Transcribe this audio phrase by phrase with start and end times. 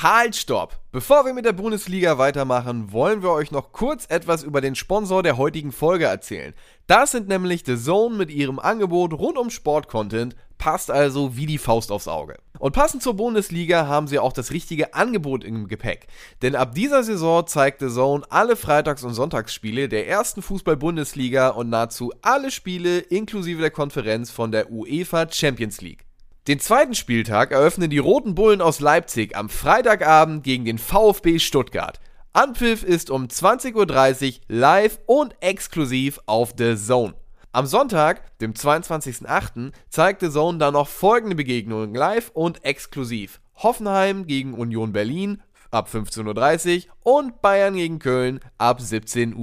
[0.00, 0.78] Halt, stopp!
[0.92, 5.24] Bevor wir mit der Bundesliga weitermachen, wollen wir euch noch kurz etwas über den Sponsor
[5.24, 6.54] der heutigen Folge erzählen.
[6.86, 11.58] Das sind nämlich The Zone mit ihrem Angebot rund um Sport-Content, passt also wie die
[11.58, 12.36] Faust aufs Auge.
[12.60, 16.06] Und passend zur Bundesliga haben sie auch das richtige Angebot im Gepäck.
[16.42, 21.70] Denn ab dieser Saison zeigt The Zone alle Freitags- und Sonntagsspiele der ersten Fußball-Bundesliga und
[21.70, 26.07] nahezu alle Spiele inklusive der Konferenz von der UEFA Champions League.
[26.48, 32.00] Den zweiten Spieltag eröffnen die Roten Bullen aus Leipzig am Freitagabend gegen den VfB Stuttgart.
[32.32, 37.12] Anpfiff ist um 20.30 Uhr live und exklusiv auf The Zone.
[37.52, 43.42] Am Sonntag, dem 22.08., zeigt The Zone dann noch folgende Begegnungen live und exklusiv.
[43.56, 49.34] Hoffenheim gegen Union Berlin ab 15.30 Uhr und Bayern gegen Köln ab 17.30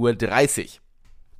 [0.64, 0.85] Uhr.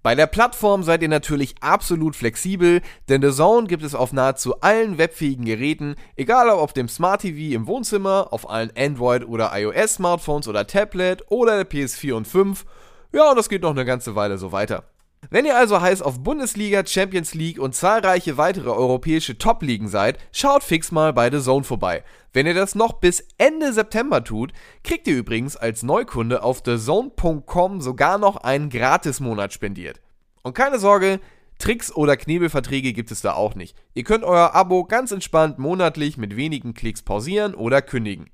[0.07, 4.61] Bei der Plattform seid ihr natürlich absolut flexibel, denn The Zone gibt es auf nahezu
[4.61, 9.51] allen webfähigen Geräten, egal ob auf dem Smart TV im Wohnzimmer, auf allen Android- oder
[9.53, 12.65] iOS-Smartphones oder Tablet oder der PS4 und 5.
[13.13, 14.85] Ja, und das geht noch eine ganze Weile so weiter.
[15.29, 20.63] Wenn ihr also heiß auf Bundesliga, Champions League und zahlreiche weitere europäische Top-Ligen seid, schaut
[20.63, 22.05] fix mal bei The Zone vorbei.
[22.33, 24.53] Wenn ihr das noch bis Ende September tut,
[24.85, 30.01] kriegt ihr übrigens als Neukunde auf thezone.com sogar noch einen Gratis-Monat spendiert.
[30.47, 31.19] Und keine Sorge,
[31.59, 33.77] Tricks oder Knebelverträge gibt es da auch nicht.
[33.95, 38.31] Ihr könnt euer Abo ganz entspannt monatlich mit wenigen Klicks pausieren oder kündigen.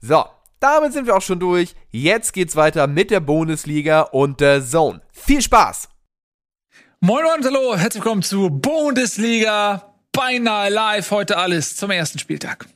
[0.00, 0.24] So,
[0.58, 1.76] damit sind wir auch schon durch.
[1.92, 5.02] Jetzt geht's weiter mit der Bundesliga und der Zone.
[5.12, 5.88] Viel Spaß!
[6.98, 11.12] Moin und hallo, herzlich willkommen zu Bundesliga beinahe live.
[11.12, 12.66] Heute alles zum ersten Spieltag.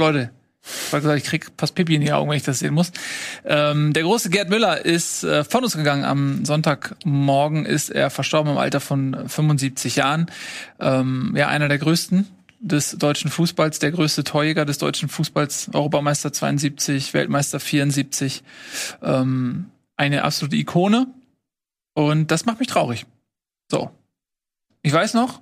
[0.00, 0.30] Leute.
[0.62, 2.92] Ich gesagt, ich krieg fast Pipi in die Augen, wenn ich das sehen muss.
[3.44, 6.04] Ähm, der große Gerd Müller ist äh, von uns gegangen.
[6.04, 10.30] Am Sonntagmorgen ist er verstorben im Alter von 75 Jahren.
[10.78, 12.26] Ähm, ja, einer der größten
[12.60, 18.42] des deutschen Fußballs, der größte Torjäger des deutschen Fußballs, Europameister 72, Weltmeister 74.
[19.02, 21.06] Ähm, eine absolute Ikone.
[21.94, 23.06] Und das macht mich traurig.
[23.70, 23.90] So.
[24.82, 25.40] Ich weiß noch,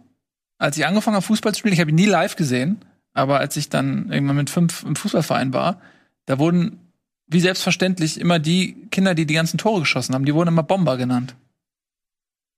[0.58, 2.84] als ich angefangen habe, Fußball zu spielen, ich habe ihn nie live gesehen,
[3.18, 5.80] aber als ich dann irgendwann mit fünf im Fußballverein war,
[6.26, 6.78] da wurden
[7.26, 10.96] wie selbstverständlich immer die Kinder, die die ganzen Tore geschossen haben, die wurden immer Bomber
[10.96, 11.34] genannt.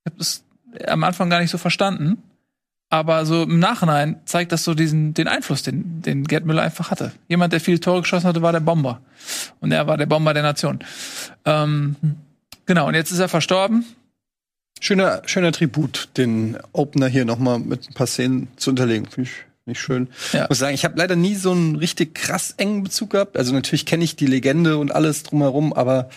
[0.04, 0.44] Ich habe das
[0.86, 2.22] am Anfang gar nicht so verstanden,
[2.90, 6.90] aber so im Nachhinein zeigt das so diesen den Einfluss, den den Gerd Müller einfach
[6.90, 7.12] hatte.
[7.28, 9.00] Jemand, der viele Tore geschossen hatte, war der Bomber
[9.60, 10.80] und er war der Bomber der Nation.
[11.46, 11.96] Ähm,
[12.66, 12.86] genau.
[12.86, 13.84] Und jetzt ist er verstorben.
[14.78, 19.06] Schöner, schöner Tribut, den Opener hier nochmal mit ein paar Szenen zu unterlegen.
[19.06, 20.08] Finde ich, ich schön.
[20.32, 20.46] Ja.
[20.48, 23.36] Muss sagen, ich habe leider nie so einen richtig krass engen Bezug gehabt.
[23.36, 26.10] Also natürlich kenne ich die Legende und alles drumherum, aber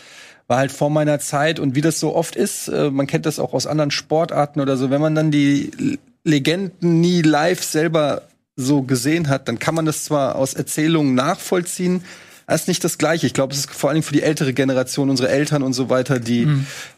[0.48, 3.40] war halt vor meiner Zeit und wie das so oft ist, äh, man kennt das
[3.40, 8.24] auch aus anderen Sportarten oder so, wenn man dann die Legenden nie live selber
[8.56, 12.04] so gesehen hat, dann kann man das zwar aus Erzählungen nachvollziehen,
[12.48, 13.26] das ist nicht das Gleiche.
[13.28, 16.20] Ich glaube, es ist vor allem für die ältere Generation, unsere Eltern und so weiter,
[16.20, 16.48] die,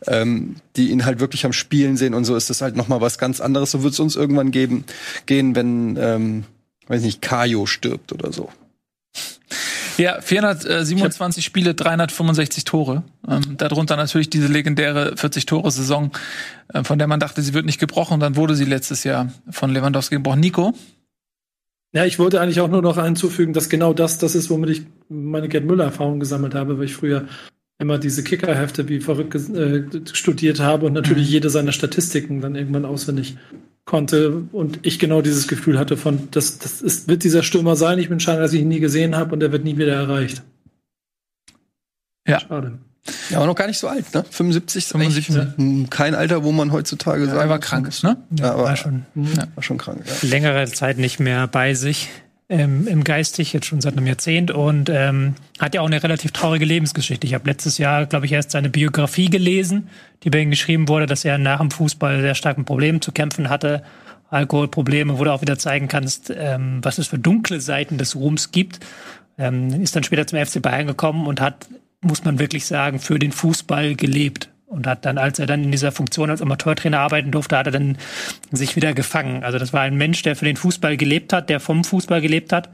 [0.07, 3.01] ähm, die ihn halt wirklich am Spielen sehen und so ist das halt noch mal
[3.01, 3.71] was ganz anderes.
[3.71, 4.85] So wird es uns irgendwann geben,
[5.25, 6.43] gehen, wenn, ähm,
[6.87, 8.49] weiß nicht, Kajo stirbt oder so.
[9.97, 13.03] Ja, 427 Spiele, 365 Tore.
[13.27, 16.11] Ähm, darunter natürlich diese legendäre 40-Tore-Saison,
[16.73, 18.19] äh, von der man dachte, sie wird nicht gebrochen.
[18.19, 20.41] Dann wurde sie letztes Jahr von Lewandowski gebrochen.
[20.41, 20.73] Nico?
[21.95, 24.81] Ja, ich wollte eigentlich auch nur noch hinzufügen, dass genau das das ist, womit ich
[25.07, 27.25] meine Gerd Müller-Erfahrung gesammelt habe, weil ich früher
[27.79, 32.83] immer diese Kickerhefte wie verrückt äh, studiert habe und natürlich jede seiner Statistiken dann irgendwann
[32.83, 33.37] auswendig
[33.85, 37.97] konnte und ich genau dieses Gefühl hatte von, das, das ist, wird dieser Stürmer sein.
[37.99, 40.43] Ich bin schade, dass ich ihn nie gesehen habe und er wird nie wieder erreicht.
[42.27, 42.41] Ja.
[42.41, 42.79] Schade.
[43.29, 44.25] Ja, aber noch gar nicht so alt, ne?
[44.29, 47.37] 75 ist 75, echt, hm, kein Alter, wo man heutzutage sagt.
[47.37, 48.17] Er war krank, ne?
[48.39, 50.27] Ja, aber war schon war schon krank, ja.
[50.27, 52.09] längere Zeit nicht mehr bei sich
[52.49, 56.31] ähm, im Geistig, jetzt schon seit einem Jahrzehnt und ähm, hat ja auch eine relativ
[56.31, 57.25] traurige Lebensgeschichte.
[57.25, 59.89] Ich habe letztes Jahr, glaube ich, erst seine Biografie gelesen,
[60.23, 63.11] die bei ihm geschrieben wurde, dass er nach dem Fußball sehr stark mit Problemen zu
[63.11, 63.83] kämpfen hatte.
[64.29, 68.51] Alkoholprobleme, wo du auch wieder zeigen kannst, ähm, was es für dunkle Seiten des Ruhms
[68.51, 68.79] gibt.
[69.37, 71.67] Ähm, ist dann später zum FC Bayern gekommen und hat,
[72.05, 74.49] muss man wirklich sagen, für den Fußball gelebt.
[74.67, 77.71] Und hat dann, als er dann in dieser Funktion als Amateurtrainer arbeiten durfte, hat er
[77.71, 77.97] dann
[78.51, 79.43] sich wieder gefangen.
[79.43, 82.51] Also das war ein Mensch, der für den Fußball gelebt hat, der vom Fußball gelebt
[82.51, 82.69] hat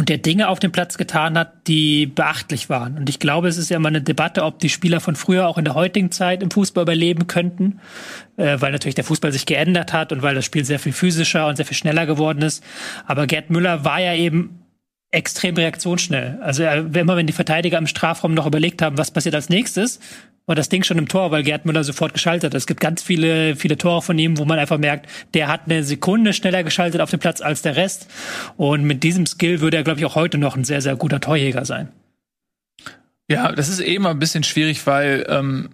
[0.00, 2.96] und der Dinge auf dem Platz getan hat, die beachtlich waren.
[2.96, 5.58] Und ich glaube, es ist ja immer eine Debatte, ob die Spieler von früher auch
[5.58, 7.80] in der heutigen Zeit im Fußball überleben könnten,
[8.36, 11.46] äh, weil natürlich der Fußball sich geändert hat und weil das Spiel sehr viel physischer
[11.46, 12.64] und sehr viel schneller geworden ist.
[13.06, 14.59] Aber Gerd Müller war ja eben
[15.10, 16.38] extrem reaktionsschnell.
[16.40, 19.98] Also äh, immer wenn die Verteidiger im Strafraum noch überlegt haben, was passiert als nächstes,
[20.46, 22.54] war das Ding schon im Tor, weil Gerd Müller sofort geschaltet hat.
[22.54, 25.84] Es gibt ganz viele, viele Tore von ihm, wo man einfach merkt, der hat eine
[25.84, 28.08] Sekunde schneller geschaltet auf dem Platz als der Rest.
[28.56, 31.20] Und mit diesem Skill würde er, glaube ich, auch heute noch ein sehr, sehr guter
[31.20, 31.88] Torjäger sein.
[33.28, 35.70] Ja, das ist eh immer ein bisschen schwierig, weil ähm,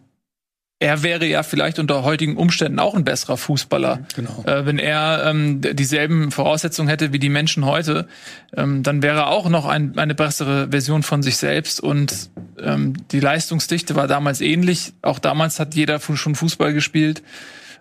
[0.78, 4.00] er wäre ja vielleicht unter heutigen Umständen auch ein besserer Fußballer.
[4.14, 4.44] Genau.
[4.46, 8.06] Äh, wenn er ähm, dieselben Voraussetzungen hätte wie die Menschen heute,
[8.54, 11.80] ähm, dann wäre er auch noch ein, eine bessere Version von sich selbst.
[11.80, 12.28] Und
[12.60, 14.92] ähm, die Leistungsdichte war damals ähnlich.
[15.00, 17.22] Auch damals hat jeder schon Fußball gespielt.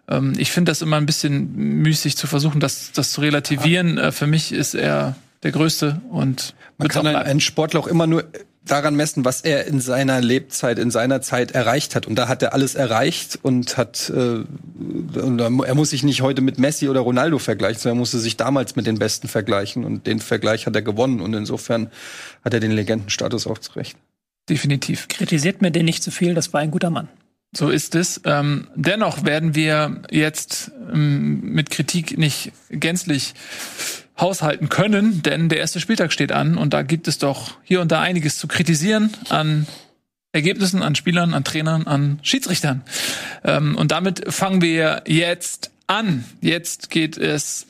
[0.08, 3.98] Ähm, ich finde das immer ein bisschen müßig zu versuchen, das, das zu relativieren.
[3.98, 8.24] Äh, für mich ist er der Größte und man kann einen Sportler auch immer nur
[8.66, 12.08] daran messen, was er in seiner Lebzeit, in seiner Zeit erreicht hat.
[12.08, 14.44] Und da hat er alles erreicht und hat, äh,
[15.20, 18.38] und er muss sich nicht heute mit Messi oder Ronaldo vergleichen, sondern er musste sich
[18.38, 19.86] damals mit den Besten vergleichen.
[19.86, 21.22] Und den Vergleich hat er gewonnen.
[21.22, 21.92] Und insofern
[22.44, 23.98] hat er den Legendenstatus auch zurecht.
[24.50, 25.08] Definitiv.
[25.08, 27.08] Kritisiert mir den nicht zu viel, das war ein guter Mann.
[27.56, 28.22] So ist es.
[28.26, 33.34] Ähm, dennoch werden wir jetzt ähm, mit Kritik nicht gänzlich
[34.18, 37.92] haushalten können, denn der erste Spieltag steht an und da gibt es doch hier und
[37.92, 39.68] da einiges zu kritisieren an
[40.32, 42.84] Ergebnissen, an Spielern, an Trainern, an Schiedsrichtern.
[43.44, 46.26] Ähm, und damit fangen wir jetzt an.
[46.42, 47.68] Jetzt geht es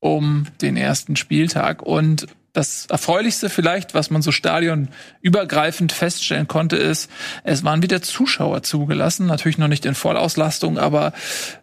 [0.00, 7.10] um den ersten Spieltag und das Erfreulichste vielleicht, was man so stadionübergreifend feststellen konnte, ist,
[7.44, 9.26] es waren wieder Zuschauer zugelassen.
[9.26, 11.12] Natürlich noch nicht in Vollauslastung, aber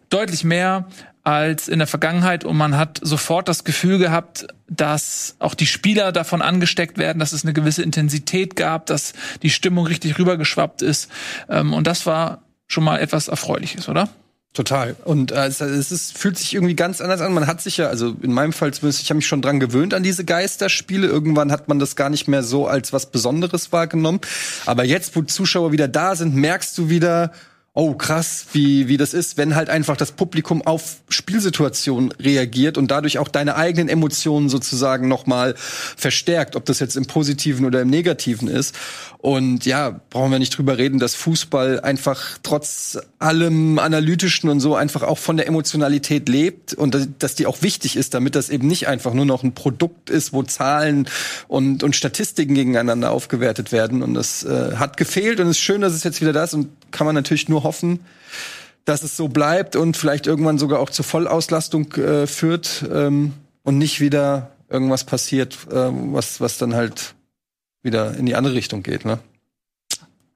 [0.08, 0.86] deutlich mehr
[1.24, 6.12] als in der Vergangenheit und man hat sofort das Gefühl gehabt, dass auch die Spieler
[6.12, 11.10] davon angesteckt werden, dass es eine gewisse Intensität gab, dass die Stimmung richtig rübergeschwappt ist.
[11.48, 14.10] Ähm, und das war schon mal etwas Erfreuliches, oder?
[14.52, 14.94] Total.
[15.04, 17.32] Und äh, es, ist, fühlt sich irgendwie ganz anders an.
[17.34, 19.94] Man hat sich ja, also in meinem Fall zumindest, ich habe mich schon dran gewöhnt
[19.94, 21.08] an diese Geisterspiele.
[21.08, 24.20] Irgendwann hat man das gar nicht mehr so als was Besonderes wahrgenommen.
[24.64, 27.32] Aber jetzt, wo Zuschauer wieder da sind, merkst du wieder,
[27.76, 32.92] oh krass, wie, wie das ist, wenn halt einfach das Publikum auf Spielsituationen reagiert und
[32.92, 37.90] dadurch auch deine eigenen Emotionen sozusagen nochmal verstärkt, ob das jetzt im Positiven oder im
[37.90, 38.76] Negativen ist.
[39.18, 44.76] Und ja, brauchen wir nicht drüber reden, dass Fußball einfach trotz allem Analytischen und so
[44.76, 48.68] einfach auch von der Emotionalität lebt und dass die auch wichtig ist, damit das eben
[48.68, 51.08] nicht einfach nur noch ein Produkt ist, wo Zahlen
[51.48, 54.02] und, und Statistiken gegeneinander aufgewertet werden.
[54.02, 56.52] Und das äh, hat gefehlt und es ist schön, dass es jetzt wieder da ist
[56.52, 58.00] und kann man natürlich nur hoffen,
[58.84, 63.32] dass es so bleibt und vielleicht irgendwann sogar auch zur Vollauslastung äh, führt ähm,
[63.62, 67.14] und nicht wieder irgendwas passiert, äh, was, was dann halt
[67.82, 69.06] wieder in die andere Richtung geht.
[69.06, 69.18] Ne?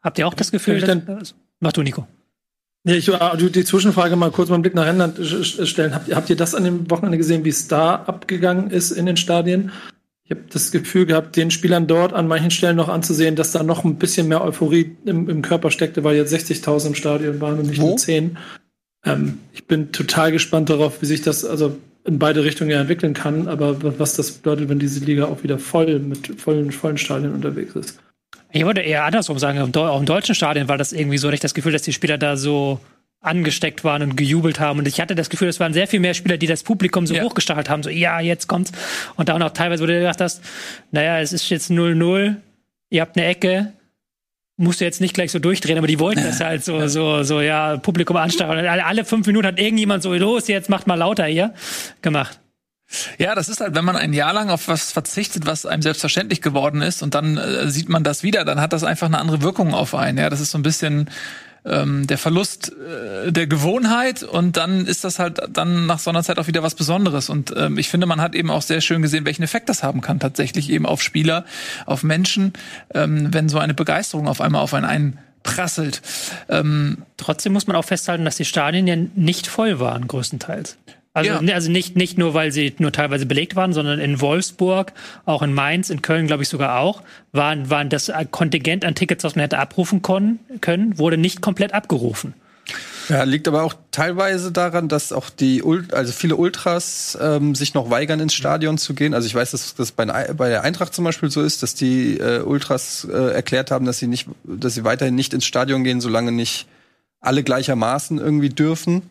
[0.02, 2.06] Habt ihr auch das Gefühl, dass, dass, mach du, Nico.
[2.84, 5.94] Nee, ich würde die Zwischenfrage mal kurz mal einen Blick nach Rheinland stellen.
[5.94, 9.16] Habt, habt ihr das an dem Wochenende gesehen, wie es da abgegangen ist in den
[9.16, 9.72] Stadien?
[10.24, 13.62] Ich habe das Gefühl gehabt, den Spielern dort an manchen Stellen noch anzusehen, dass da
[13.62, 17.58] noch ein bisschen mehr Euphorie im, im Körper steckte, weil jetzt 60.000 im Stadion waren
[17.58, 18.36] und nicht nur 10.
[19.04, 23.14] Ähm, ich bin total gespannt darauf, wie sich das also in beide Richtungen ja entwickeln
[23.14, 27.32] kann, aber was das bedeutet, wenn diese Liga auch wieder voll mit vollen, vollen Stadien
[27.32, 27.98] unterwegs ist.
[28.50, 31.54] Ich würde eher andersrum sagen, auch im deutschen Stadion war das irgendwie so, ich das
[31.54, 32.80] Gefühl, dass die Spieler da so
[33.20, 34.78] angesteckt waren und gejubelt haben.
[34.78, 37.14] Und ich hatte das Gefühl, es waren sehr viel mehr Spieler, die das Publikum so
[37.14, 37.24] ja.
[37.24, 38.72] hochgestachelt haben, so, ja, jetzt kommt's.
[39.16, 40.42] Und da auch noch teilweise, wo du gedacht hast,
[40.92, 42.36] naja, es ist jetzt 0-0,
[42.90, 43.72] ihr habt eine Ecke,
[44.56, 47.40] musst du jetzt nicht gleich so durchdrehen, aber die wollten das halt so, so, so,
[47.40, 48.66] ja, Publikum anstacheln.
[48.66, 51.54] Alle fünf Minuten hat irgendjemand so, los, jetzt macht mal lauter hier,
[52.02, 52.38] gemacht.
[53.18, 56.40] Ja, das ist halt, wenn man ein Jahr lang auf was verzichtet, was einem selbstverständlich
[56.40, 59.42] geworden ist, und dann äh, sieht man das wieder, dann hat das einfach eine andere
[59.42, 60.18] Wirkung auf einen.
[60.18, 61.10] Ja, das ist so ein bisschen
[61.64, 66.22] ähm, der Verlust äh, der Gewohnheit und dann ist das halt dann nach so einer
[66.22, 67.28] Zeit auch wieder was Besonderes.
[67.28, 70.00] Und ähm, ich finde, man hat eben auch sehr schön gesehen, welchen Effekt das haben
[70.00, 71.44] kann, tatsächlich eben auf Spieler,
[71.86, 72.54] auf Menschen,
[72.94, 74.86] ähm, wenn so eine Begeisterung auf einmal auf einen
[75.44, 76.00] einprasselt.
[76.48, 80.78] Ähm, Trotzdem muss man auch festhalten, dass die Stadien ja nicht voll waren, größtenteils.
[81.18, 81.42] Also, ja.
[81.42, 84.92] Ne, also nicht, nicht nur, weil sie nur teilweise belegt waren, sondern in Wolfsburg,
[85.24, 89.24] auch in Mainz, in Köln, glaube ich sogar auch, waren, waren das Kontingent an Tickets,
[89.24, 92.34] was man hätte abrufen können, können wurde nicht komplett abgerufen.
[93.08, 97.72] Ja, liegt aber auch teilweise daran, dass auch die Ult also viele Ultras ähm, sich
[97.72, 99.14] noch weigern, ins Stadion zu gehen.
[99.14, 102.18] Also ich weiß, dass das bei, bei der Eintracht zum Beispiel so ist, dass die
[102.18, 106.02] äh, Ultras äh, erklärt haben, dass sie nicht, dass sie weiterhin nicht ins Stadion gehen,
[106.02, 106.66] solange nicht
[107.20, 109.02] alle gleichermaßen irgendwie dürfen.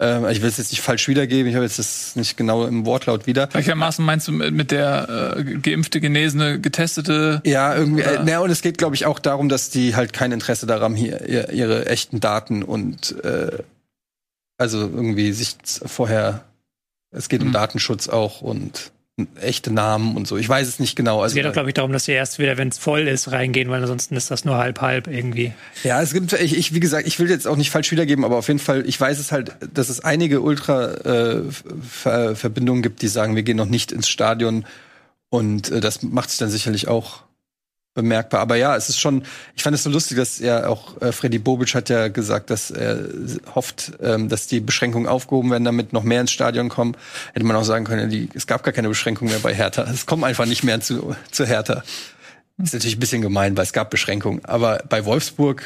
[0.00, 2.86] Ähm, ich will es jetzt nicht falsch wiedergeben, ich habe jetzt das nicht genau im
[2.86, 3.46] Wortlaut wieder.
[3.48, 7.42] Gleichermaßen meinst du mit der äh, geimpfte, genesene, getestete?
[7.44, 8.02] Ja, irgendwie.
[8.02, 10.88] Äh, na, und es geht, glaube ich, auch darum, dass die halt kein Interesse daran
[10.88, 13.58] haben, hier ihre, echten Daten und äh,
[14.56, 16.44] also irgendwie sich vorher.
[17.10, 17.52] Es geht um mhm.
[17.52, 18.92] Datenschutz auch und
[19.40, 20.36] echte Namen und so.
[20.36, 21.22] Ich weiß es nicht genau.
[21.22, 23.32] Also, es geht auch, glaube ich, darum, dass sie erst wieder, wenn es voll ist,
[23.32, 25.52] reingehen, weil ansonsten ist das nur halb halb irgendwie.
[25.84, 28.36] Ja, es gibt, ich, ich, wie gesagt, ich will jetzt auch nicht falsch wiedergeben, aber
[28.36, 33.36] auf jeden Fall, ich weiß es halt, dass es einige Ultra-Verbindungen äh, gibt, die sagen,
[33.36, 34.64] wir gehen noch nicht ins Stadion.
[35.30, 37.22] Und äh, das macht sich dann sicherlich auch
[37.98, 38.40] bemerkbar.
[38.40, 39.24] Aber ja, es ist schon,
[39.56, 42.70] ich fand es so lustig, dass ja auch äh, Freddy Bobic hat ja gesagt, dass
[42.70, 43.00] er
[43.54, 46.96] hofft, ähm, dass die Beschränkungen aufgehoben werden, damit noch mehr ins Stadion kommen.
[47.34, 49.82] Hätte man auch sagen können, die, es gab gar keine Beschränkungen mehr bei Hertha.
[49.82, 51.82] Es kommen einfach nicht mehr zu, zu Hertha.
[52.62, 54.44] Ist natürlich ein bisschen gemein, weil es gab Beschränkungen.
[54.44, 55.64] Aber bei Wolfsburg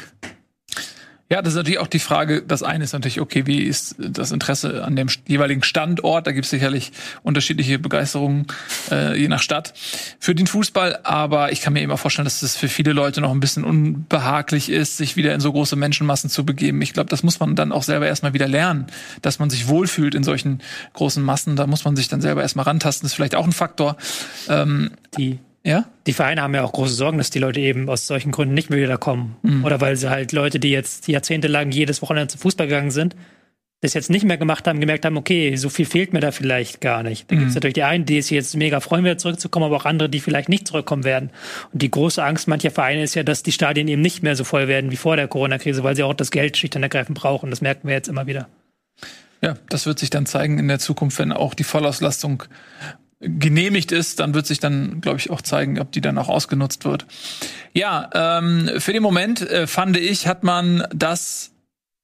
[1.33, 2.43] ja, das ist natürlich auch die Frage.
[2.43, 6.27] Das eine ist natürlich, okay, wie ist das Interesse an dem jeweiligen Standort?
[6.27, 6.91] Da gibt es sicherlich
[7.23, 8.45] unterschiedliche Begeisterungen,
[8.91, 9.73] äh, je nach Stadt,
[10.19, 10.99] für den Fußball.
[11.01, 13.63] Aber ich kann mir eben auch vorstellen, dass es für viele Leute noch ein bisschen
[13.63, 16.83] unbehaglich ist, sich wieder in so große Menschenmassen zu begeben.
[16.83, 18.85] Ich glaube, das muss man dann auch selber erstmal wieder lernen,
[19.23, 20.61] dass man sich wohlfühlt in solchen
[20.93, 21.55] großen Massen.
[21.55, 23.05] Da muss man sich dann selber erstmal rantasten.
[23.05, 23.97] Das ist vielleicht auch ein Faktor.
[24.49, 25.85] Ähm, die ja?
[26.07, 28.69] Die Vereine haben ja auch große Sorgen, dass die Leute eben aus solchen Gründen nicht
[28.69, 29.37] mehr wieder kommen.
[29.43, 29.63] Mhm.
[29.63, 33.15] Oder weil sie halt Leute, die jetzt jahrzehntelang jedes Wochenende zum Fußball gegangen sind,
[33.83, 36.79] das jetzt nicht mehr gemacht haben, gemerkt haben, okay, so viel fehlt mir da vielleicht
[36.79, 37.29] gar nicht.
[37.29, 37.39] Da mhm.
[37.39, 40.09] gibt es natürlich die einen, die sich jetzt mega freuen, wieder zurückzukommen, aber auch andere,
[40.09, 41.31] die vielleicht nicht zurückkommen werden.
[41.71, 44.43] Und die große Angst mancher Vereine ist ja, dass die Stadien eben nicht mehr so
[44.43, 47.49] voll werden wie vor der Corona-Krise, weil sie auch das Geld schlicht und ergreifend brauchen.
[47.49, 48.47] Das merken wir jetzt immer wieder.
[49.41, 52.43] Ja, das wird sich dann zeigen in der Zukunft, wenn auch die Vollauslastung
[53.23, 56.85] genehmigt ist, dann wird sich dann, glaube ich, auch zeigen, ob die dann auch ausgenutzt
[56.85, 57.05] wird.
[57.73, 61.51] Ja, ähm, für den Moment äh, fand ich, hat man das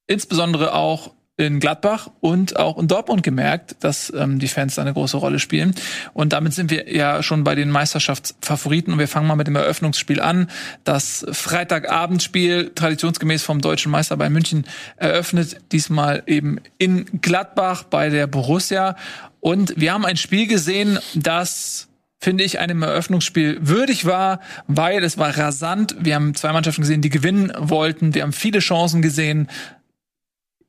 [0.07, 4.91] insbesondere auch in Gladbach und auch in Dortmund gemerkt, dass ähm, die Fans da eine
[4.91, 5.74] große Rolle spielen.
[6.13, 9.55] Und damit sind wir ja schon bei den Meisterschaftsfavoriten und wir fangen mal mit dem
[9.55, 10.50] Eröffnungsspiel an.
[10.84, 14.65] Das Freitagabendspiel, traditionsgemäß vom deutschen Meister bei München,
[14.98, 18.98] eröffnet diesmal eben in Gladbach bei der Borussia.
[19.39, 21.88] Und wir haben ein Spiel gesehen, das
[22.19, 25.96] finde ich, einem Eröffnungsspiel würdig war, weil es war rasant.
[26.00, 28.13] Wir haben zwei Mannschaften gesehen, die gewinnen wollten.
[28.13, 29.48] Wir haben viele Chancen gesehen.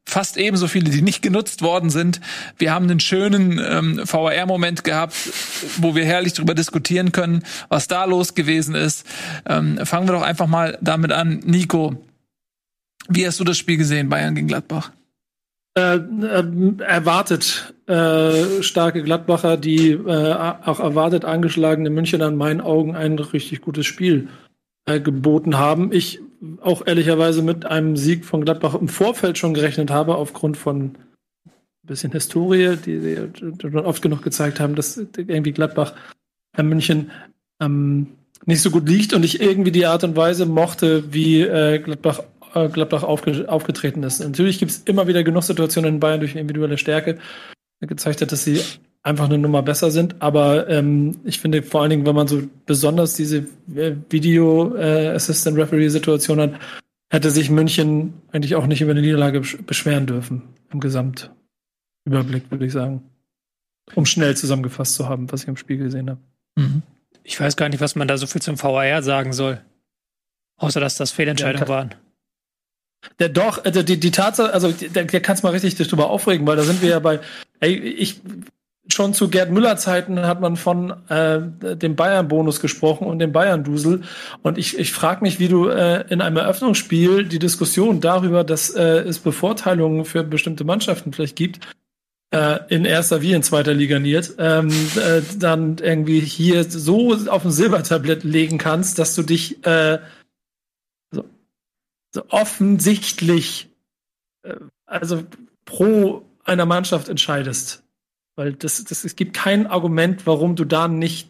[0.07, 2.21] Fast ebenso viele, die nicht genutzt worden sind.
[2.59, 5.15] Wir haben einen schönen ähm, VR-Moment gehabt,
[5.77, 9.07] wo wir herrlich darüber diskutieren können, was da los gewesen ist.
[9.49, 11.41] Ähm, fangen wir doch einfach mal damit an.
[11.45, 11.97] Nico,
[13.09, 14.91] wie hast du das Spiel gesehen, Bayern gegen Gladbach?
[15.79, 16.45] Äh, äh,
[16.81, 23.61] erwartet äh, starke Gladbacher, die äh, auch erwartet angeschlagene München an meinen Augen ein richtig
[23.61, 24.29] gutes Spiel
[24.87, 25.93] äh, geboten haben.
[25.93, 26.21] Ich
[26.63, 30.97] auch ehrlicherweise mit einem Sieg von Gladbach im Vorfeld schon gerechnet habe, aufgrund von
[31.45, 35.95] ein bisschen Historie, die, die oft genug gezeigt haben, dass irgendwie Gladbach
[36.57, 37.11] an München
[37.61, 38.09] ähm,
[38.47, 42.21] nicht so gut liegt und ich irgendwie die Art und Weise mochte, wie äh, Gladbach
[42.55, 44.21] äh, Gladbach aufge aufgetreten ist.
[44.21, 47.19] Natürlich gibt es immer wieder genug Situationen in Bayern durch individuelle Stärke,
[47.81, 48.61] gezeigt hat, dass sie
[49.03, 50.21] einfach eine Nummer besser sind.
[50.21, 55.09] Aber ähm, ich finde vor allen Dingen, wenn man so besonders diese äh, Video äh,
[55.09, 56.55] Assistant Referee Situation hat,
[57.11, 62.73] hätte sich München eigentlich auch nicht über eine Niederlage beschweren dürfen im Gesamtüberblick, würde ich
[62.73, 63.03] sagen.
[63.95, 66.21] Um schnell zusammengefasst zu haben, was ich im Spiel gesehen habe.
[66.57, 66.83] Mhm.
[67.25, 69.61] Ich weiß gar nicht, was man da so viel zum VAR sagen soll.
[70.59, 71.95] Außer dass das Fehlentscheidungen ja, waren.
[73.19, 76.57] Der doch, also die, die Tatsache, also der, der kannst mal richtig drüber aufregen, weil
[76.57, 77.21] da sind wir ja bei,
[77.61, 78.21] ey, ich
[78.93, 81.41] schon zu Gerd Müller Zeiten hat man von äh,
[81.77, 84.03] dem Bayern Bonus gesprochen und dem Bayern Dusel
[84.43, 88.71] und ich ich frage mich, wie du äh, in einem Eröffnungsspiel die Diskussion darüber, dass
[88.71, 91.61] äh, es Bevorteilungen für bestimmte Mannschaften vielleicht gibt,
[92.31, 97.45] äh, in erster wie in zweiter Liga niert, ähm, äh, dann irgendwie hier so auf
[97.45, 99.99] ein Silbertablett legen kannst, dass du dich äh,
[102.13, 103.71] so offensichtlich
[104.43, 104.55] äh,
[104.87, 105.25] also
[105.65, 107.85] pro einer Mannschaft entscheidest.
[108.41, 111.29] Weil das, das, es gibt kein Argument, warum du da nicht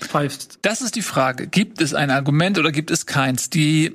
[0.00, 0.58] pfeifst.
[0.62, 1.46] Das ist die Frage.
[1.46, 3.50] Gibt es ein Argument oder gibt es keins?
[3.50, 3.92] Die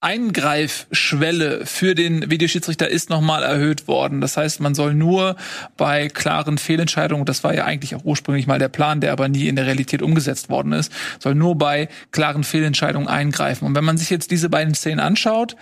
[0.00, 4.20] Eingreifschwelle für den Videoschiedsrichter ist nochmal erhöht worden.
[4.20, 5.36] Das heißt, man soll nur
[5.76, 9.46] bei klaren Fehlentscheidungen, das war ja eigentlich auch ursprünglich mal der Plan, der aber nie
[9.46, 13.66] in der Realität umgesetzt worden ist, soll nur bei klaren Fehlentscheidungen eingreifen.
[13.66, 15.54] Und wenn man sich jetzt diese beiden Szenen anschaut,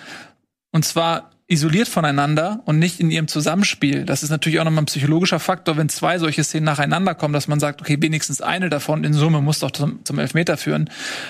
[0.73, 4.04] und zwar isoliert voneinander und nicht in ihrem Zusammenspiel.
[4.04, 7.49] Das ist natürlich auch nochmal ein psychologischer Faktor, wenn zwei solche Szenen nacheinander kommen, dass
[7.49, 10.88] man sagt, okay, wenigstens eine davon in Summe muss doch zum, zum Elfmeter führen.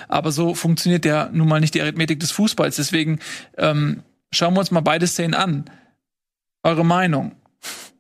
[0.09, 2.77] Aber so funktioniert ja nun mal nicht die Arithmetik des Fußballs.
[2.77, 3.19] Deswegen
[3.57, 5.65] ähm, schauen wir uns mal beide Szenen an.
[6.63, 7.33] Eure Meinung?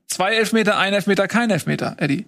[0.06, 2.26] Zwei Elfmeter, ein Elfmeter, kein Elfmeter, Eddie.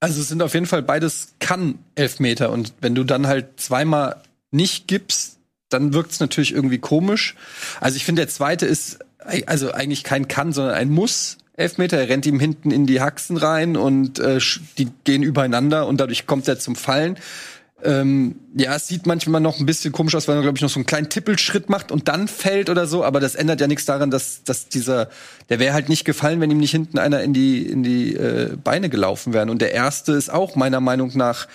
[0.00, 4.22] Also es sind auf jeden Fall beides kann Elfmeter und wenn du dann halt zweimal
[4.50, 5.39] nicht gibst,
[5.70, 7.34] dann wirkt es natürlich irgendwie komisch.
[7.80, 8.98] Also ich finde, der zweite ist
[9.46, 11.38] also eigentlich kein kann, sondern ein muss.
[11.56, 14.38] Elfmeter, er rennt ihm hinten in die Haxen rein und äh,
[14.78, 17.18] die gehen übereinander und dadurch kommt er zum Fallen.
[17.82, 20.70] Ähm, ja, es sieht manchmal noch ein bisschen komisch aus, weil er, glaube ich, noch
[20.70, 23.86] so einen kleinen Tippelschritt macht und dann fällt oder so, aber das ändert ja nichts
[23.86, 25.08] daran, dass, dass dieser,
[25.48, 28.56] der wäre halt nicht gefallen, wenn ihm nicht hinten einer in die, in die äh,
[28.62, 29.50] Beine gelaufen wäre.
[29.50, 31.48] Und der erste ist auch meiner Meinung nach,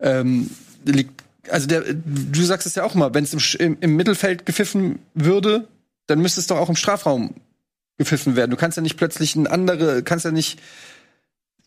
[0.00, 0.50] ähm,
[0.84, 1.15] liegt
[1.50, 5.66] also der, du sagst es ja auch mal, wenn es im, im, Mittelfeld gepfiffen würde,
[6.06, 7.34] dann müsste es doch auch im Strafraum
[7.98, 8.50] gepfiffen werden.
[8.50, 10.60] Du kannst ja nicht plötzlich eine andere, kannst ja nicht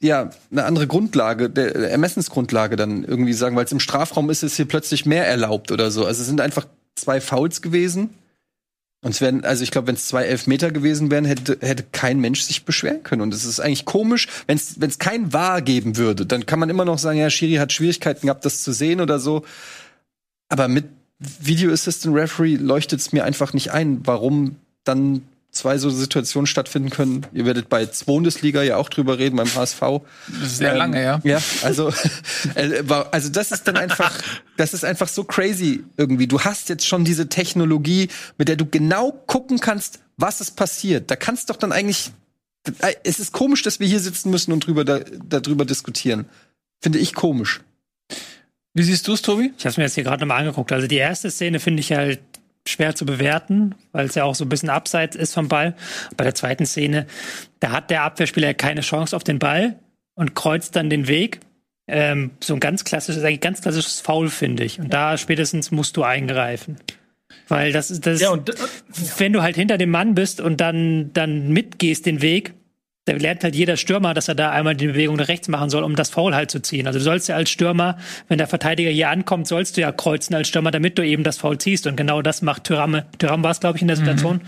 [0.02, 4.56] ja eine andere Grundlage, der Ermessensgrundlage dann irgendwie sagen, weil es im Strafraum ist, ist
[4.56, 6.06] hier plötzlich mehr erlaubt oder so.
[6.06, 8.12] Also es sind einfach zwei Fouls gewesen.
[9.02, 12.20] Und es wären, also ich glaube, wenn es zwei Elfmeter gewesen wären, hätte, hätte kein
[12.20, 13.22] Mensch sich beschweren können.
[13.22, 16.84] Und es ist eigentlich komisch, wenn es kein Wahr geben würde, dann kann man immer
[16.84, 19.46] noch sagen, ja, Schiri hat Schwierigkeiten gehabt, das zu sehen oder so.
[20.50, 20.86] Aber mit
[21.20, 25.24] Video Assistant Referee leuchtet es mir einfach nicht ein, warum dann
[25.60, 27.26] zwei so Situationen stattfinden können.
[27.34, 29.80] Ihr werdet bei Bundesliga ja auch drüber reden, beim HSV.
[29.80, 31.22] Das ist sehr ähm, lange, ja.
[31.24, 31.90] Ja, also,
[32.56, 34.14] äh, also das ist dann einfach,
[34.58, 36.28] das ist einfach so crazy irgendwie.
[36.28, 41.12] Du hast jetzt schon diese Technologie, mit der du genau gucken kannst, was ist passiert.
[41.12, 42.12] Da kannst doch dann eigentlich,
[42.80, 46.26] äh, es ist komisch, dass wir hier sitzen müssen und drüber, da, darüber diskutieren.
[46.82, 47.62] Finde ich komisch.
[48.74, 49.52] Wie siehst du es, Tobi?
[49.58, 50.72] Ich habe mir jetzt hier gerade nochmal angeguckt.
[50.72, 52.20] Also die erste Szene finde ich halt
[52.70, 55.76] schwer zu bewerten, weil es ja auch so ein bisschen abseits ist vom Ball.
[56.18, 57.08] Bei der zweiten Szene,
[57.60, 59.80] da hat der Abwehrspieler keine Chance auf den Ball
[60.16, 61.40] und kreuzt dann den Weg.
[61.88, 64.80] Ähm, so ein ganz klassisches, eigentlich ganz klassisches Foul, finde ich.
[64.80, 66.78] Und da spätestens musst du eingreifen.
[67.48, 68.52] Weil das ist das, ja, und,
[69.18, 72.54] wenn du halt hinter dem Mann bist und dann, dann mitgehst den Weg,
[73.10, 75.84] da lernt halt jeder Stürmer, dass er da einmal die Bewegung nach rechts machen soll,
[75.84, 76.86] um das Foul halt zu ziehen.
[76.86, 80.36] Also du sollst ja als Stürmer, wenn der Verteidiger hier ankommt, sollst du ja kreuzen
[80.36, 81.88] als Stürmer, damit du eben das Foul ziehst.
[81.88, 83.06] Und genau das macht Tyramme.
[83.18, 84.02] Tyramme war es, glaube ich, in der mhm.
[84.02, 84.36] Situation.
[84.38, 84.42] Mhm.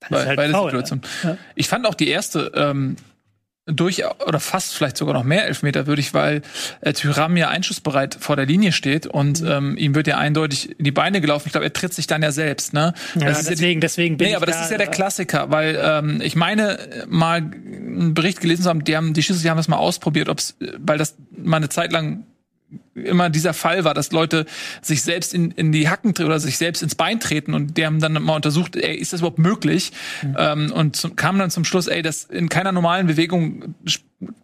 [0.00, 1.00] Dann ist halt Beide Foul, Situation.
[1.22, 1.36] Ja.
[1.54, 2.96] Ich fand auch die erste ähm,
[3.68, 6.42] durch oder fast vielleicht sogar noch mehr Elfmeter würdig, weil
[6.80, 9.48] äh, Tyram ja einschussbereit vor der Linie steht und mhm.
[9.48, 11.44] ähm, ihm wird ja eindeutig in die Beine gelaufen.
[11.46, 12.72] Ich glaube, er tritt sich dann ja selbst.
[12.72, 12.94] Ne?
[13.14, 15.50] Ja, das deswegen, ja die, deswegen bin nee, aber das da, ist ja der Klassiker,
[15.50, 16.78] weil ähm, ich meine
[17.08, 20.28] mal einen Bericht gelesen zu haben, die haben die Schüsse, die haben das mal ausprobiert,
[20.28, 22.24] ob's, weil das mal eine Zeit lang
[23.04, 24.46] immer dieser Fall war, dass Leute
[24.82, 28.00] sich selbst in, in die Hacken oder sich selbst ins Bein treten und die haben
[28.00, 29.92] dann mal untersucht, ey, ist das überhaupt möglich?
[30.22, 30.36] Mhm.
[30.38, 33.74] Ähm, und zum, kam dann zum Schluss, ey, das in keiner normalen Bewegung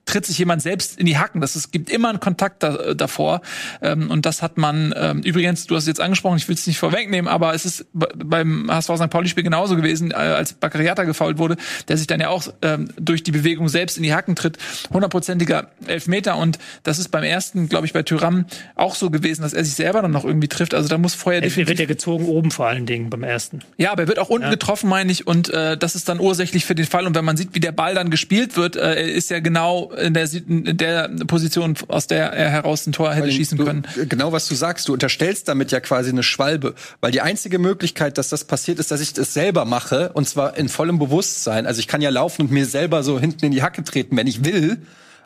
[0.04, 1.40] tritt sich jemand selbst in die Hacken.
[1.40, 3.40] Das es gibt immer einen Kontakt da, äh, davor.
[3.82, 6.66] Ähm, und das hat man ähm, übrigens, du hast es jetzt angesprochen, ich will es
[6.66, 9.10] nicht vorwegnehmen, aber es ist beim HSV St.
[9.10, 11.56] Pauli-Spiel genauso gewesen, äh, als Baccariata gefault wurde,
[11.88, 14.58] der sich dann ja auch ähm, durch die Bewegung selbst in die Hacken tritt.
[14.92, 16.36] Hundertprozentiger Elfmeter.
[16.36, 18.43] Und das ist beim ersten, glaube ich, bei Tyram
[18.74, 20.74] auch so gewesen, dass er sich selber dann noch irgendwie trifft.
[20.74, 21.42] Also da muss vorher.
[21.42, 23.60] Er wird ja gezogen oben vor allen Dingen beim ersten.
[23.76, 24.50] Ja, aber er wird auch unten ja.
[24.50, 25.26] getroffen, meine ich.
[25.26, 27.06] Und äh, das ist dann ursächlich für den Fall.
[27.06, 30.14] Und wenn man sieht, wie der Ball dann gespielt wird, äh, ist ja genau in
[30.14, 33.86] der, in der Position, aus der er heraus ein Tor hätte schießen du, können.
[34.08, 34.88] Genau, was du sagst.
[34.88, 36.74] Du unterstellst damit ja quasi eine Schwalbe.
[37.00, 40.10] Weil die einzige Möglichkeit, dass das passiert, ist, dass ich das selber mache.
[40.14, 41.66] Und zwar in vollem Bewusstsein.
[41.66, 44.26] Also ich kann ja laufen und mir selber so hinten in die Hacke treten, wenn
[44.26, 44.78] ich will.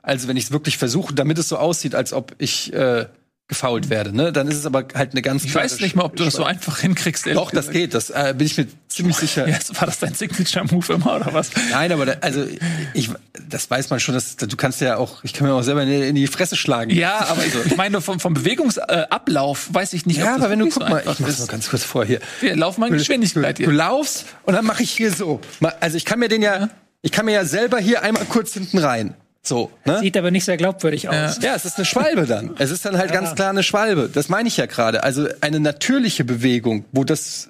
[0.08, 3.06] Also wenn ich es wirklich versuche, damit es so aussieht, als ob ich äh,
[3.48, 4.30] gefault werde, ne?
[4.30, 6.44] Dann ist es aber halt eine ganz Ich weiß nicht mal, ob du das so
[6.44, 7.26] einfach hinkriegst.
[7.28, 9.48] Doch, das geht, das äh, bin ich mir ziemlich sicher.
[9.48, 11.50] Ja, war das dein Signature Move immer oder was?
[11.70, 12.44] Nein, aber da, also
[12.92, 13.10] ich
[13.48, 16.14] das weiß man schon, dass du kannst ja auch, ich kann mir auch selber in
[16.14, 16.90] die, Fresse schlagen.
[16.90, 20.66] Ja, aber also, ich meine vom, vom Bewegungsablauf weiß ich nicht, Ja, aber wenn du
[20.66, 22.20] guck so mal, ich mach's mal ganz kurz vor hier.
[22.40, 25.40] Wir laufen mal in Geschwindigkeit du, du, du laufst und dann mache ich hier so.
[25.80, 26.68] Also ich kann mir den ja,
[27.00, 29.14] ich kann mir ja selber hier einmal kurz hinten rein.
[29.48, 29.98] So, ne?
[30.00, 31.38] Sieht aber nicht sehr glaubwürdig aus.
[31.40, 32.54] Ja, es ist eine Schwalbe dann.
[32.58, 33.18] Es ist dann halt ja.
[33.18, 34.10] ganz klar eine Schwalbe.
[34.12, 35.04] Das meine ich ja gerade.
[35.04, 37.48] Also eine natürliche Bewegung, wo das,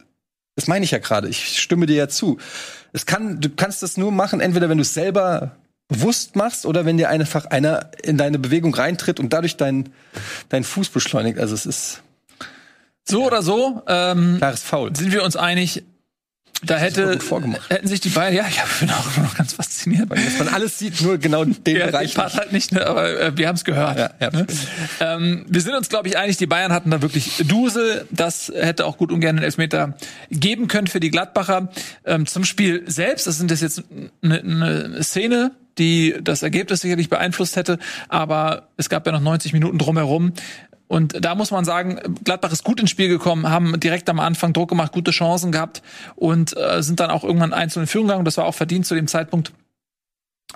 [0.54, 1.28] das meine ich ja gerade.
[1.28, 2.38] Ich stimme dir ja zu.
[2.92, 5.56] Es kann, du kannst das nur machen, entweder wenn du es selber
[5.88, 9.92] bewusst machst oder wenn dir einfach einer in deine Bewegung reintritt und dadurch deinen
[10.50, 11.40] dein Fuß beschleunigt.
[11.40, 12.02] Also es ist
[13.08, 13.82] so oder so.
[13.88, 14.94] Ähm, Klares Foul.
[14.94, 15.82] Sind wir uns einig?
[16.62, 17.18] Da hätte,
[17.68, 20.10] hätten sich die beiden, ja, ich bin auch noch ganz fasziniert.
[20.10, 22.14] Dass man alles sieht, nur genau den Ja, Bereich.
[22.14, 22.86] passt halt nicht, ne?
[22.86, 23.98] aber äh, wir haben es gehört.
[23.98, 24.30] Ja, ja.
[24.30, 24.46] Ne?
[25.00, 28.06] Ähm, wir sind uns, glaube ich, einig, die Bayern hatten da wirklich Dusel.
[28.10, 29.94] Das hätte auch gut ungern einen Elfmeter
[30.30, 31.68] geben können für die Gladbacher.
[32.04, 33.84] Ähm, zum Spiel selbst, das sind das jetzt
[34.22, 39.52] eine ne Szene, die das Ergebnis sicherlich beeinflusst hätte, aber es gab ja noch 90
[39.52, 40.32] Minuten drumherum.
[40.88, 44.54] Und da muss man sagen, Gladbach ist gut ins Spiel gekommen, haben direkt am Anfang
[44.54, 45.82] Druck gemacht, gute Chancen gehabt
[46.16, 48.24] und äh, sind dann auch irgendwann einzeln in Führung gegangen.
[48.24, 49.52] Das war auch verdient zu dem Zeitpunkt.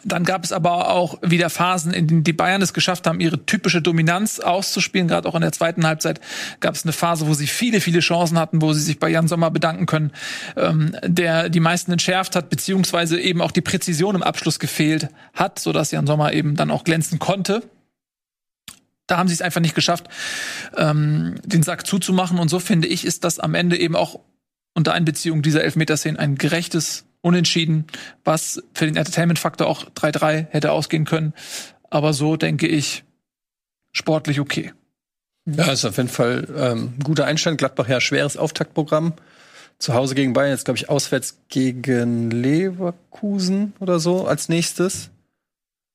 [0.05, 3.45] Dann gab es aber auch wieder Phasen, in denen die Bayern es geschafft haben, ihre
[3.45, 5.07] typische Dominanz auszuspielen.
[5.07, 6.21] Gerade auch in der zweiten Halbzeit
[6.61, 9.29] gab es eine Phase, wo sie viele, viele Chancen hatten, wo sie sich bei Jan
[9.29, 10.13] Sommer bedanken können,
[10.57, 15.59] ähm, der die meisten entschärft hat, beziehungsweise eben auch die Präzision im Abschluss gefehlt hat,
[15.59, 17.63] sodass Jan Sommer eben dann auch glänzen konnte.
[19.07, 20.09] Da haben sie es einfach nicht geschafft,
[20.77, 22.39] ähm, den Sack zuzumachen.
[22.39, 24.21] Und so finde ich, ist das am Ende eben auch
[24.75, 27.87] unter Einbeziehung dieser Elfmeterszenen ein gerechtes Unentschieden,
[28.25, 31.33] was für den Entertainment-Faktor auch 3-3 hätte ausgehen können.
[31.89, 33.05] Aber so denke ich,
[33.93, 34.73] sportlich okay.
[35.47, 37.59] Ja, ist auf jeden Fall ähm, guter Einstand.
[37.59, 39.15] Gladbach ja schweres Auftaktprogramm.
[39.79, 45.11] Zu Hause gegen Bayern, jetzt glaube ich auswärts gegen Leverkusen oder so als nächstes.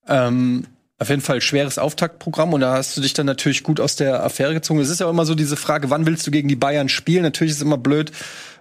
[0.07, 0.65] Ähm,
[0.99, 4.23] auf jeden Fall schweres Auftaktprogramm und da hast du dich dann natürlich gut aus der
[4.23, 4.79] Affäre gezogen.
[4.79, 7.21] Es ist ja auch immer so diese Frage, wann willst du gegen die Bayern spielen?
[7.21, 8.11] Natürlich ist es immer blöd,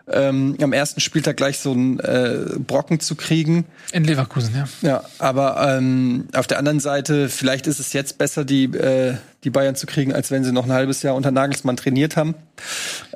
[0.08, 3.64] ähm, am ersten Spieltag gleich so einen äh, Brocken zu kriegen.
[3.92, 4.68] In Leverkusen, ja.
[4.82, 9.50] Ja, aber ähm, auf der anderen Seite, vielleicht ist es jetzt besser, die, äh, die
[9.50, 12.34] Bayern zu kriegen, als wenn sie noch ein halbes Jahr unter Nagelsmann trainiert haben.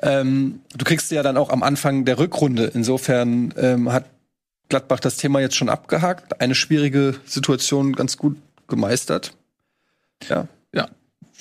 [0.01, 2.71] Ähm, du kriegst sie ja dann auch am Anfang der Rückrunde.
[2.73, 4.05] Insofern ähm, hat
[4.67, 6.41] Gladbach das Thema jetzt schon abgehakt.
[6.41, 9.33] Eine schwierige Situation ganz gut gemeistert.
[10.29, 10.47] Ja.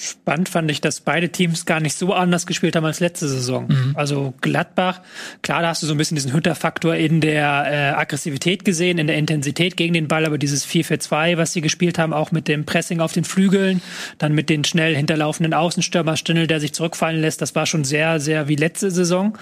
[0.01, 0.11] Ja.
[0.11, 3.69] Spannend fand ich, dass beide Teams gar nicht so anders gespielt haben als letzte Saison.
[3.95, 5.01] Also Gladbach,
[5.43, 9.07] klar, da hast du so ein bisschen diesen Hütterfaktor in der äh, Aggressivität gesehen, in
[9.07, 12.65] der Intensität gegen den Ball, aber dieses 4-4-2, was sie gespielt haben, auch mit dem
[12.65, 13.83] Pressing auf den Flügeln,
[14.19, 18.21] dann mit den schnell hinterlaufenden Außenstürmer Stindl, der sich zurückfallen lässt, das war schon sehr,
[18.21, 19.37] sehr wie letzte Saison.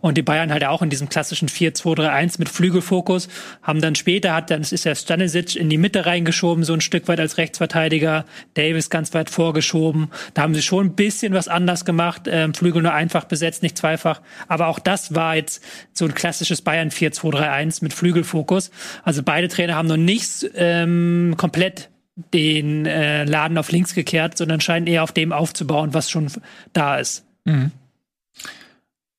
[0.00, 3.28] Und die Bayern halt auch in diesem klassischen 4-2-3-1 mit Flügelfokus,
[3.62, 7.08] haben dann später, hat dann ist der Stanisic in die Mitte reingeschoben, so ein Stück
[7.08, 10.01] weit als Rechtsverteidiger, Davis ganz weit vorgeschoben.
[10.34, 12.22] Da haben sie schon ein bisschen was anders gemacht.
[12.26, 14.20] Ähm, Flügel nur einfach besetzt, nicht zweifach.
[14.48, 15.62] Aber auch das war jetzt
[15.92, 18.70] so ein klassisches Bayern 4-2-3-1 mit Flügelfokus.
[19.04, 21.90] Also beide Trainer haben noch nicht ähm, komplett
[22.32, 26.30] den äh, Laden auf links gekehrt, sondern scheinen eher auf dem aufzubauen, was schon
[26.72, 27.24] da ist.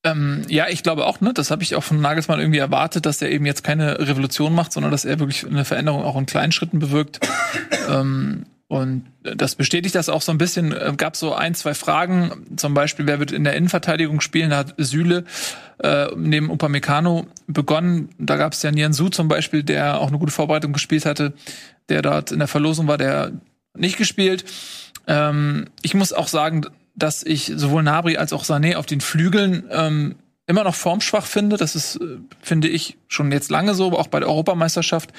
[0.05, 3.21] Ähm, ja, ich glaube auch, ne, das habe ich auch von Nagelsmann irgendwie erwartet, dass
[3.21, 6.51] er eben jetzt keine Revolution macht, sondern dass er wirklich eine Veränderung auch in kleinen
[6.51, 7.19] Schritten bewirkt.
[7.89, 10.71] ähm, und das bestätigt das auch so ein bisschen.
[10.71, 14.49] Äh, gab so ein, zwei Fragen, zum Beispiel, wer wird in der Innenverteidigung spielen?
[14.49, 15.25] Da hat Süle
[15.77, 18.09] äh, neben Upamecano begonnen.
[18.17, 21.33] Da gab es ja Nian Su zum Beispiel, der auch eine gute Vorbereitung gespielt hatte,
[21.87, 23.33] der dort in der Verlosung war, der
[23.77, 24.43] nicht gespielt.
[25.05, 29.65] Ähm, ich muss auch sagen, dass ich sowohl Nabri als auch Sané auf den Flügeln
[29.69, 30.15] ähm,
[30.47, 31.57] immer noch formschwach finde.
[31.57, 35.13] Das ist, äh, finde ich, schon jetzt lange so, aber auch bei der Europameisterschaft,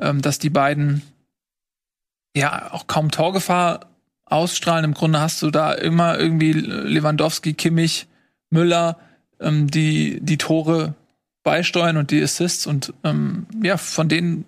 [0.00, 1.02] ähm, dass die beiden
[2.36, 3.86] ja auch kaum Torgefahr
[4.24, 4.84] ausstrahlen.
[4.84, 8.06] Im Grunde hast du da immer irgendwie Lewandowski, Kimmich,
[8.50, 8.98] Müller,
[9.40, 10.94] ähm, die die Tore
[11.42, 14.44] beisteuern und die Assists und ähm, ja, von denen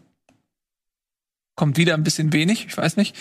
[1.54, 3.16] kommt wieder ein bisschen wenig, ich weiß nicht.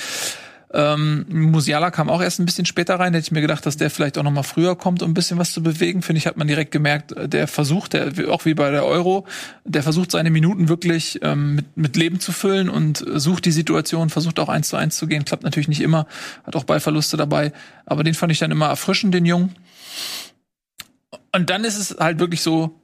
[0.73, 3.13] Ähm, Musiala kam auch erst ein bisschen später rein.
[3.13, 5.38] Hätte ich mir gedacht, dass der vielleicht auch noch mal früher kommt, um ein bisschen
[5.38, 6.01] was zu bewegen.
[6.01, 9.25] Finde ich, hat man direkt gemerkt, äh, der versucht, der auch wie bei der Euro,
[9.63, 13.51] der versucht seine Minuten wirklich ähm, mit, mit Leben zu füllen und äh, sucht die
[13.51, 15.23] Situation, versucht auch eins zu eins zu gehen.
[15.23, 16.06] Klappt natürlich nicht immer,
[16.43, 17.53] hat auch Ballverluste dabei.
[17.86, 19.56] Aber den fand ich dann immer erfrischend, den Jungen.
[21.32, 22.82] Und dann ist es halt wirklich so,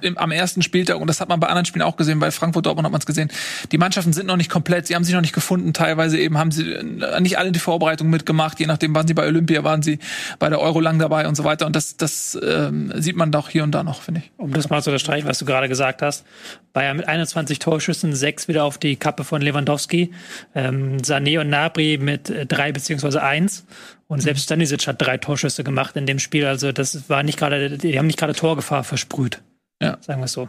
[0.00, 2.66] im, am ersten Spieltag, und das hat man bei anderen Spielen auch gesehen, bei Frankfurt
[2.66, 3.30] Dortmund hat man es gesehen,
[3.70, 6.50] die Mannschaften sind noch nicht komplett, sie haben sich noch nicht gefunden, teilweise eben haben
[6.50, 10.00] sie äh, nicht alle die Vorbereitung mitgemacht, je nachdem waren sie bei Olympia, waren sie
[10.40, 11.66] bei der Euro lang dabei und so weiter.
[11.66, 14.32] Und das, das ähm, sieht man doch hier und da noch, finde ich.
[14.36, 16.24] Um das mal zu unterstreichen, was du gerade gesagt hast.
[16.72, 20.12] Bayern mit 21 Torschüssen, sechs wieder auf die Kappe von Lewandowski.
[20.54, 23.64] Ähm, Sané und Nabri mit äh, drei beziehungsweise eins.
[24.08, 26.46] Und selbst Stanisic hat drei Torschüsse gemacht in dem Spiel.
[26.46, 29.40] Also das war nicht gerade, die haben nicht gerade Torgefahr versprüht.
[29.82, 29.98] Ja.
[30.00, 30.48] Sagen wir es so.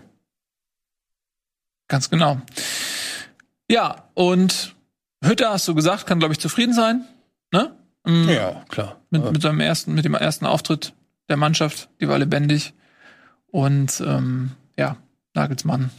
[1.88, 2.42] Ganz genau.
[3.70, 4.76] Ja, und
[5.24, 7.06] Hütter, hast du gesagt, kann, glaube ich, zufrieden sein.
[7.52, 7.76] Ne?
[8.06, 9.00] Mm, Ja, klar.
[9.10, 10.94] Mit, mit seinem ersten, mit dem ersten Auftritt
[11.30, 12.74] der Mannschaft, die war lebendig.
[13.48, 14.98] Und ähm, ja,
[15.34, 15.90] Nagelsmann,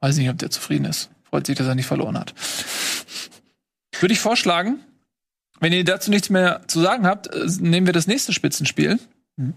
[0.00, 1.10] weiß nicht, ob der zufrieden ist.
[1.24, 2.34] Freut sich, dass er nicht verloren hat.
[4.00, 4.80] Würde ich vorschlagen,
[5.60, 8.98] wenn ihr dazu nichts mehr zu sagen habt, äh, nehmen wir das nächste Spitzenspiel.
[9.38, 9.54] Ähm,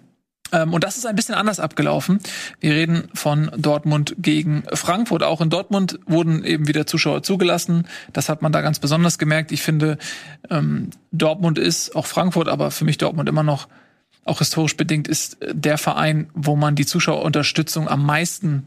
[0.52, 2.20] und das ist ein bisschen anders abgelaufen.
[2.60, 5.24] Wir reden von Dortmund gegen Frankfurt.
[5.24, 7.88] Auch in Dortmund wurden eben wieder Zuschauer zugelassen.
[8.14, 9.52] Das hat man da ganz besonders gemerkt.
[9.52, 9.98] Ich finde,
[10.50, 13.68] ähm, Dortmund ist, auch Frankfurt, aber für mich Dortmund immer noch,
[14.24, 18.66] auch historisch bedingt, ist der Verein, wo man die Zuschauerunterstützung am meisten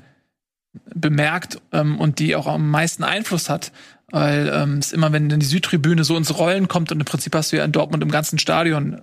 [0.94, 3.72] bemerkt ähm, und die auch am meisten Einfluss hat.
[4.10, 7.34] Weil ähm, es immer, wenn dann die Südtribüne so ins Rollen kommt und im Prinzip
[7.34, 9.02] hast du ja in Dortmund im ganzen Stadion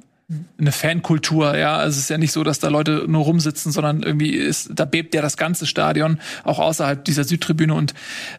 [0.57, 1.77] eine Fankultur, ja.
[1.77, 4.83] Also es ist ja nicht so, dass da Leute nur rumsitzen, sondern irgendwie ist, da
[4.83, 7.73] bebt ja das ganze Stadion, auch außerhalb dieser Südtribüne.
[7.73, 7.93] Und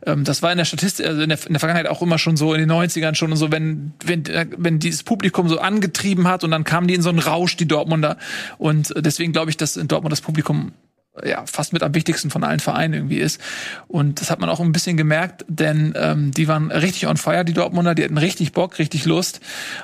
[0.05, 2.37] ähm, das war in der Statistik, also in der, in der Vergangenheit auch immer schon
[2.37, 4.25] so, in den 90ern schon und so, wenn, wenn,
[4.59, 7.67] wenn dieses Publikum so angetrieben hat und dann kamen die in so einen Rausch, die
[7.67, 8.19] Dortmunder.
[8.59, 10.73] Und deswegen glaube ich, dass in Dortmund das Publikum
[11.25, 13.41] ja fast mit am wichtigsten von allen Vereinen irgendwie ist.
[13.87, 17.45] Und das hat man auch ein bisschen gemerkt, denn ähm, die waren richtig on fire,
[17.45, 19.41] die Dortmunder, die hatten richtig Bock, richtig Lust.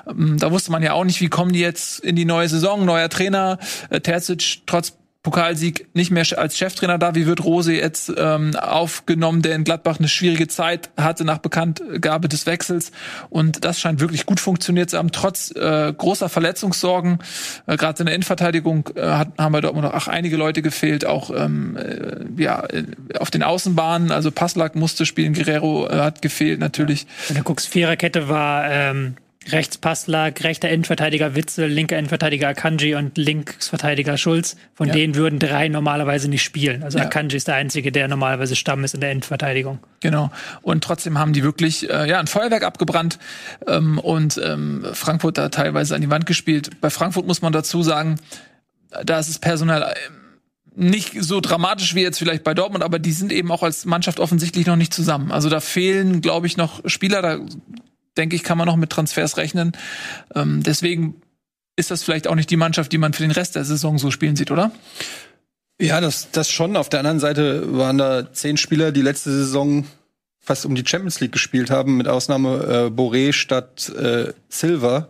[0.07, 2.85] Ähm, da wusste man ja auch nicht, wie kommen die jetzt in die neue Saison,
[2.85, 4.93] neuer Trainer, äh, Terzic trotz
[5.25, 7.15] Pokalsieg nicht mehr als Cheftrainer da.
[7.15, 12.29] Wie wird Rose jetzt ähm, aufgenommen, der in Gladbach eine schwierige Zeit hatte nach Bekanntgabe
[12.29, 12.91] des Wechsels?
[13.31, 17.17] Und das scheint wirklich gut funktioniert zu haben, trotz äh, großer Verletzungssorgen.
[17.65, 21.31] Äh, Gerade in der Innenverteidigung äh, hat, haben bei Dortmund auch einige Leute gefehlt, auch
[21.35, 22.83] ähm, äh, ja äh,
[23.17, 24.11] auf den Außenbahnen.
[24.11, 27.07] Also Passlack musste spielen, Guerrero äh, hat gefehlt natürlich.
[27.29, 29.15] Wenn du guckst, Viererkette war ähm,
[29.51, 34.55] rechts Passlack, rechter Innenverteidiger Witzel, linker Innenverteidiger Akanji und Linksverteidiger Schulz.
[34.73, 34.93] Von Ja.
[34.93, 36.83] denen würden drei normalerweise nicht spielen.
[36.83, 37.05] Also Ja.
[37.05, 39.79] Akanji ist der Einzige, der normalerweise Stamm ist in der Innenverteidigung.
[40.01, 40.31] Genau.
[40.61, 43.19] Und trotzdem haben die wirklich äh, ja ein Feuerwerk abgebrannt
[43.67, 46.81] ähm, und ähm, Frankfurt da teilweise an die Wand gespielt.
[46.81, 48.19] Bei Frankfurt muss man dazu sagen,
[49.03, 49.93] da ist es personell äh,
[50.77, 54.19] nicht so dramatisch wie jetzt vielleicht bei Dortmund, aber die sind eben auch als Mannschaft
[54.19, 55.31] offensichtlich noch nicht zusammen.
[55.31, 57.21] Also da fehlen, glaube ich, noch Spieler.
[57.21, 57.39] Da
[58.17, 59.73] denke ich, kann man noch mit Transfers rechnen.
[60.33, 61.21] Ähm, deswegen
[61.75, 64.11] ist das vielleicht auch nicht die Mannschaft, die man für den Rest der Saison so
[64.11, 64.71] spielen sieht, oder?
[65.79, 66.77] Ja, das, das schon.
[66.77, 69.85] Auf der anderen Seite waren da zehn Spieler, die letzte Saison
[70.39, 75.09] fast um die Champions League gespielt haben, mit Ausnahme äh, Boré statt äh, Silva.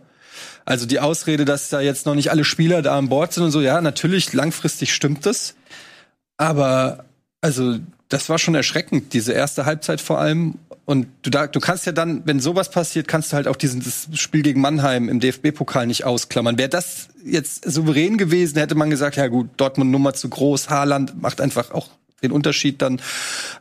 [0.64, 3.50] Also die Ausrede, dass da jetzt noch nicht alle Spieler da an Bord sind und
[3.52, 5.54] so, ja, natürlich, langfristig stimmt das.
[6.38, 7.04] Aber
[7.40, 10.58] also das war schon erschreckend, diese erste Halbzeit vor allem.
[10.84, 14.08] Und du, da, du kannst ja dann, wenn sowas passiert, kannst du halt auch dieses
[14.14, 16.58] Spiel gegen Mannheim im DFB-Pokal nicht ausklammern.
[16.58, 21.20] Wäre das jetzt souverän gewesen, hätte man gesagt, ja gut, Dortmund Nummer zu groß, Haaland
[21.20, 21.88] macht einfach auch
[22.28, 23.00] den Unterschied dann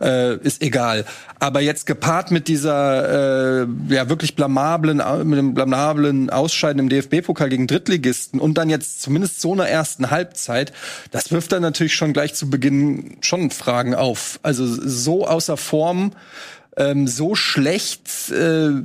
[0.01, 1.05] äh, ist egal.
[1.39, 7.49] Aber jetzt gepaart mit dieser äh, ja wirklich blamablen, mit dem blamablen Ausscheiden im DFB-Pokal
[7.49, 10.73] gegen Drittligisten und dann jetzt zumindest so einer ersten Halbzeit,
[11.11, 14.39] das wirft dann natürlich schon gleich zu Beginn schon Fragen auf.
[14.43, 16.11] Also so außer Form,
[16.77, 18.31] ähm, so schlecht.
[18.31, 18.83] Äh,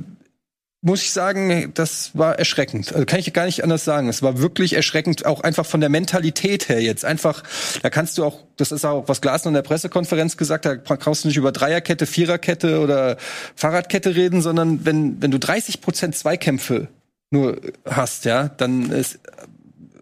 [0.83, 2.91] muss ich sagen, das war erschreckend.
[2.91, 4.09] Also kann ich gar nicht anders sagen.
[4.09, 7.05] Es war wirklich erschreckend, auch einfach von der Mentalität her jetzt.
[7.05, 7.43] Einfach,
[7.83, 11.23] da kannst du auch, das ist auch, was Glasner in der Pressekonferenz gesagt hat, brauchst
[11.23, 13.17] du nicht über Dreierkette, Viererkette oder
[13.55, 16.87] Fahrradkette reden, sondern wenn, wenn du 30 Prozent Zweikämpfe
[17.29, 19.19] nur hast, ja, dann ist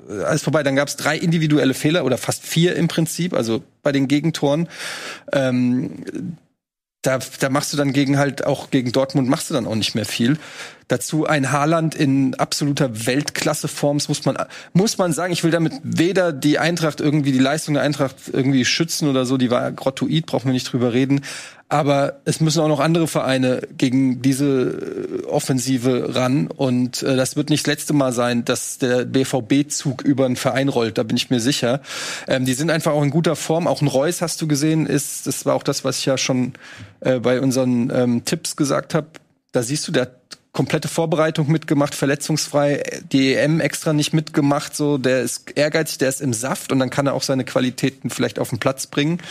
[0.10, 0.64] alles vorbei.
[0.64, 4.68] Dann gab es drei individuelle Fehler oder fast vier im Prinzip, also bei den Gegentoren.
[5.34, 6.38] Ähm,
[7.02, 9.96] da, da machst du dann gegen halt auch gegen Dortmund machst du dann auch nicht
[9.96, 10.38] mehr viel.
[10.90, 14.38] Dazu ein Haaland in absoluter Weltklasseform, das muss man
[14.74, 15.32] muss man sagen.
[15.32, 19.38] Ich will damit weder die Eintracht irgendwie die Leistung der Eintracht irgendwie schützen oder so.
[19.38, 21.22] Die war grottoid, brauchen wir nicht drüber reden.
[21.72, 26.48] Aber es müssen auch noch andere Vereine gegen diese äh, Offensive ran.
[26.48, 30.70] Und äh, das wird nicht das letzte Mal sein, dass der BVB-Zug über einen Verein
[30.70, 30.98] rollt.
[30.98, 31.82] Da bin ich mir sicher.
[32.28, 33.68] Ähm, die sind einfach auch in guter Form.
[33.68, 36.54] Auch ein Reus hast du gesehen, ist das war auch das, was ich ja schon
[37.02, 39.06] äh, bei unseren ähm, Tipps gesagt habe.
[39.52, 44.98] Da siehst du, der hat komplette Vorbereitung mitgemacht, verletzungsfrei, die EM extra nicht mitgemacht, so
[44.98, 48.40] der ist ehrgeizig, der ist im Saft und dann kann er auch seine Qualitäten vielleicht
[48.40, 49.22] auf den Platz bringen.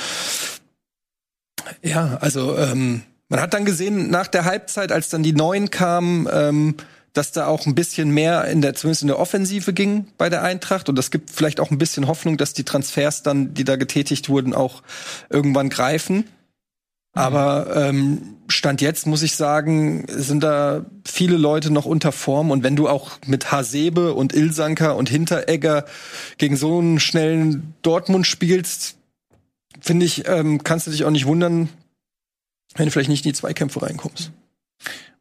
[1.83, 6.27] Ja, also ähm, man hat dann gesehen nach der Halbzeit, als dann die Neuen kamen,
[6.33, 6.77] ähm,
[7.13, 10.43] dass da auch ein bisschen mehr in der, zumindest in der Offensive ging bei der
[10.43, 10.89] Eintracht.
[10.89, 14.31] Und das gibt vielleicht auch ein bisschen Hoffnung, dass die Transfers dann, die da getätigt
[14.31, 14.83] wurden, auch
[15.29, 16.25] irgendwann greifen.
[17.15, 22.51] Aber ähm, Stand jetzt muss ich sagen, sind da viele Leute noch unter Form.
[22.51, 25.85] Und wenn du auch mit Hasebe und Ilsanker und Hinteregger
[26.39, 28.97] gegen so einen schnellen Dortmund spielst,
[29.81, 31.69] finde ich, ähm, kannst du dich auch nicht wundern,
[32.75, 34.31] wenn du vielleicht nicht in die Zweikämpfe reinkommst.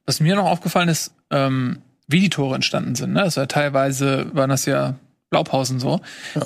[0.06, 3.14] Was mir noch aufgefallen ist, ähm, wie die Tore entstanden sind.
[3.14, 3.24] Ne?
[3.24, 4.96] Also teilweise waren das ja
[5.30, 6.00] Blaupausen so.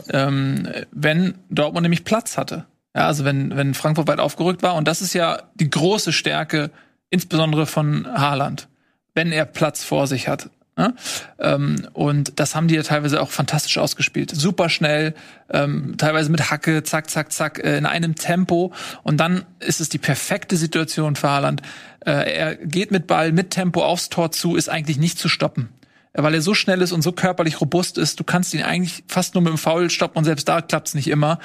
[0.09, 2.65] Ähm, wenn Dortmund nämlich Platz hatte.
[2.95, 4.75] Ja, also wenn, wenn Frankfurt weit aufgerückt war.
[4.75, 6.71] Und das ist ja die große Stärke,
[7.09, 8.67] insbesondere von Haaland.
[9.13, 10.49] Wenn er Platz vor sich hat.
[10.77, 10.93] Ja?
[11.39, 14.31] Ähm, und das haben die ja teilweise auch fantastisch ausgespielt.
[14.33, 15.13] Super schnell,
[15.49, 18.73] ähm, teilweise mit Hacke, zack, zack, zack, äh, in einem Tempo.
[19.03, 21.61] Und dann ist es die perfekte Situation für Haaland.
[22.05, 25.69] Äh, er geht mit Ball, mit Tempo aufs Tor zu, ist eigentlich nicht zu stoppen.
[26.13, 29.33] Weil er so schnell ist und so körperlich robust ist, du kannst ihn eigentlich fast
[29.33, 31.39] nur mit dem Foul stoppen und selbst da klappt's nicht immer.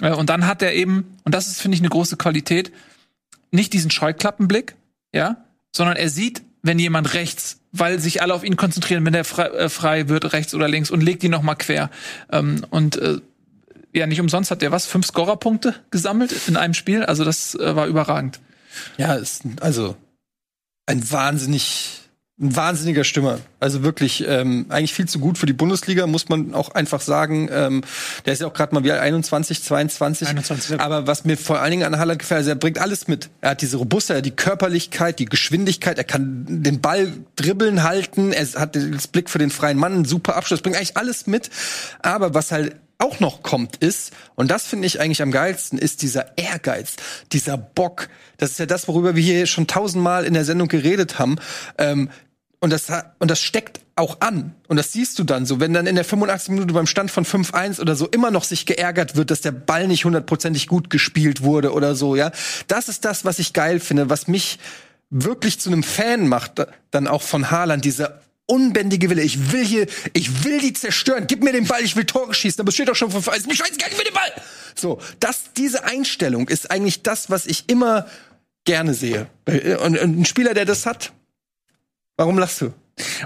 [0.00, 2.72] Äh, und dann hat er eben, und das ist, finde ich, eine große Qualität,
[3.50, 4.76] nicht diesen Scheuklappenblick,
[5.14, 9.24] ja, sondern er sieht, wenn jemand rechts, weil sich alle auf ihn konzentrieren, wenn der
[9.24, 11.90] frei, äh, frei wird, rechts oder links, und legt ihn noch mal quer.
[12.30, 13.20] Ähm, und äh,
[13.92, 17.04] ja, nicht umsonst hat er was, fünf Scorerpunkte gesammelt in einem Spiel.
[17.04, 18.40] Also das äh, war überragend.
[18.98, 19.96] Ja, ist also
[20.86, 22.02] ein wahnsinnig
[22.38, 23.38] ein wahnsinniger Stürmer.
[23.60, 27.48] Also wirklich ähm, eigentlich viel zu gut für die Bundesliga, muss man auch einfach sagen.
[27.50, 27.82] Ähm,
[28.26, 30.28] der ist ja auch gerade mal wie alt, 21, 22.
[30.28, 30.80] 21.
[30.80, 33.30] Aber was mir vor allen Dingen an Haaland gefällt, also er bringt alles mit.
[33.40, 35.96] Er hat diese Robustheit, die Körperlichkeit, die Geschwindigkeit.
[35.96, 38.32] Er kann den Ball dribbeln halten.
[38.32, 40.60] Er hat den Blick für den freien Mann, einen super Abschluss.
[40.60, 41.48] Bringt eigentlich alles mit.
[42.02, 46.02] Aber was halt auch noch kommt, ist, und das finde ich eigentlich am geilsten, ist
[46.02, 46.96] dieser Ehrgeiz,
[47.32, 48.08] dieser Bock.
[48.38, 51.36] Das ist ja das, worüber wir hier schon tausendmal in der Sendung geredet haben.
[51.78, 52.10] Ähm,
[52.60, 52.86] und das,
[53.18, 54.54] und das steckt auch an.
[54.68, 57.24] Und das siehst du dann so, wenn dann in der 85 Minute beim Stand von
[57.24, 61.42] 5-1 oder so immer noch sich geärgert wird, dass der Ball nicht hundertprozentig gut gespielt
[61.42, 62.30] wurde oder so, ja.
[62.68, 64.58] Das ist das, was ich geil finde, was mich
[65.10, 69.22] wirklich zu einem Fan macht, da- dann auch von Haaland, dieser unbändige Wille.
[69.22, 71.26] Ich will hier, ich will die zerstören.
[71.26, 72.60] Gib mir den Ball, ich will Tore schießen.
[72.60, 73.44] Aber es steht doch schon 5-1.
[73.50, 74.32] Ich weiß gar nicht, ich will den Ball.
[74.74, 78.06] So, das, diese Einstellung ist eigentlich das, was ich immer
[78.64, 79.26] gerne sehe.
[79.46, 81.12] Und, und ein Spieler, der das hat,
[82.16, 82.72] Warum lachst du?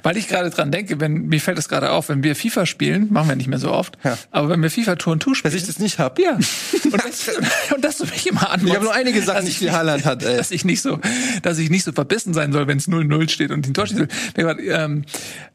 [0.02, 3.06] Weil ich gerade dran denke, wenn mir fällt es gerade auf, wenn wir FIFA spielen,
[3.12, 4.18] machen wir nicht mehr so oft, Ja.
[4.32, 6.18] aber wenn wir FIFA Tour und Tour Dass spielen, ich das nicht hab?
[6.18, 6.32] ja.
[6.92, 7.30] Und, das,
[7.74, 8.66] und dass du mich immer anmachst.
[8.66, 10.36] Ich habe nur einige Sachen, die ich Haaland hat, ey.
[10.36, 10.98] dass ich nicht so,
[11.44, 14.62] dass ich nicht so verbissen sein soll, wenn es 0-0 steht und den Tor warte,
[14.64, 15.04] Ähm,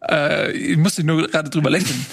[0.09, 2.05] äh, ich musste nur gerade drüber lächeln.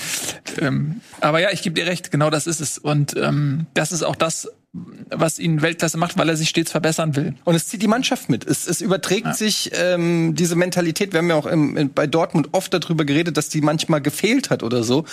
[0.61, 2.79] ähm, aber ja, ich gebe dir recht, genau das ist es.
[2.79, 7.15] Und ähm, das ist auch das, was ihn Weltklasse macht, weil er sich stets verbessern
[7.15, 7.35] will.
[7.45, 8.47] Und es zieht die Mannschaft mit.
[8.47, 11.13] Es, es überträgt sich ähm, diese Mentalität.
[11.13, 14.49] Wir haben ja auch im, in, bei Dortmund oft darüber geredet, dass die manchmal gefehlt
[14.49, 15.05] hat oder so.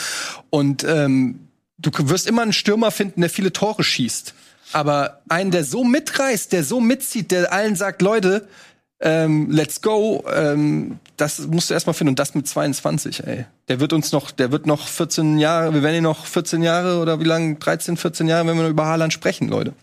[0.49, 4.33] Und ähm, du wirst immer einen Stürmer finden, der viele Tore schießt.
[4.71, 8.47] Aber einen, der so mitreißt, der so mitzieht, der allen sagt, Leute,
[9.01, 12.09] ähm, let's go, ähm, das musst du erstmal finden.
[12.09, 13.45] Und das mit 22, ey.
[13.67, 16.99] Der wird uns noch, der wird noch 14 Jahre, wir werden ihn noch 14 Jahre
[16.99, 19.73] oder wie lange, 13, 14 Jahre, wenn wir über Haaland sprechen, Leute.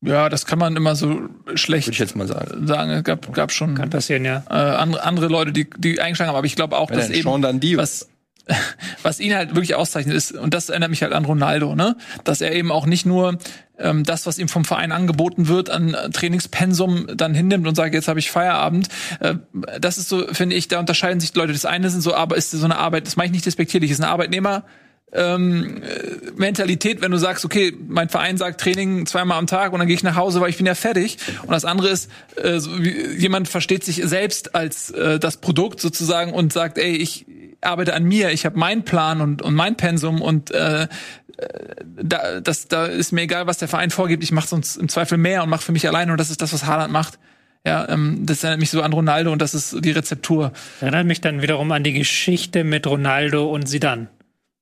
[0.00, 2.66] Ja, das kann man immer so schlecht Würde ich jetzt mal sagen.
[2.66, 2.90] sagen.
[2.90, 4.44] Es gab, gab schon Kann passieren, ja.
[4.48, 6.36] äh, andere, andere Leute, die, die eingeschlagen haben.
[6.36, 7.16] Aber ich glaube auch, dass denn?
[7.16, 8.08] eben was,
[9.02, 11.96] was ihn halt wirklich auszeichnet ist, und das erinnert mich halt an Ronaldo, ne?
[12.24, 13.38] Dass er eben auch nicht nur
[13.78, 17.94] ähm, das, was ihm vom Verein angeboten wird, an äh, Trainingspensum dann hinnimmt und sagt,
[17.94, 18.88] jetzt habe ich Feierabend.
[19.20, 19.34] Äh,
[19.80, 21.52] das ist so, finde ich, da unterscheiden sich die Leute.
[21.52, 24.00] Das eine sind so, aber ist so eine Arbeit, das meine ich nicht despektierlich, ist
[24.00, 24.64] eine Arbeitnehmer.
[25.10, 29.78] Ähm, äh, Mentalität, wenn du sagst, okay, mein Verein sagt Training zweimal am Tag und
[29.78, 31.16] dann gehe ich nach Hause, weil ich bin ja fertig.
[31.42, 35.80] Und das andere ist, äh, so wie, jemand versteht sich selbst als äh, das Produkt
[35.80, 37.24] sozusagen und sagt, ey, ich
[37.60, 40.88] arbeite an mir, ich habe meinen Plan und, und mein Pensum und äh, äh,
[42.02, 45.18] da, das, da ist mir egal, was der Verein vorgibt, ich mache sonst im Zweifel
[45.18, 47.18] mehr und mache für mich alleine und das ist das, was Haaland macht.
[47.64, 50.52] Ja, ähm, das erinnert mich so an Ronaldo und das ist die Rezeptur.
[50.80, 54.08] Erinnert mich dann wiederum an die Geschichte mit Ronaldo und Zidane.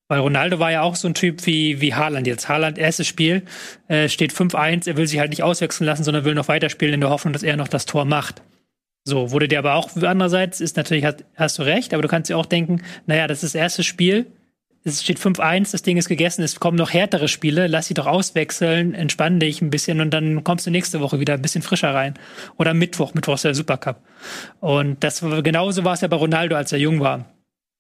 [0.09, 2.49] Weil Ronaldo war ja auch so ein Typ wie, wie Haaland jetzt.
[2.49, 3.43] Haaland, erstes Spiel,
[3.89, 7.01] äh, steht 5-1, er will sich halt nicht auswechseln lassen, sondern will noch weiterspielen in
[7.01, 8.43] der Hoffnung, dass er noch das Tor macht.
[9.05, 12.31] So, wurde der aber auch andererseits, ist natürlich, hast, hast du recht, aber du kannst
[12.31, 14.27] dir auch denken, naja, das ist das erste Spiel,
[14.87, 18.07] es steht 5-1, das Ding ist gegessen, es kommen noch härtere Spiele, lass sie doch
[18.07, 21.93] auswechseln, entspann dich ein bisschen und dann kommst du nächste Woche wieder ein bisschen frischer
[21.93, 22.15] rein.
[22.57, 24.01] Oder Mittwoch, Mittwoch ist der Supercup.
[24.61, 27.25] Und das genauso war es ja bei Ronaldo, als er jung war.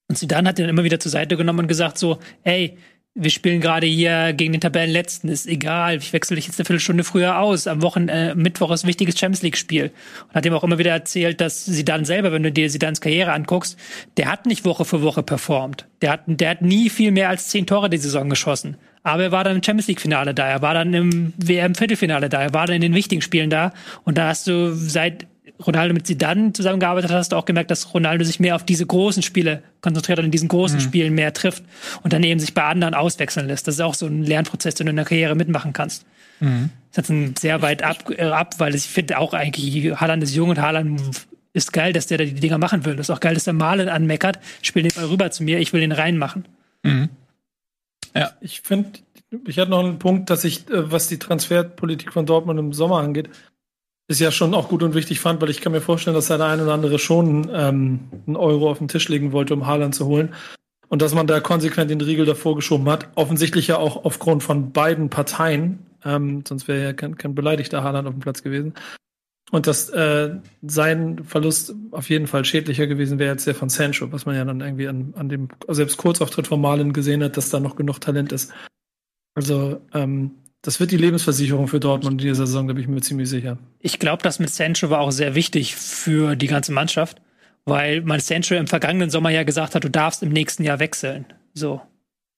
[0.09, 2.77] Und Zidane hat ihn immer wieder zur Seite genommen und gesagt so, ey,
[3.19, 7.03] wir spielen gerade hier gegen den Tabellenletzten, ist egal, ich wechsle dich jetzt eine Viertelstunde
[7.03, 7.66] früher aus.
[7.66, 9.90] Am Wochen äh, Mittwoch ist wichtiges Champions League Spiel.
[10.29, 13.33] Und hat ihm auch immer wieder erzählt, dass Zidane selber, wenn du dir Zidanes Karriere
[13.33, 13.79] anguckst,
[14.19, 15.87] der hat nicht Woche für Woche performt.
[16.03, 18.77] Der hat, der hat nie viel mehr als zehn Tore die Saison geschossen.
[19.03, 22.29] Aber er war dann im Champions League Finale da, er war dann im WM Viertelfinale
[22.29, 23.73] da, er war dann in den wichtigen Spielen da.
[24.05, 25.27] Und da hast du seit
[25.64, 28.85] Ronaldo mit Zidane zusammengearbeitet hat, hast du auch gemerkt, dass Ronaldo sich mehr auf diese
[28.85, 31.64] großen Spiele konzentriert und in diesen großen Spielen mehr trifft
[32.03, 33.66] und dann eben sich bei anderen auswechseln lässt.
[33.66, 36.05] Das ist auch so ein Lernprozess, den du in der Karriere mitmachen kannst.
[36.92, 40.51] Das ist sehr weit ab, äh, ab weil ich finde auch eigentlich, Haaland ist jung
[40.51, 41.01] und Haaland
[41.55, 42.97] ist geil, dass der da die Dinger machen will.
[42.97, 44.38] Das ist auch geil, dass der Malen anmeckert.
[44.61, 46.45] Spiel den Ball rüber zu mir, ich will den reinmachen.
[48.40, 48.90] Ich finde,
[49.47, 52.98] ich hatte noch einen Punkt, dass ich, äh, was die Transferpolitik von Dortmund im Sommer
[52.98, 53.31] angeht,
[54.09, 56.40] ist ja schon auch gut und wichtig fand, weil ich kann mir vorstellen, dass der
[56.40, 60.07] eine oder andere schon ähm, einen Euro auf den Tisch legen wollte, um Haaland zu
[60.07, 60.35] holen.
[60.88, 63.09] Und dass man da konsequent den Riegel davor geschoben hat.
[63.17, 65.85] Offensichtlich ja auch aufgrund von beiden Parteien.
[66.04, 68.75] Ähm, sonst wäre ja kein, kein beleidigter Haaland auf dem Platz gewesen.
[69.50, 74.11] Und dass äh, sein Verlust auf jeden Fall schädlicher gewesen wäre als der von Sancho,
[74.13, 77.50] was man ja dann irgendwie an, an dem selbst Kurzauftritt von Malen gesehen hat, dass
[77.50, 78.52] da noch genug Talent ist.
[79.35, 80.33] Also ähm,
[80.67, 83.56] das wird die Lebensversicherung für Dortmund in dieser Saison, da bin ich mir ziemlich sicher.
[83.79, 87.23] Ich glaube, das mit Sancho war auch sehr wichtig für die ganze Mannschaft,
[87.64, 91.25] weil man Sancho im vergangenen Sommer ja gesagt hat, du darfst im nächsten Jahr wechseln.
[91.54, 91.81] So.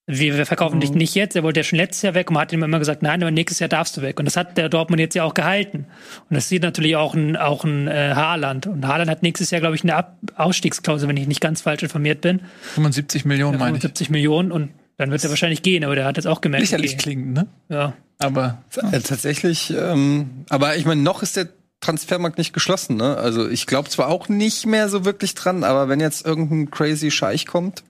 [0.07, 0.81] Wir, wir verkaufen mhm.
[0.81, 1.37] dich nicht jetzt.
[1.37, 3.31] Er wollte ja schon letztes Jahr weg und man hat ihm immer gesagt, nein, aber
[3.31, 4.19] nächstes Jahr darfst du weg.
[4.19, 5.87] Und das hat der Dortmund jetzt ja auch gehalten.
[6.29, 8.67] Und das sieht natürlich auch ein, auch ein äh, Haaland.
[8.67, 11.83] Und Haaland hat nächstes Jahr, glaube ich, eine Ab Ausstiegsklausel, wenn ich nicht ganz falsch
[11.83, 12.41] informiert bin.
[12.75, 13.83] 75 Millionen, ja, 75 meine ich.
[13.83, 16.63] 75 Millionen und dann wird er wahrscheinlich gehen, aber der hat jetzt auch gemerkt.
[16.63, 17.03] Lächerlich okay.
[17.03, 17.47] klingen, ne?
[17.71, 17.95] Ja.
[18.19, 18.63] Aber.
[18.91, 21.49] Äh, tatsächlich, ähm, aber ich meine, noch ist der
[21.81, 23.17] Transfermarkt nicht geschlossen, ne?
[23.17, 27.11] Also ich glaube zwar auch nicht mehr so wirklich dran, aber wenn jetzt irgendein crazy
[27.11, 27.85] Scheich kommt.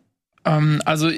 [0.45, 1.11] Ähm, also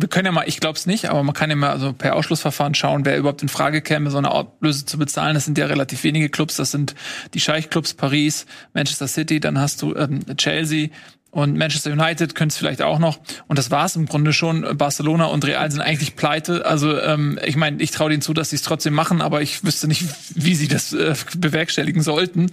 [0.00, 2.14] wir können ja mal, ich glaube es nicht, aber man kann ja mal also per
[2.14, 5.34] Ausschlussverfahren schauen, wer überhaupt in Frage käme, so eine Ablöse zu bezahlen.
[5.34, 6.56] Das sind ja relativ wenige Clubs.
[6.56, 6.94] Das sind
[7.34, 10.90] die Scheich-Clubs Paris, Manchester City, dann hast du ähm, Chelsea,
[11.30, 13.18] und Manchester United können es vielleicht auch noch.
[13.48, 14.78] Und das war es im Grunde schon.
[14.78, 16.64] Barcelona und Real sind eigentlich pleite.
[16.64, 19.62] Also ähm, ich meine, ich traue denen zu, dass sie es trotzdem machen, aber ich
[19.62, 20.04] wüsste nicht,
[20.34, 22.50] wie sie das äh, bewerkstelligen sollten.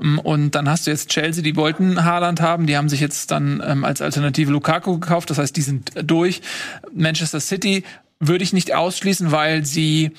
[0.00, 2.68] Ähm, und dann hast du jetzt Chelsea, die wollten Haaland haben.
[2.68, 5.30] Die haben sich jetzt dann ähm, als Alternative Lukaku gekauft.
[5.30, 6.40] Das heißt, die sind durch.
[6.94, 7.82] Manchester City
[8.20, 10.12] würde ich nicht ausschließen, weil sie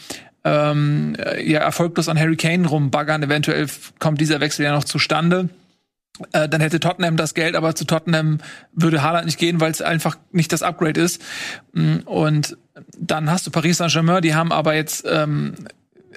[0.43, 3.23] ähm, ja erfolglos an Harry Kane rumbaggern.
[3.23, 3.67] Eventuell
[3.99, 5.47] kommt dieser Wechsel ja noch zustande.
[6.32, 8.39] Äh, dann hätte Tottenham das Geld, aber zu Tottenham
[8.74, 11.22] würde Haaland nicht gehen, weil es einfach nicht das Upgrade ist.
[11.74, 12.57] Mm, und
[12.97, 15.55] dann hast du Paris Saint-Germain, die haben aber jetzt ähm,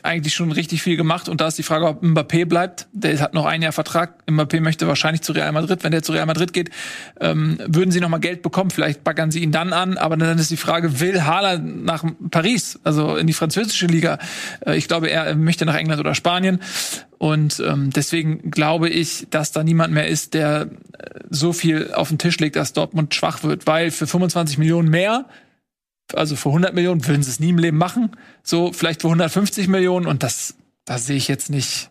[0.04, 2.86] eigentlich schon richtig viel gemacht und da ist die Frage, ob Mbappé bleibt.
[2.92, 4.20] Der hat noch ein Jahr Vertrag.
[4.26, 5.84] Mbappé möchte wahrscheinlich zu Real Madrid.
[5.84, 6.70] Wenn der zu Real Madrid geht,
[7.20, 8.70] ähm, würden sie noch mal Geld bekommen.
[8.70, 9.96] Vielleicht baggern sie ihn dann an.
[9.96, 14.18] Aber dann ist die Frage, will Haaland nach Paris, also in die französische Liga?
[14.64, 16.60] Äh, ich glaube, er möchte nach England oder Spanien.
[17.18, 20.68] Und ähm, deswegen glaube ich, dass da niemand mehr ist, der
[20.98, 23.66] äh, so viel auf den Tisch legt, dass Dortmund schwach wird.
[23.66, 25.26] Weil für 25 Millionen mehr
[26.14, 28.12] also für 100 Millionen würden sie es nie im Leben machen.
[28.42, 31.90] So vielleicht für 150 Millionen und das, da sehe ich jetzt nicht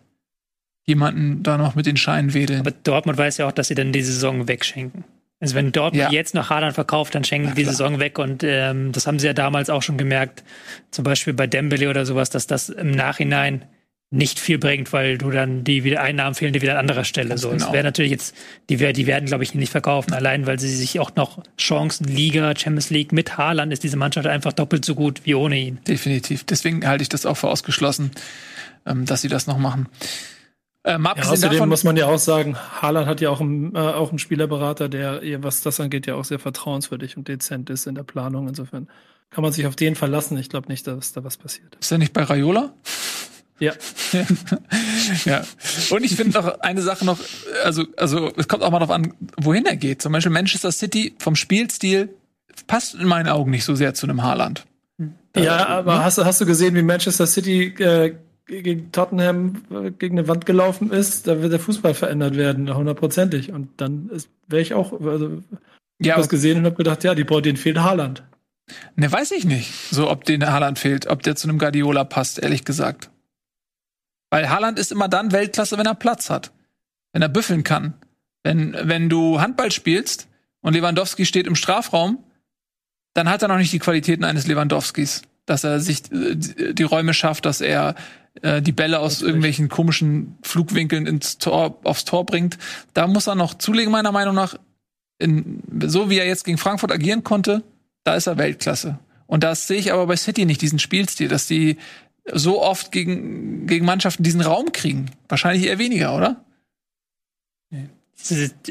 [0.84, 2.60] jemanden da noch mit den Scheinen wedeln.
[2.60, 5.04] Aber Dortmund weiß ja auch, dass sie dann die Saison wegschenken.
[5.40, 6.10] Also wenn Dortmund ja.
[6.10, 9.34] jetzt noch Haaland verkauft, dann schenken die Saison weg und ähm, das haben sie ja
[9.34, 10.42] damals auch schon gemerkt,
[10.90, 13.64] zum Beispiel bei Dembele oder sowas, dass das im Nachhinein
[14.10, 17.30] nicht viel bringt, weil du dann die wieder Einnahmen fehlen dir wieder an anderer Stelle.
[17.30, 17.66] Ganz so, genau.
[17.66, 18.34] es wäre natürlich jetzt,
[18.70, 22.56] die, die werden, glaube ich, nicht verkaufen, allein weil sie sich auch noch Chancen, Liga,
[22.56, 25.78] Champions League mit Haaland ist diese Mannschaft einfach doppelt so gut wie ohne ihn.
[25.86, 26.44] Definitiv.
[26.44, 28.12] Deswegen halte ich das auch für ausgeschlossen,
[28.86, 29.88] ähm, dass sie das noch machen.
[30.84, 33.78] Ähm, ja, außerdem davon, muss man ja auch sagen, Haaland hat ja auch einen, äh,
[33.78, 37.94] auch einen Spielerberater, der, was das angeht, ja auch sehr vertrauenswürdig und dezent ist in
[37.94, 38.48] der Planung.
[38.48, 38.88] Insofern
[39.28, 40.38] kann man sich auf den verlassen.
[40.38, 41.76] Ich glaube nicht, dass da was passiert.
[41.78, 42.72] Ist er nicht bei Raiola?
[43.60, 43.72] Ja.
[45.24, 45.44] ja.
[45.90, 47.18] Und ich finde noch eine Sache noch,
[47.64, 50.00] also, also es kommt auch mal darauf an, wohin er geht.
[50.02, 52.10] Zum Beispiel Manchester City vom Spielstil
[52.66, 54.64] passt in meinen Augen nicht so sehr zu einem Haarland.
[55.36, 56.04] Ja, aber hm?
[56.04, 58.14] hast, hast du gesehen, wie Manchester City äh,
[58.46, 61.26] gegen Tottenham äh, gegen eine Wand gelaufen ist?
[61.26, 63.52] Da wird der Fußball verändert werden, hundertprozentig.
[63.52, 64.10] Und dann
[64.48, 65.42] wäre ich auch, also,
[66.00, 68.22] ja, was gesehen und habe gedacht, ja, die braucht den fehlt Haaland.
[68.96, 69.72] Ne, weiß ich nicht.
[69.90, 73.10] So, ob den Haaland fehlt, ob der zu einem Guardiola passt, ehrlich gesagt.
[74.30, 76.52] Weil Haaland ist immer dann Weltklasse, wenn er Platz hat.
[77.12, 77.94] Wenn er büffeln kann.
[78.42, 80.28] Wenn, wenn du Handball spielst
[80.60, 82.22] und Lewandowski steht im Strafraum,
[83.14, 85.22] dann hat er noch nicht die Qualitäten eines Lewandowskis.
[85.46, 87.94] Dass er sich äh, die Räume schafft, dass er
[88.42, 92.58] äh, die Bälle aus irgendwelchen komischen Flugwinkeln ins Tor, aufs Tor bringt.
[92.94, 94.56] Da muss er noch zulegen, meiner Meinung nach.
[95.18, 97.64] In, so wie er jetzt gegen Frankfurt agieren konnte,
[98.04, 98.98] da ist er Weltklasse.
[99.26, 101.76] Und das sehe ich aber bei City nicht, diesen Spielstil, dass die
[102.32, 105.10] so oft gegen, gegen Mannschaften diesen Raum kriegen.
[105.28, 106.44] Wahrscheinlich eher weniger, oder?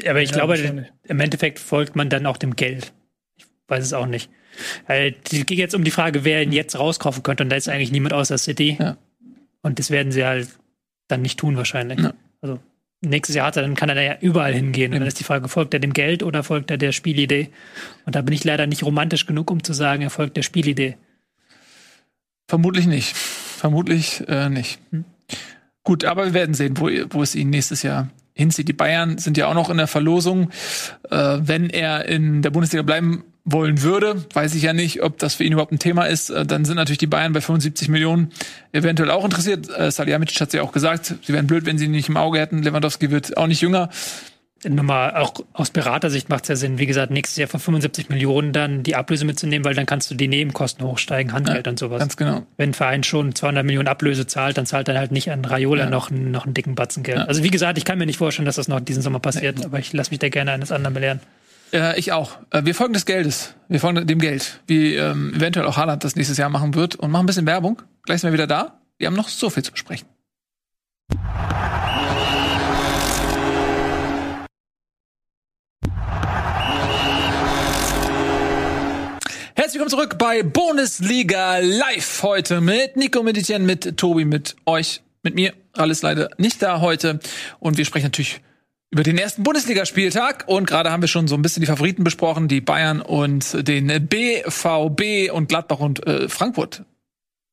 [0.06, 2.92] Aber ich ja, glaube, im Endeffekt folgt man dann auch dem Geld.
[3.36, 4.30] Ich weiß es auch nicht.
[4.96, 7.44] Es geht jetzt um die Frage, wer ihn jetzt rauskaufen könnte.
[7.44, 8.76] Und da ist eigentlich niemand außer City.
[8.78, 8.96] Ja.
[9.62, 10.48] Und das werden sie halt
[11.08, 11.98] dann nicht tun, wahrscheinlich.
[12.00, 12.12] Ja.
[12.40, 12.60] Also
[13.00, 14.92] nächstes Jahr hat er, dann kann er da ja überall hingehen.
[14.92, 17.50] Und dann ist die Frage, folgt er dem Geld oder folgt er der Spielidee?
[18.04, 20.96] Und da bin ich leider nicht romantisch genug, um zu sagen, er folgt der Spielidee.
[22.48, 23.14] Vermutlich nicht.
[23.58, 24.78] Vermutlich äh, nicht.
[24.90, 25.04] Hm.
[25.82, 28.68] Gut, aber wir werden sehen, wo, wo es ihn nächstes Jahr hinzieht.
[28.68, 30.50] Die Bayern sind ja auch noch in der Verlosung.
[31.10, 34.24] Äh, wenn er in der Bundesliga bleiben wollen würde.
[34.32, 36.30] Weiß ich ja nicht, ob das für ihn überhaupt ein Thema ist.
[36.30, 38.30] Äh, dann sind natürlich die Bayern bei 75 Millionen
[38.72, 39.68] eventuell auch interessiert.
[39.76, 42.38] Äh, Salihamidzic hat ja auch gesagt, sie wären blöd, wenn sie ihn nicht im Auge
[42.38, 42.62] hätten.
[42.62, 43.88] Lewandowski wird auch nicht jünger.
[44.66, 48.52] Nochmal, auch aus Beratersicht macht es ja Sinn, wie gesagt, nächstes Jahr von 75 Millionen
[48.52, 52.00] dann die Ablöse mitzunehmen, weil dann kannst du die Nebenkosten hochsteigen, Handgeld Ja, und sowas.
[52.00, 52.44] Ganz genau.
[52.56, 55.84] Wenn ein Verein schon 200 Millionen Ablöse zahlt, dann zahlt er halt nicht an Raiola
[55.84, 55.90] Ja.
[55.90, 57.18] noch, einen, noch einen dicken Batzen Geld.
[57.18, 57.24] Ja.
[57.26, 59.78] Also wie gesagt, ich kann mir nicht vorstellen, dass das noch diesen Sommer passiert, aber
[59.78, 61.20] ich lasse mich da gerne eines anderen belehren.
[61.72, 62.38] Äh, ich auch.
[62.50, 63.54] Äh, wir folgen des Geldes.
[63.68, 67.12] Wir folgen dem Geld, wie ähm, eventuell auch Haaland das nächstes Jahr machen wird und
[67.12, 67.80] machen ein bisschen Werbung.
[68.04, 68.80] Gleich sind wir wieder da.
[68.96, 70.08] Wir haben noch so viel zu besprechen.
[79.68, 85.34] Herzlich willkommen zurück bei Bundesliga Live heute mit Nico, Etienne, mit Tobi, mit euch, mit
[85.34, 85.52] mir.
[85.74, 87.20] Alles leider nicht da heute.
[87.60, 88.40] Und wir sprechen natürlich
[88.90, 90.44] über den ersten Bundesligaspieltag.
[90.46, 93.88] Und gerade haben wir schon so ein bisschen die Favoriten besprochen, die Bayern und den
[94.08, 96.84] BVB und Gladbach und äh, Frankfurt.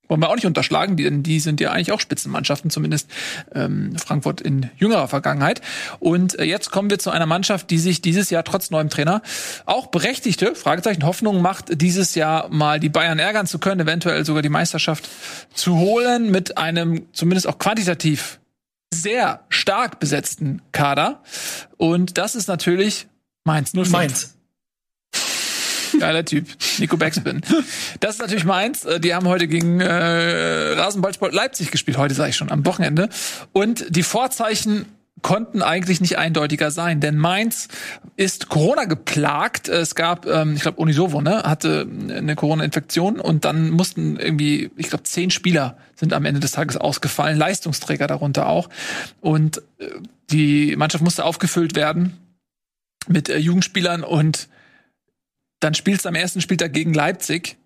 [0.07, 3.09] Wollen wir auch nicht unterschlagen, denn die sind ja eigentlich auch Spitzenmannschaften, zumindest
[3.53, 5.61] ähm, Frankfurt in jüngerer Vergangenheit.
[5.99, 9.21] Und äh, jetzt kommen wir zu einer Mannschaft, die sich dieses Jahr trotz neuem Trainer
[9.65, 14.41] auch berechtigte, Fragezeichen, Hoffnung macht, dieses Jahr mal die Bayern ärgern zu können, eventuell sogar
[14.41, 15.09] die Meisterschaft
[15.53, 18.39] zu holen mit einem zumindest auch quantitativ
[18.93, 21.23] sehr stark besetzten Kader.
[21.77, 23.07] Und das ist natürlich
[23.43, 23.89] Mainz 05.
[23.91, 24.34] Mainz.
[25.99, 26.47] Geiler Typ.
[26.79, 27.41] Nico Backspin.
[27.99, 28.85] Das ist natürlich Mainz.
[28.85, 29.87] Äh, Die haben heute gegen äh,
[30.73, 31.97] Rasenballsport Leipzig gespielt.
[31.97, 33.09] Heute sage ich schon, am Wochenende.
[33.53, 34.85] Und die Vorzeichen
[35.21, 37.67] konnten eigentlich nicht eindeutiger sein, denn Mainz
[38.15, 39.69] ist Corona geplagt.
[39.69, 44.89] Es gab, ähm, ich glaube, Unisovo, ne, hatte eine Corona-Infektion und dann mussten irgendwie, ich
[44.89, 48.69] glaube, zehn Spieler sind am Ende des Tages ausgefallen, Leistungsträger darunter auch.
[49.19, 49.85] Und äh,
[50.29, 52.17] die Mannschaft musste aufgefüllt werden
[53.07, 54.47] mit äh, Jugendspielern und
[55.59, 57.57] dann spielst du am ersten Spieltag gegen Leipzig,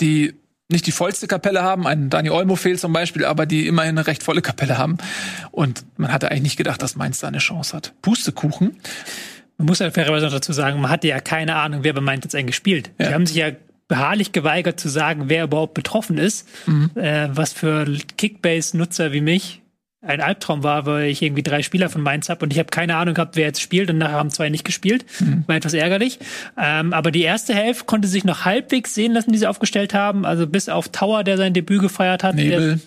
[0.00, 0.34] die
[0.70, 4.06] nicht die vollste Kapelle haben, ein Dani Olmo fehlt zum Beispiel, aber die immerhin eine
[4.06, 4.98] recht volle Kapelle haben.
[5.50, 7.92] Und man hatte eigentlich nicht gedacht, dass Mainz da eine Chance hat.
[8.02, 8.76] Pustekuchen.
[9.58, 12.24] Man muss ja fairerweise noch dazu sagen, man hatte ja keine Ahnung, wer bei Mainz
[12.24, 12.92] jetzt eigentlich spielt.
[12.98, 13.08] Ja.
[13.08, 13.50] Die haben sich ja
[13.88, 16.48] beharrlich geweigert zu sagen, wer überhaupt betroffen ist,
[16.94, 17.84] äh, was für
[18.16, 19.60] Kickbase-Nutzer wie mich
[20.02, 22.96] ein Albtraum war, weil ich irgendwie drei Spieler von Mainz habe und ich habe keine
[22.96, 25.04] Ahnung gehabt, wer jetzt spielt und nachher haben zwei nicht gespielt.
[25.46, 26.18] War etwas ärgerlich.
[26.58, 30.24] Ähm, aber die erste Hälfte konnte sich noch halbwegs sehen lassen, die sie aufgestellt haben.
[30.24, 32.38] Also bis auf Tower, der sein Debüt gefeiert hat.
[32.38, 32.80] Der, Nebel.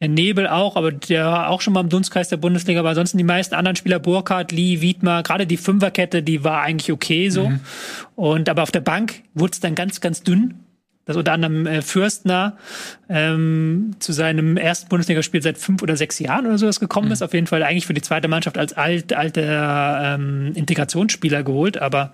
[0.00, 2.78] der Nebel auch, aber der war auch schon mal im Dunstkreis der Bundesliga.
[2.78, 6.92] Aber ansonsten die meisten anderen Spieler, Burkhardt, Lee, Wiedmer, gerade die Fünferkette, die war eigentlich
[6.92, 7.48] okay so.
[7.48, 7.60] Mhm.
[8.14, 10.60] Und aber auf der Bank wurde es dann ganz, ganz dünn.
[11.04, 12.56] Das unter anderem äh, Fürstner
[13.08, 17.12] ähm, zu seinem ersten Bundesligaspiel seit fünf oder sechs Jahren oder sowas gekommen Mhm.
[17.12, 17.22] ist.
[17.22, 21.76] Auf jeden Fall eigentlich für die zweite Mannschaft als alt, alter ähm, Integrationsspieler geholt.
[21.78, 22.12] Aber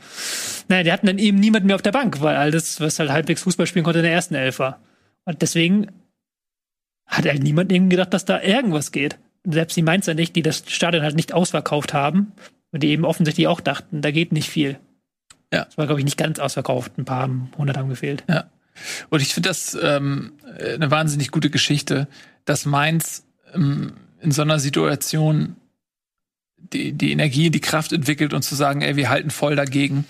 [0.68, 3.10] naja, die hatten dann eben niemanden mehr auf der Bank, weil all das, was halt
[3.10, 4.80] halbwegs Fußball spielen konnte, in der ersten Elf war.
[5.26, 5.88] Und deswegen
[7.06, 9.18] hat halt niemand irgendwie gedacht, dass da irgendwas geht.
[9.44, 12.32] Selbst die Mainzer nicht, die das Stadion halt nicht ausverkauft haben
[12.72, 14.78] und die eben offensichtlich auch dachten, da geht nicht viel.
[15.52, 15.66] Ja.
[15.68, 16.98] Es war, glaube ich, nicht ganz ausverkauft.
[16.98, 18.24] Ein paar hundert haben gefehlt.
[18.28, 18.44] Ja.
[19.10, 22.08] Und ich finde das ähm, eine wahnsinnig gute Geschichte,
[22.44, 23.24] dass Mainz
[23.54, 25.56] ähm, in so einer Situation
[26.72, 30.04] die, die Energie, die Kraft entwickelt und zu sagen, ey, wir halten voll dagegen.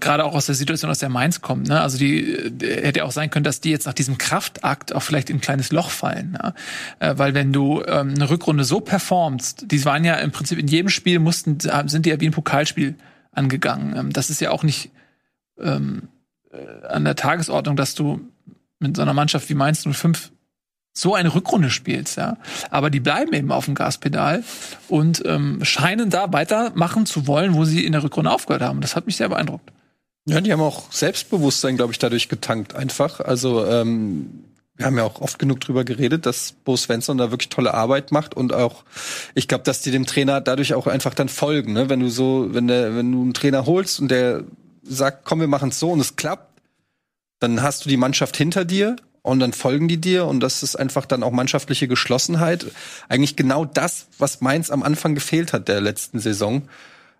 [0.00, 1.68] Gerade auch aus der Situation, aus der Mainz kommt.
[1.68, 1.80] Ne?
[1.80, 5.02] Also die, die hätte ja auch sein können, dass die jetzt nach diesem Kraftakt auch
[5.02, 6.32] vielleicht in ein kleines Loch fallen.
[6.32, 6.54] Ne?
[6.98, 10.66] Äh, weil wenn du ähm, eine Rückrunde so performst, die waren ja im Prinzip in
[10.66, 12.96] jedem Spiel mussten, sind die ja wie ein Pokalspiel
[13.30, 13.96] angegangen.
[13.96, 14.90] Ähm, das ist ja auch nicht
[15.60, 16.13] ähm, äh,
[16.88, 18.20] an der Tagesordnung, dass du
[18.78, 20.30] mit so einer Mannschaft wie Mainz 05
[20.96, 22.36] so eine Rückrunde spielst, ja.
[22.70, 24.44] Aber die bleiben eben auf dem Gaspedal
[24.88, 28.80] und ähm, scheinen da weitermachen zu wollen, wo sie in der Rückrunde aufgehört haben.
[28.80, 29.72] Das hat mich sehr beeindruckt.
[30.26, 33.20] Ja, die haben auch Selbstbewusstsein, glaube ich, dadurch getankt einfach.
[33.20, 34.44] Also ähm,
[34.76, 38.10] wir haben ja auch oft genug drüber geredet, dass Bo Svensson da wirklich tolle Arbeit
[38.10, 38.84] macht und auch,
[39.34, 41.74] ich glaube, dass die dem Trainer dadurch auch einfach dann folgen.
[41.74, 41.88] Ne?
[41.88, 44.44] Wenn du so, wenn der, wenn du einen Trainer holst und der
[44.84, 46.60] sagt, komm, wir machen es so und es klappt,
[47.40, 50.76] dann hast du die Mannschaft hinter dir und dann folgen die dir und das ist
[50.76, 52.66] einfach dann auch mannschaftliche Geschlossenheit.
[53.08, 56.68] Eigentlich genau das, was Mainz am Anfang gefehlt hat der letzten Saison.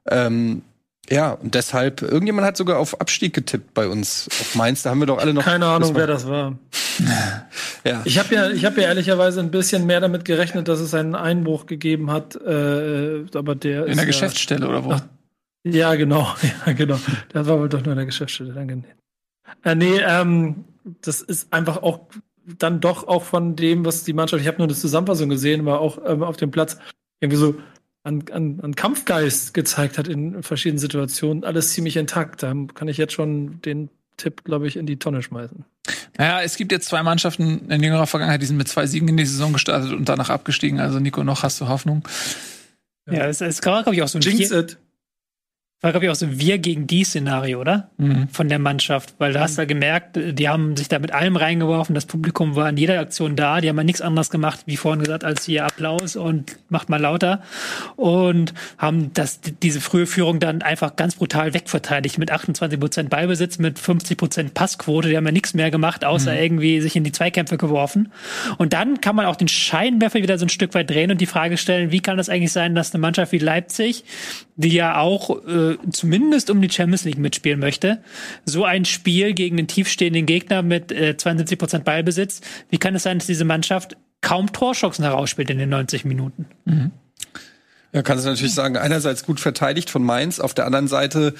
[0.09, 0.63] Ähm,
[1.11, 4.83] ja, und deshalb, irgendjemand hat sogar auf Abstieg getippt bei uns auf Mainz.
[4.83, 5.45] Da haben wir doch alle noch.
[5.45, 6.59] Keine Ahnung, wer das war.
[7.85, 8.01] Ja.
[8.05, 11.15] Ich habe ja, ich habe ja ehrlicherweise ein bisschen mehr damit gerechnet, dass es einen
[11.15, 14.93] Einbruch gegeben hat, äh, aber der In ist der ja, Geschäftsstelle oder wo?
[14.93, 15.03] Ach,
[15.65, 16.35] Ja, genau,
[16.67, 16.99] ja, genau.
[17.31, 18.87] Das war wohl doch nur in der Geschäftsstelle genannt.
[19.63, 20.65] Äh, nee, ähm,
[21.03, 22.01] das ist einfach auch
[22.47, 25.81] dann doch auch von dem, was die Mannschaft, ich habe nur eine Zusammenfassung gesehen, war
[25.81, 26.79] auch ähm, auf dem Platz
[27.21, 27.55] irgendwie so
[28.03, 32.43] an, an, an Kampfgeist gezeigt hat in verschiedenen Situationen, alles ziemlich intakt.
[32.43, 33.89] Da kann ich jetzt schon den
[34.19, 35.65] Tipp, glaube ich, in die Tonne schmeißen.
[36.19, 39.17] Naja, es gibt jetzt zwei Mannschaften in jüngerer Vergangenheit, die sind mit zwei Siegen in
[39.17, 40.81] die Saison gestartet und danach abgestiegen.
[40.81, 42.07] Also Nico, noch hast du Hoffnung?
[43.11, 44.79] Ja, es, es war, glaube ich, auch so ein Jinx Wir, it.
[45.85, 47.91] War, glaube ich, auch so ein Wir gegen die Szenario, oder?
[47.99, 48.29] Mhm.
[48.29, 49.15] Von der Mannschaft.
[49.19, 51.95] Weil da hast du ja gemerkt, die haben sich da mit allem reingeworfen.
[51.95, 53.61] Das Publikum war in jeder Aktion da.
[53.61, 57.01] Die haben ja nichts anderes gemacht, wie vorhin gesagt, als hier Applaus und macht mal
[57.01, 57.43] lauter.
[57.97, 62.17] Und haben das, diese frühe Führung dann einfach ganz brutal wegverteidigt.
[62.17, 65.11] Mit 28 Prozent Ballbesitz, mit 50 Prozent Passquote.
[65.11, 68.11] Die haben ja nichts mehr gemacht, außer irgendwie sich in die Zweikämpfe geworfen.
[68.57, 71.27] Und dann kann man auch den Scheinwerfer wieder so ein Stück weit drehen und die
[71.27, 74.05] Frage stellen, wie kann das eigentlich sein, dass eine Mannschaft wie Leipzig,
[74.57, 78.03] die ja auch äh, zumindest um die Champions League mitspielen möchte,
[78.45, 83.03] so ein Spiel gegen den tiefstehenden Gegner mit äh, 72 Prozent Ballbesitz, wie kann es
[83.03, 86.47] sein, dass diese Mannschaft kaum Torchancen herausspielt in den 90 Minuten?
[87.93, 91.35] Ja, kannst du natürlich sagen, einerseits gut verteidigt von Mainz, auf der anderen Seite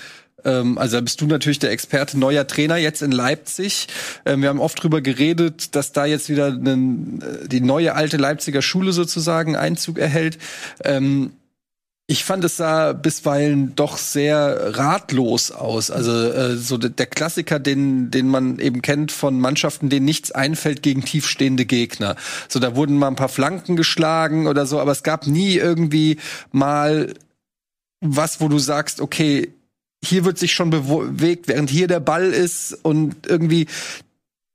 [0.45, 3.89] ähm, also da bist du natürlich der Experte, neuer Trainer jetzt in Leipzig.
[4.27, 8.17] Ähm, wir haben oft drüber geredet, dass da jetzt wieder einen, äh, die neue alte
[8.17, 10.39] Leipziger Schule sozusagen Einzug erhält.
[12.07, 15.91] Ich fand es sah bisweilen doch sehr ratlos aus.
[15.91, 20.31] Also äh, so de- der Klassiker, den den man eben kennt von Mannschaften, denen nichts
[20.31, 22.17] einfällt gegen tiefstehende Gegner.
[22.49, 26.19] So da wurden mal ein paar Flanken geschlagen oder so, aber es gab nie irgendwie
[26.53, 27.15] mal
[28.03, 29.55] was, wo du sagst, okay,
[30.05, 33.67] hier wird sich schon bewegt, während hier der Ball ist und irgendwie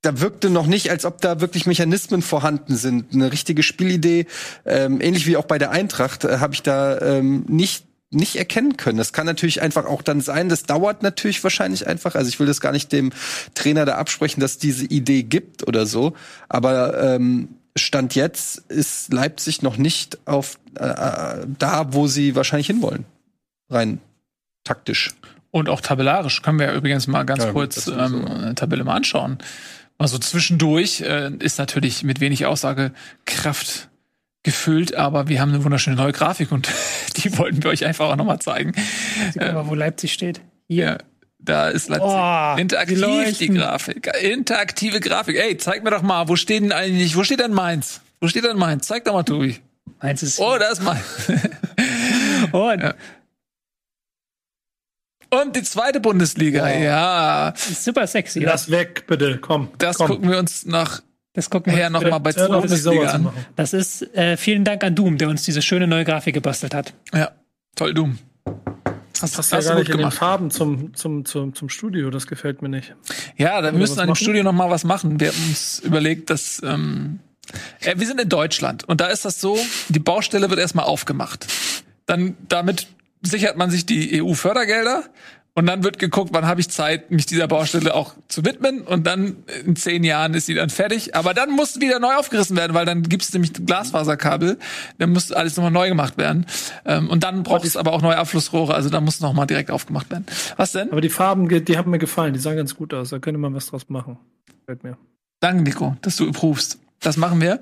[0.02, 3.14] da wirkte noch nicht, als ob da wirklich Mechanismen vorhanden sind.
[3.14, 4.28] Eine richtige Spielidee,
[4.66, 8.76] ähm, ähnlich wie auch bei der Eintracht, äh, habe ich da ähm, nicht nicht erkennen
[8.76, 8.98] können.
[8.98, 10.50] Das kann natürlich einfach auch dann sein.
[10.50, 12.16] Das dauert natürlich wahrscheinlich einfach.
[12.16, 13.12] Also ich will das gar nicht dem
[13.54, 16.14] Trainer da absprechen, dass diese Idee gibt oder so.
[16.48, 22.66] Aber ähm, Stand jetzt ist Leipzig noch nicht auf äh, äh, da, wo sie wahrscheinlich
[22.66, 23.06] hinwollen.
[23.70, 24.00] Rein
[24.64, 25.12] taktisch.
[25.52, 28.02] Und auch tabellarisch können wir ja übrigens mal ganz Ja, gut, kurz sowieso.
[28.18, 29.38] ähm, eine Tabelle mal anschauen.
[30.00, 33.90] Also zwischendurch äh, ist natürlich mit wenig Aussagekraft
[34.44, 36.70] gefüllt, aber wir haben eine wunderschöne neue Grafik und
[37.18, 38.72] die wollten wir euch einfach auch nochmal zeigen.
[39.34, 40.40] Guck mal, wo Leipzig steht.
[40.70, 41.00] Hier,
[41.38, 42.10] da ist Leipzig.
[42.10, 43.54] Oh, Interaktiv die die.
[43.54, 44.10] Grafik.
[44.22, 45.36] Interaktive Grafik.
[45.38, 48.00] Ey, zeig mir doch mal, wo steht denn eigentlich, wo steht denn Mainz?
[48.22, 48.88] Wo steht denn Mainz?
[48.88, 49.58] Zeig doch mal, Tobi.
[50.00, 50.40] Eins ist.
[50.40, 51.04] Oh, da ist Mainz.
[52.54, 52.94] und Ja.
[55.30, 57.50] Und die zweite Bundesliga, ja.
[57.50, 58.40] ist super sexy.
[58.40, 58.50] oder?
[58.50, 59.70] Lass weg, bitte, komm.
[59.78, 60.08] Das komm.
[60.08, 61.02] gucken wir uns nachher
[61.34, 63.46] Das gucken wir noch mal bei Hör zwei auf, mich sauer Bundesliga an.
[63.56, 66.94] Das ist äh, vielen Dank an Doom, der uns diese schöne neue Grafik gebastelt hat.
[67.14, 67.32] Ja,
[67.76, 68.18] toll, Doom.
[69.22, 70.18] Das passt ja hast du gar gut nicht in den gemacht.
[70.18, 72.10] Farben zum, zum, zum, zum Studio.
[72.10, 72.96] Das gefällt mir nicht.
[73.38, 74.24] Ja, da wir müssen was an dem machen?
[74.24, 75.20] Studio noch mal was machen.
[75.20, 77.20] Wir haben uns überlegt, dass ähm,
[77.82, 79.60] äh, wir sind in Deutschland und da ist das so:
[79.90, 81.48] Die Baustelle wird erstmal aufgemacht.
[82.06, 82.88] Dann damit
[83.22, 85.04] sichert man sich die EU-Fördergelder
[85.56, 89.06] und dann wird geguckt, wann habe ich Zeit, mich dieser Baustelle auch zu widmen und
[89.06, 91.16] dann in zehn Jahren ist sie dann fertig.
[91.16, 94.58] Aber dann muss wieder neu aufgerissen werden, weil dann gibt es nämlich Glasfaserkabel,
[95.00, 96.46] dann muss alles nochmal neu gemacht werden
[96.86, 100.10] ähm, und dann braucht es aber auch neue Abflussrohre, also da muss nochmal direkt aufgemacht
[100.12, 100.26] werden.
[100.56, 100.92] Was denn?
[100.92, 102.34] Aber die Farben, die haben mir gefallen.
[102.34, 103.10] Die sahen ganz gut aus.
[103.10, 104.18] Da könnte man was draus machen.
[104.62, 104.98] Gefällt mir.
[105.42, 106.80] Danke, Nico, dass du approvest.
[107.02, 107.60] Das machen wir.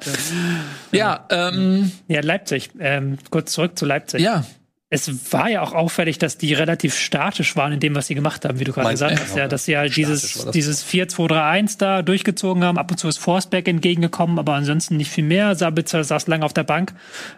[0.92, 2.72] Ja, ähm, Ja, Leipzig.
[2.80, 4.22] Ähm, kurz zurück zu Leipzig.
[4.22, 4.44] ja.
[4.90, 8.46] Es war ja auch auffällig, dass die relativ statisch waren in dem, was sie gemacht
[8.46, 9.36] haben, wie du gerade gesagt hast.
[9.36, 12.78] Ja, dass sie halt dieses, dieses 4-2-3-1 da durchgezogen haben.
[12.78, 15.56] Ab und zu ist Forsberg entgegengekommen, aber ansonsten nicht viel mehr.
[15.56, 16.94] Sabitzer saß lange auf der Bank.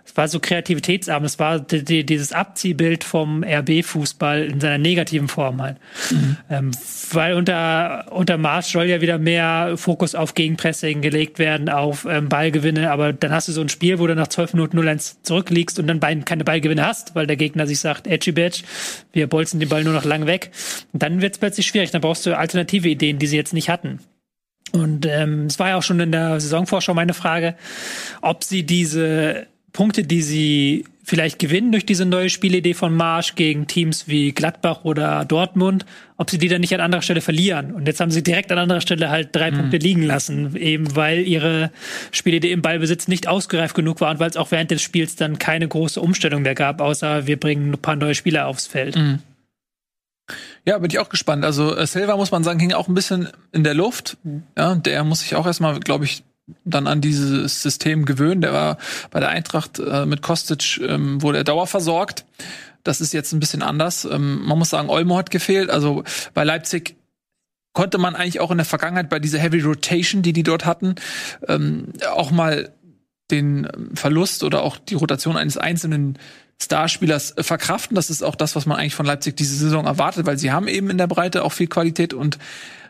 [0.06, 1.24] Es war so kreativitätsarm.
[1.24, 5.78] Es war die, die, dieses Abziehbild vom RB-Fußball in seiner negativen Form halt.
[6.52, 6.70] Ähm,
[7.14, 12.30] weil unter, unter Mars soll ja wieder mehr Fokus auf Gegenpressing gelegt werden, auf ähm,
[12.30, 12.92] Ballgewinne.
[12.92, 15.88] Aber dann hast du so ein Spiel, wo du nach 12 Minuten 0-1 zurückliegst und
[15.88, 18.60] dann beiden keine Ballgewinne hast, weil der Gegner sich sagt, edgy badge,
[19.12, 20.52] wir bolzen den Ball nur noch lang weg.
[20.94, 21.90] Und dann wird es plötzlich schwierig.
[21.90, 24.00] Dann brauchst du alternative Ideen, die sie jetzt nicht hatten.
[24.72, 27.56] Und ähm, es war ja auch schon in der Saisonvorschau meine Frage,
[28.22, 33.66] ob sie diese Punkte, die sie vielleicht gewinnen durch diese neue Spielidee von Marsch gegen
[33.66, 35.86] Teams wie Gladbach oder Dortmund,
[36.18, 37.74] ob sie die dann nicht an anderer Stelle verlieren.
[37.74, 41.22] Und jetzt haben sie direkt an anderer Stelle halt drei Punkte liegen lassen, eben weil
[41.22, 41.72] ihre
[42.12, 45.40] Spielidee im Ballbesitz nicht ausgereift genug war und weil es auch während des Spiels dann
[45.40, 48.96] keine große Umstellung mehr gab, außer wir bringen ein paar neue Spieler aufs Feld.
[50.64, 51.44] Ja, bin ich auch gespannt.
[51.44, 54.18] Also äh, Silva muss man sagen, hing auch ein bisschen in der Luft.
[54.56, 56.24] Ja, der muss sich auch erstmal, glaube ich,
[56.66, 58.42] dann an dieses System gewöhnen.
[58.42, 58.78] Der war
[59.12, 62.26] bei der Eintracht äh, mit Kostic, ähm, wurde er dauerversorgt.
[62.84, 64.06] Das ist jetzt ein bisschen anders.
[64.06, 65.70] Ähm, man muss sagen, Olmo hat gefehlt.
[65.70, 66.96] Also bei Leipzig
[67.74, 70.96] konnte man eigentlich auch in der Vergangenheit bei dieser Heavy Rotation, die die dort hatten,
[71.48, 72.74] ähm, auch mal
[73.32, 76.18] den ähm, Verlust oder auch die Rotation eines einzelnen
[76.62, 77.96] Starspielers äh, verkraften.
[77.96, 80.68] Das ist auch das, was man eigentlich von Leipzig diese Saison erwartet, weil sie haben
[80.68, 82.38] eben in der Breite auch viel Qualität und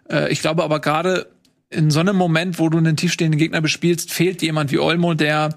[0.09, 1.27] äh, ich glaube aber gerade
[1.71, 5.49] in so einem Moment, wo du einen tiefstehenden Gegner bespielst, fehlt jemand wie Olmo, der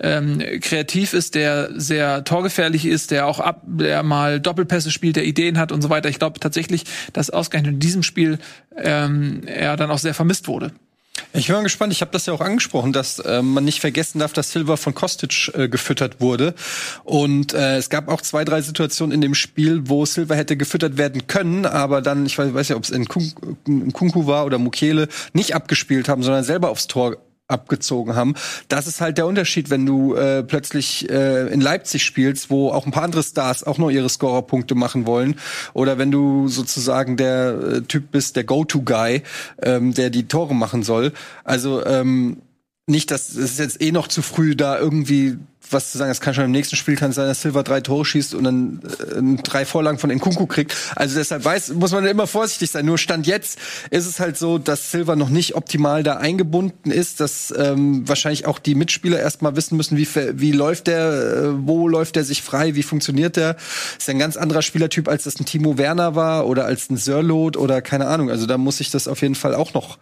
[0.00, 5.24] ähm, kreativ ist, der sehr torgefährlich ist, der auch ab, der mal Doppelpässe spielt, der
[5.24, 6.08] Ideen hat und so weiter.
[6.08, 8.38] Ich glaube tatsächlich, dass ausgerechnet in diesem Spiel
[8.76, 10.72] ähm, er dann auch sehr vermisst wurde.
[11.32, 11.92] Ich bin mal gespannt.
[11.92, 14.94] Ich habe das ja auch angesprochen, dass äh, man nicht vergessen darf, dass Silva von
[14.94, 16.54] Kostic äh, gefüttert wurde.
[17.04, 20.96] Und äh, es gab auch zwei, drei Situationen in dem Spiel, wo Silva hätte gefüttert
[20.96, 23.32] werden können, aber dann, ich weiß, weiß ja, ob es in, Kun
[23.66, 27.16] in Kunku war oder Mukiele, nicht abgespielt haben, sondern selber aufs Tor
[27.50, 28.34] abgezogen haben.
[28.68, 32.86] Das ist halt der Unterschied, wenn du äh, plötzlich äh, in Leipzig spielst, wo auch
[32.86, 35.36] ein paar andere Stars auch nur ihre Scorerpunkte machen wollen.
[35.72, 39.22] Oder wenn du sozusagen der äh, Typ bist, der Go-To-Guy,
[39.62, 41.12] ähm, der die Tore machen soll.
[41.44, 42.38] Also ähm,
[42.86, 45.38] nicht, dass es ist jetzt eh noch zu früh, da irgendwie
[45.72, 46.10] was zu sagen.
[46.10, 48.80] Es kann schon im nächsten Spiel kann sein, dass Silva drei Tore schießt und dann
[49.14, 50.74] äh, drei Vorlagen von Nkunku kriegt.
[50.96, 52.86] Also deshalb weiß, muss man immer vorsichtig sein.
[52.86, 53.58] Nur Stand jetzt
[53.90, 58.46] ist es halt so, dass Silva noch nicht optimal da eingebunden ist, dass ähm, wahrscheinlich
[58.46, 62.42] auch die Mitspieler erstmal wissen müssen, wie, wie läuft der, äh, wo läuft der sich
[62.42, 63.56] frei, wie funktioniert der.
[63.98, 67.56] Ist ein ganz anderer Spielertyp, als das ein Timo Werner war oder als ein Sörlot
[67.56, 68.30] oder keine Ahnung.
[68.30, 69.98] Also da muss ich das auf jeden Fall auch noch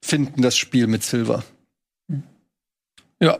[0.00, 1.42] finden, das Spiel mit Silva.
[3.20, 3.38] Ja.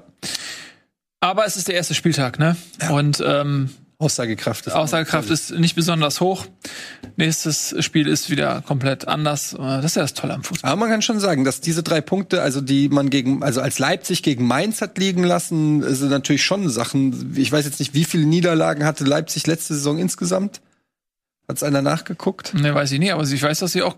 [1.21, 2.57] Aber es ist der erste Spieltag, ne?
[2.81, 2.91] Ja.
[2.91, 3.71] Und ähm,
[4.01, 6.47] Aussagekraft ist Aussagekraft ist nicht besonders hoch.
[7.17, 9.57] Nächstes Spiel ist wieder komplett anders.
[9.59, 10.71] Das ist ja das Tolle am Fußball.
[10.71, 13.81] Aber man kann schon sagen, dass diese drei Punkte, also die man gegen, also als
[13.81, 17.35] Leipzig gegen Mainz hat liegen lassen, sind natürlich schon Sachen.
[17.37, 20.61] Ich weiß jetzt nicht, wie viele Niederlagen hatte Leipzig letzte Saison insgesamt.
[21.51, 22.53] Hat's einer nachgeguckt?
[22.53, 23.97] Ne, weiß ich nicht, aber ich weiß, dass sie auch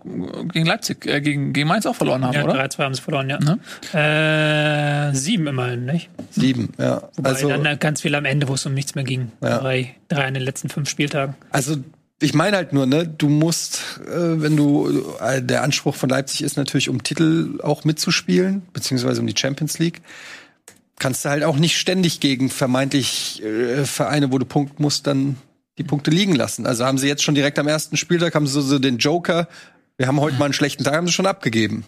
[0.53, 2.53] gegen Leipzig, äh, gegen, gegen Mainz auch verloren haben, ja, oder?
[2.63, 3.39] 3-2 haben sie verloren, ja.
[3.39, 3.59] Ne?
[5.11, 6.09] Äh, sieben immerhin, nicht?
[6.29, 7.09] Sieben, ja.
[7.17, 9.33] Wobei also, dann ganz viel am Ende, wo es um nichts mehr ging.
[9.41, 9.57] Ja.
[9.57, 11.35] Drei, drei in den letzten fünf Spieltagen.
[11.49, 11.75] Also
[12.21, 16.43] ich meine halt nur, ne, du musst, äh, wenn du, äh, der Anspruch von Leipzig
[16.43, 20.01] ist natürlich, um Titel auch mitzuspielen, beziehungsweise um die Champions League,
[20.99, 25.35] kannst du halt auch nicht ständig gegen vermeintlich äh, Vereine, wo du punkten musst, dann
[25.77, 26.65] die Punkte liegen lassen.
[26.65, 29.47] Also haben sie jetzt schon direkt am ersten Spieltag haben sie so den Joker.
[29.97, 31.85] Wir haben heute mal einen schlechten Tag, haben sie schon abgegeben.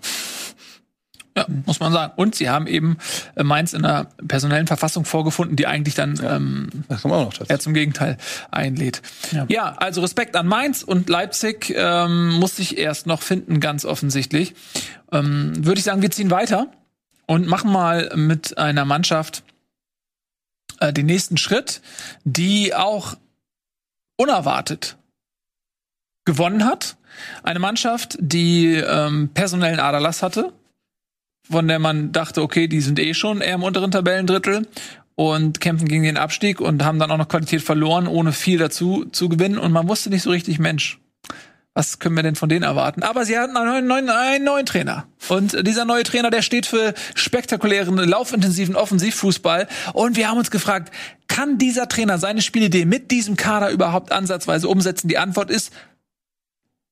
[1.35, 2.13] Ja, muss man sagen.
[2.15, 2.97] Und sie haben eben
[3.35, 7.49] äh, Mainz in einer personellen Verfassung vorgefunden, die eigentlich dann ja, ähm, das auch noch
[7.49, 8.17] eher zum Gegenteil
[8.51, 9.01] einlädt.
[9.31, 9.45] Ja.
[9.49, 9.73] ja.
[9.77, 14.53] also Respekt an Mainz und Leipzig ähm, muss sich erst noch finden, ganz offensichtlich.
[15.11, 16.67] Ähm, Würde ich sagen, wir ziehen weiter
[17.25, 19.43] und machen mal mit einer Mannschaft
[20.79, 21.81] äh, den nächsten Schritt,
[22.25, 23.15] die auch
[24.17, 24.97] unerwartet
[26.25, 26.97] gewonnen hat.
[27.43, 30.53] Eine Mannschaft, die ähm, personellen Aderlass hatte,
[31.49, 34.67] von der man dachte, okay, die sind eh schon eher im unteren Tabellendrittel
[35.15, 39.05] und kämpfen gegen den Abstieg und haben dann auch noch Qualität verloren, ohne viel dazu
[39.05, 39.57] zu gewinnen.
[39.57, 40.99] Und man wusste nicht so richtig, Mensch,
[41.73, 43.01] was können wir denn von denen erwarten?
[43.01, 45.07] Aber sie hatten einen neuen, einen neuen Trainer.
[45.29, 49.67] Und dieser neue Trainer, der steht für spektakulären, laufintensiven Offensivfußball.
[49.93, 50.93] Und wir haben uns gefragt,
[51.27, 55.07] kann dieser Trainer seine Spielidee mit diesem Kader überhaupt ansatzweise umsetzen?
[55.07, 55.71] Die Antwort ist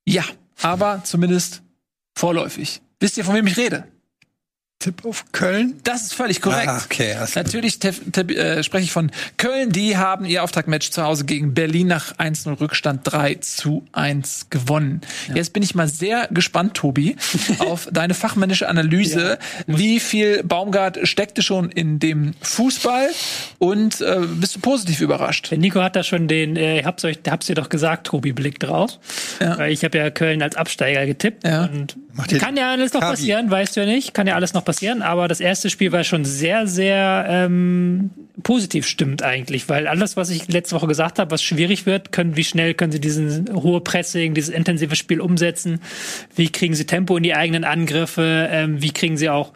[0.03, 0.23] ja,
[0.61, 1.61] aber zumindest
[2.15, 2.81] vorläufig.
[2.99, 3.85] Wisst ihr, von wem ich rede?
[4.81, 5.79] Tipp auf Köln?
[5.83, 6.67] Das ist völlig korrekt.
[6.67, 7.15] Ah, okay.
[7.35, 9.71] Natürlich äh, spreche ich von Köln.
[9.71, 15.01] Die haben ihr Auftaktmatch zu Hause gegen Berlin nach 1-0 Rückstand 3 zu 1 gewonnen.
[15.29, 15.35] Ja.
[15.35, 17.15] Jetzt bin ich mal sehr gespannt, Tobi,
[17.59, 19.37] auf deine fachmännische Analyse.
[19.67, 19.77] Ja.
[19.77, 23.09] Wie viel Baumgart steckte schon in dem Fußball
[23.59, 25.51] und äh, bist du positiv überrascht?
[25.51, 28.59] Nico hat da schon den, äh, ich hab's euch, hab's dir doch gesagt, Tobi, Blick
[28.59, 28.97] drauf.
[29.39, 29.59] Ja.
[29.59, 31.65] Weil ich habe ja Köln als Absteiger getippt ja.
[31.65, 31.95] und
[32.39, 33.11] kann ja alles noch Kavi.
[33.11, 34.15] passieren, weißt du ja nicht.
[34.15, 34.70] Kann ja alles noch passieren.
[35.01, 38.11] Aber das erste Spiel war schon sehr, sehr ähm,
[38.43, 42.35] positiv stimmt eigentlich, weil alles, was ich letzte Woche gesagt habe, was schwierig wird, können,
[42.35, 45.81] wie schnell können sie diesen hohe Pressing, dieses intensive Spiel umsetzen?
[46.35, 48.47] Wie kriegen sie Tempo in die eigenen Angriffe?
[48.51, 49.53] Ähm, wie kriegen sie auch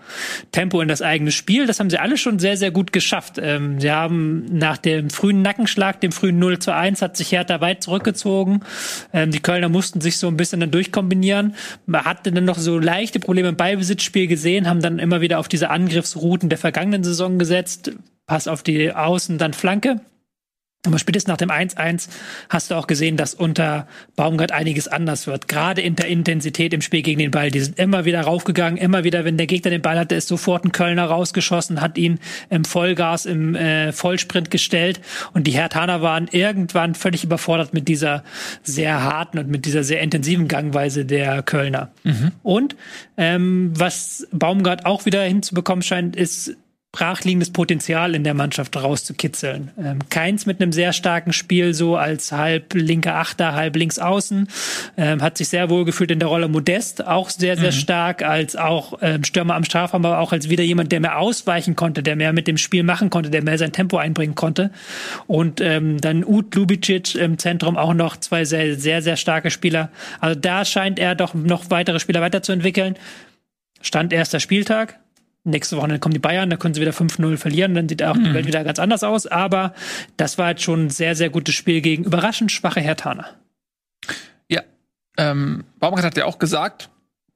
[0.51, 1.67] Tempo in das eigene Spiel?
[1.67, 3.39] Das haben sie alle schon sehr, sehr gut geschafft.
[3.41, 7.61] Ähm, sie haben nach dem frühen Nackenschlag, dem frühen 0 zu 1, hat sich Hertha
[7.61, 8.61] weit zurückgezogen.
[9.13, 11.55] Ähm, die Kölner mussten sich so ein bisschen dann durchkombinieren.
[11.85, 15.47] Man hatte dann noch so leichte Probleme im Ballbesitzspiel gesehen, haben dann immer wieder auf
[15.47, 17.91] diese Angriffsrouten der vergangenen Saison gesetzt.
[18.25, 20.01] Pass auf die Außen, dann Flanke.
[20.87, 22.09] Aber spätestens nach dem 1-1
[22.49, 25.47] hast du auch gesehen, dass unter Baumgart einiges anders wird.
[25.47, 27.51] Gerade in der Intensität im Spiel gegen den Ball.
[27.51, 30.65] Die sind immer wieder raufgegangen, immer wieder, wenn der Gegner den Ball hatte, ist sofort
[30.65, 32.19] ein Kölner rausgeschossen, hat ihn
[32.49, 35.01] im Vollgas, im äh, Vollsprint gestellt.
[35.33, 38.23] Und die Hertaner waren irgendwann völlig überfordert mit dieser
[38.63, 41.91] sehr harten und mit dieser sehr intensiven Gangweise der Kölner.
[42.03, 42.31] Mhm.
[42.43, 42.75] Und
[43.17, 46.55] ähm, was Baumgart auch wieder hinzubekommen scheint, ist
[46.95, 49.71] brachliegendes Potenzial in der Mannschaft rauszukitzeln.
[49.77, 54.47] Ähm, keins mit einem sehr starken Spiel, so als halb linker Achter, halb links außen.
[54.95, 57.75] Ähm, hat sich sehr wohl gefühlt in der Rolle Modest, auch sehr, sehr mhm.
[57.75, 61.75] stark, als auch ähm, Stürmer am Strafraum, aber auch als wieder jemand, der mehr ausweichen
[61.75, 64.71] konnte, der mehr mit dem Spiel machen konnte, der mehr sein Tempo einbringen konnte.
[65.27, 69.89] Und ähm, dann Ud Lubicic im Zentrum auch noch zwei sehr, sehr, sehr starke Spieler.
[70.21, 72.95] Also da scheint er doch noch weitere Spieler weiterzuentwickeln.
[73.81, 74.97] Stand erster Spieltag,
[75.47, 78.23] Nächste Woche kommen die Bayern, da können sie wieder 5-0 verlieren, dann sieht auch mhm.
[78.23, 79.27] die Welt wieder ganz anders aus.
[79.27, 79.73] Aber
[80.17, 83.29] das war jetzt schon ein sehr, sehr gutes Spiel gegen überraschend schwache Hertaner.
[84.49, 84.63] Ja,
[85.17, 86.89] ähm, Baumgart hat ja auch gesagt,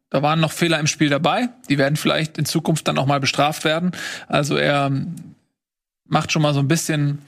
[0.10, 1.50] da waren noch Fehler im Spiel dabei.
[1.70, 3.92] Die werden vielleicht in Zukunft dann auch mal bestraft werden.
[4.28, 4.92] Also er
[6.06, 7.20] macht schon mal so ein bisschen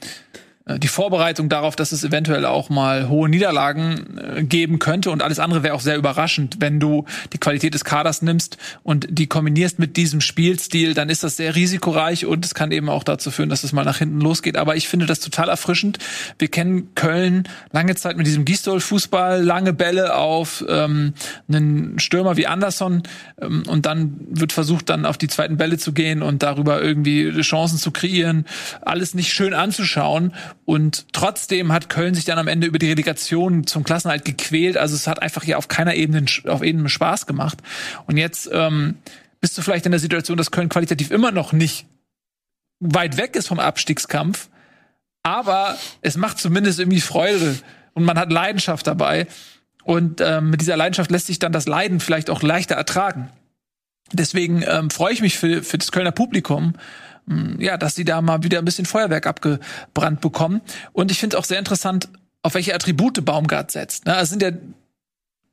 [0.66, 5.40] die Vorbereitung darauf, dass es eventuell auch mal hohe Niederlagen äh, geben könnte und alles
[5.40, 9.80] andere wäre auch sehr überraschend, wenn du die Qualität des Kaders nimmst und die kombinierst
[9.80, 13.48] mit diesem Spielstil, dann ist das sehr risikoreich und es kann eben auch dazu führen,
[13.48, 14.56] dass es mal nach hinten losgeht.
[14.56, 15.98] Aber ich finde das total erfrischend.
[16.38, 21.14] Wir kennen Köln lange Zeit mit diesem Gistol-Fußball, lange Bälle auf ähm,
[21.48, 23.02] einen Stürmer wie Anderson
[23.40, 27.32] ähm, und dann wird versucht, dann auf die zweiten Bälle zu gehen und darüber irgendwie
[27.40, 28.46] Chancen zu kreieren.
[28.82, 30.32] Alles nicht schön anzuschauen.
[30.64, 34.76] Und trotzdem hat Köln sich dann am Ende über die Relegation zum Klassenhalt gequält.
[34.76, 37.58] Also es hat einfach hier auf keiner Ebene, auf Ebene Spaß gemacht.
[38.06, 38.96] Und jetzt ähm,
[39.40, 41.86] bist du vielleicht in der Situation, dass Köln qualitativ immer noch nicht
[42.80, 44.48] weit weg ist vom Abstiegskampf.
[45.22, 47.56] Aber es macht zumindest irgendwie Freude
[47.94, 49.26] und man hat Leidenschaft dabei.
[49.84, 53.30] Und ähm, mit dieser Leidenschaft lässt sich dann das Leiden vielleicht auch leichter ertragen.
[54.12, 56.74] Deswegen ähm, freue ich mich für, für das Kölner Publikum,
[57.58, 60.60] ja, dass sie da mal wieder ein bisschen Feuerwerk abgebrannt bekommen.
[60.92, 62.08] Und ich finde auch sehr interessant,
[62.42, 64.06] auf welche Attribute Baumgart setzt.
[64.06, 64.16] Ne?
[64.20, 64.50] Es sind ja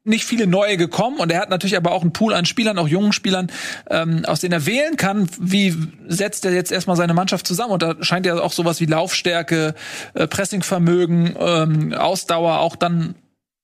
[0.04, 2.88] nicht viele neue gekommen und er hat natürlich aber auch einen Pool an Spielern, auch
[2.88, 3.52] jungen Spielern,
[3.90, 5.76] ähm, aus denen er wählen kann, wie
[6.08, 7.74] setzt er jetzt erstmal seine Mannschaft zusammen.
[7.74, 9.76] Und da scheint ja auch sowas wie Laufstärke,
[10.14, 13.16] äh, Pressingvermögen, ähm, Ausdauer auch dann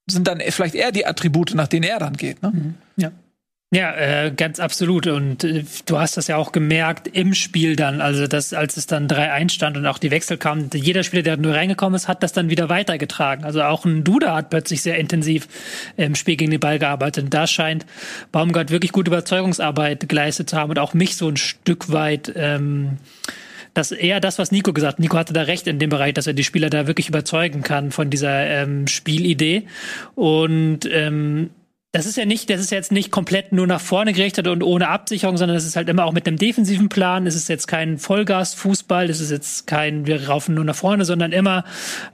[0.08, 2.44] sind dann vielleicht eher die Attribute, nach denen er dann geht.
[2.44, 2.52] Ne?
[2.52, 2.76] Mhm.
[2.96, 3.12] Ja.
[3.76, 5.06] Ja, äh, ganz absolut.
[5.06, 8.88] Und äh, du hast das ja auch gemerkt im Spiel dann, also dass, als es
[8.88, 12.24] dann 3-1 stand und auch die Wechsel kamen, jeder Spieler, der nur reingekommen ist, hat
[12.24, 13.44] das dann wieder weitergetragen.
[13.44, 15.50] Also auch ein Duda hat plötzlich sehr intensiv
[15.98, 17.26] im Spiel gegen den Ball gearbeitet.
[17.26, 17.86] Und da scheint
[18.32, 22.92] Baumgart wirklich gute Überzeugungsarbeit geleistet zu haben und auch mich so ein Stück weit ähm,
[23.74, 25.00] das eher das, was Nico gesagt hat.
[25.02, 27.92] Nico hatte da recht in dem Bereich, dass er die Spieler da wirklich überzeugen kann
[27.92, 29.68] von dieser ähm, Spielidee.
[30.16, 31.50] Und ähm,
[31.96, 34.90] das ist ja nicht, das ist jetzt nicht komplett nur nach vorne gerichtet und ohne
[34.90, 37.26] Absicherung, sondern das ist halt immer auch mit einem defensiven Plan.
[37.26, 41.32] Es ist jetzt kein Vollgas-Fußball, es ist jetzt kein, wir raufen nur nach vorne, sondern
[41.32, 41.64] immer,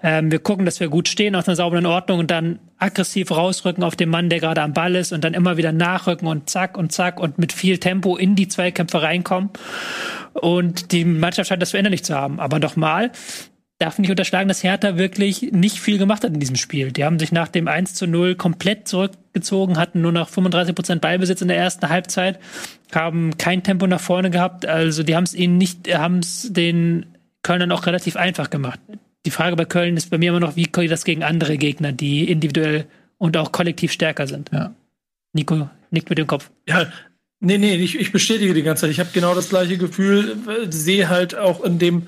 [0.03, 3.83] ähm, wir gucken, dass wir gut stehen auf einer sauberen Ordnung und dann aggressiv rausrücken
[3.83, 6.77] auf den Mann, der gerade am Ball ist und dann immer wieder nachrücken und zack
[6.77, 9.49] und zack und mit viel Tempo in die Zweikämpfe reinkommen.
[10.33, 12.39] Und die Mannschaft scheint das verinnerlicht zu haben.
[12.39, 13.11] Aber nochmal,
[13.81, 16.91] darf nicht unterschlagen, dass Hertha wirklich nicht viel gemacht hat in diesem Spiel.
[16.91, 21.01] Die haben sich nach dem 1 zu 0 komplett zurückgezogen, hatten nur noch 35 Prozent
[21.01, 22.39] Ballbesitz in der ersten Halbzeit,
[22.93, 24.67] haben kein Tempo nach vorne gehabt.
[24.67, 27.07] Also die haben es ihnen nicht, haben es den
[27.41, 28.79] Kölnern auch relativ einfach gemacht.
[29.25, 31.57] Die Frage bei Köln ist bei mir immer noch, wie können die das gegen andere
[31.57, 32.85] Gegner, die individuell
[33.17, 34.51] und auch kollektiv stärker sind.
[34.53, 34.75] Ja.
[35.33, 36.51] Nico nickt mit dem Kopf.
[36.67, 36.87] Ja,
[37.39, 38.91] nee, nee, ich, ich bestätige die ganze Zeit.
[38.91, 40.37] Ich habe genau das gleiche Gefühl,
[40.69, 42.07] sehe halt auch in dem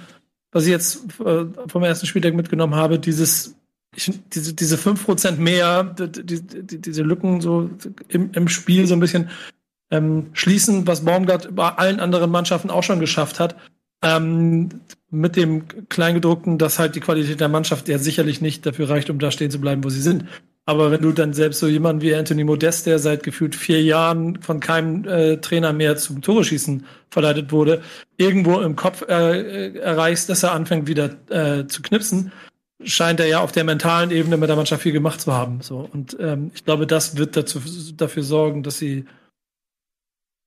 [0.53, 3.55] was ich jetzt äh, vom ersten Spieltag mitgenommen habe, dieses
[3.95, 7.69] ich, diese, diese 5% mehr, die, die, diese Lücken so
[8.07, 9.29] im, im Spiel so ein bisschen
[9.91, 13.55] ähm, schließen, was Baumgart bei allen anderen Mannschaften auch schon geschafft hat.
[14.01, 14.69] Ähm,
[15.09, 19.19] mit dem Kleingedruckten, dass halt die Qualität der Mannschaft ja sicherlich nicht dafür reicht, um
[19.19, 20.25] da stehen zu bleiben, wo sie sind.
[20.65, 24.41] Aber wenn du dann selbst so jemanden wie Anthony Modest, der seit gefühlt vier Jahren
[24.41, 27.81] von keinem äh, Trainer mehr zum Tore-Schießen verleitet wurde,
[28.15, 32.31] irgendwo im Kopf äh, erreichst, dass er anfängt wieder äh, zu knipsen,
[32.81, 35.59] scheint er ja auf der mentalen Ebene mit der Mannschaft viel gemacht zu haben.
[35.61, 37.61] So und ähm, ich glaube, das wird dazu
[37.97, 39.05] dafür sorgen, dass sie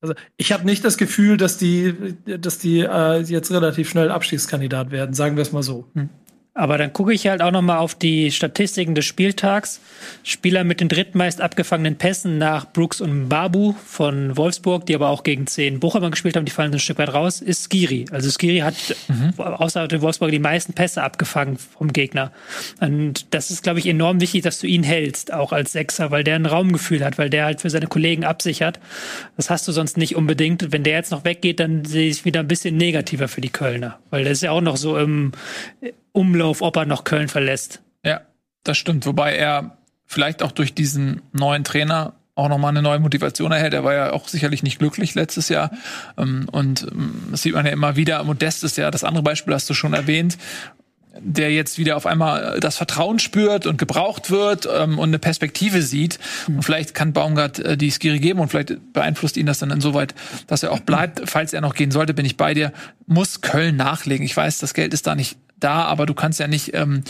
[0.01, 4.91] also ich habe nicht das Gefühl, dass die, dass die äh, jetzt relativ schnell Abstiegskandidat
[4.91, 5.85] werden, sagen wir es mal so.
[5.95, 6.09] Hm.
[6.57, 9.79] Aber dann gucke ich halt auch noch mal auf die Statistiken des Spieltags.
[10.23, 15.21] Spieler mit den drittmeist abgefangenen Pässen nach Brooks und Babu von Wolfsburg, die aber auch
[15.21, 18.05] gegen zehn Bochumer gespielt haben, die fallen so ein Stück weit raus, ist Skiri.
[18.11, 18.73] Also Skiri hat
[19.07, 19.39] mhm.
[19.39, 22.31] außer den Wolfsburg die meisten Pässe abgefangen vom Gegner.
[22.79, 26.23] Und das ist, glaube ich, enorm wichtig, dass du ihn hältst, auch als Sechser, weil
[26.23, 28.79] der ein Raumgefühl hat, weil der halt für seine Kollegen absichert.
[29.35, 30.71] Das hast du sonst nicht unbedingt.
[30.71, 33.99] Wenn der jetzt noch weggeht, dann sehe ich wieder ein bisschen negativer für die Kölner.
[34.09, 35.33] Weil der ist ja auch noch so im
[36.17, 37.81] Umlauf, ob er noch Köln verlässt.
[38.03, 38.21] Ja,
[38.63, 39.05] das stimmt.
[39.05, 43.73] Wobei er vielleicht auch durch diesen neuen Trainer auch nochmal eine neue Motivation erhält.
[43.73, 45.71] Er war ja auch sicherlich nicht glücklich letztes Jahr.
[46.17, 48.23] Ähm, und ähm, das sieht man ja immer wieder.
[48.23, 50.37] Modest ist ja das andere Beispiel, hast du schon erwähnt
[51.21, 55.81] der jetzt wieder auf einmal das Vertrauen spürt und gebraucht wird ähm, und eine Perspektive
[55.81, 56.19] sieht.
[56.47, 60.15] Und vielleicht kann Baumgart äh, die Skiri geben und vielleicht beeinflusst ihn das dann insoweit,
[60.47, 61.21] dass er auch bleibt.
[61.29, 62.71] Falls er noch gehen sollte, bin ich bei dir.
[63.05, 64.25] Muss Köln nachlegen.
[64.25, 67.03] Ich weiß, das Geld ist da nicht da, aber du kannst ja nicht ähm,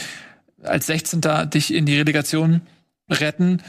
[0.63, 1.21] als 16.
[1.53, 2.61] dich in die Relegation
[3.09, 3.61] retten.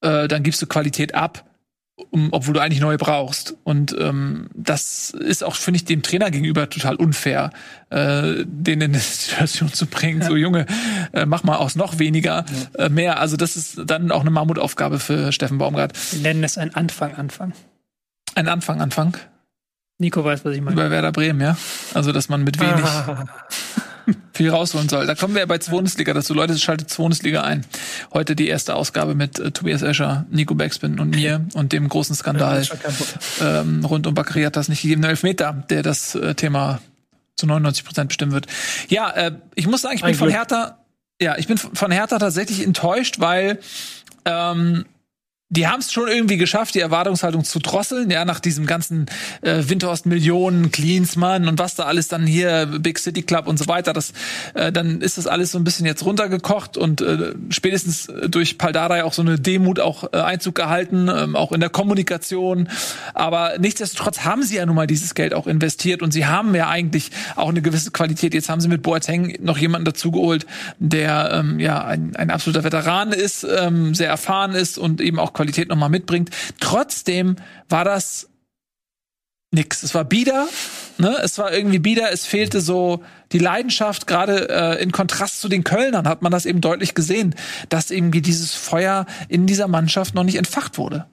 [0.00, 1.44] Äh, dann gibst du Qualität ab
[2.10, 3.56] um, obwohl du eigentlich neue brauchst.
[3.64, 7.50] Und ähm, das ist auch, finde ich, dem Trainer gegenüber total unfair,
[7.90, 10.20] äh, den in eine Situation zu bringen.
[10.20, 10.28] Ja.
[10.28, 10.66] So Junge,
[11.12, 12.44] äh, mach mal aus noch weniger
[12.78, 12.86] ja.
[12.86, 13.20] äh, mehr.
[13.20, 15.92] Also das ist dann auch eine Mammutaufgabe für Steffen Baumgart.
[16.12, 17.52] Wir nennen es ein Anfang, Anfang.
[18.34, 19.16] Ein Anfang, Anfang.
[19.98, 20.76] Nico weiß, was ich meine.
[20.76, 21.56] Bei Werder Bremen, ja.
[21.94, 22.84] Also dass man mit wenig.
[22.84, 23.24] Ah.
[24.32, 25.06] viel rausholen soll.
[25.06, 26.34] Da kommen wir bei Bundesliga dazu.
[26.34, 27.64] Leute, schaltet Bundesliga ein.
[28.12, 32.14] Heute die erste Ausgabe mit äh, Tobias Escher, Nico Backspin und mir und dem großen
[32.14, 32.66] Skandal
[33.40, 36.80] ähm, rund um Bakary hat das nicht gegebene Elfmeter, der das äh, Thema
[37.36, 38.46] zu 99 Prozent bestimmen wird.
[38.88, 40.38] Ja, äh, ich muss sagen, ich bin Ein von Glück.
[40.38, 40.78] Hertha,
[41.20, 43.60] ja, ich bin von Hertha tatsächlich enttäuscht, weil
[44.24, 44.84] ähm,
[45.54, 49.06] die haben es schon irgendwie geschafft, die Erwartungshaltung zu drosseln, ja, nach diesem ganzen
[49.42, 53.68] äh, Windhorst Millionen, Cleansmann und was da alles dann hier, Big City Club und so
[53.68, 54.12] weiter, das,
[54.54, 59.04] äh, dann ist das alles so ein bisschen jetzt runtergekocht und äh, spätestens durch Paldadei
[59.04, 62.68] auch so eine Demut auch äh, Einzug gehalten, ähm, auch in der Kommunikation.
[63.14, 66.68] Aber nichtsdestotrotz haben sie ja nun mal dieses Geld auch investiert und sie haben ja
[66.68, 68.34] eigentlich auch eine gewisse Qualität.
[68.34, 70.46] Jetzt haben sie mit Boateng noch jemanden dazugeholt,
[70.78, 75.32] der ähm, ja ein, ein absoluter Veteran ist, ähm, sehr erfahren ist und eben auch
[75.32, 76.30] Qualität nochmal mitbringt.
[76.60, 77.36] Trotzdem
[77.68, 78.28] war das
[79.54, 79.82] nix.
[79.82, 80.48] Es war bieder,
[80.98, 81.16] ne?
[81.22, 85.64] Es war irgendwie bieder, es fehlte so die Leidenschaft, gerade äh, in Kontrast zu den
[85.64, 87.34] Kölnern hat man das eben deutlich gesehen,
[87.68, 91.06] dass irgendwie dieses Feuer in dieser Mannschaft noch nicht entfacht wurde.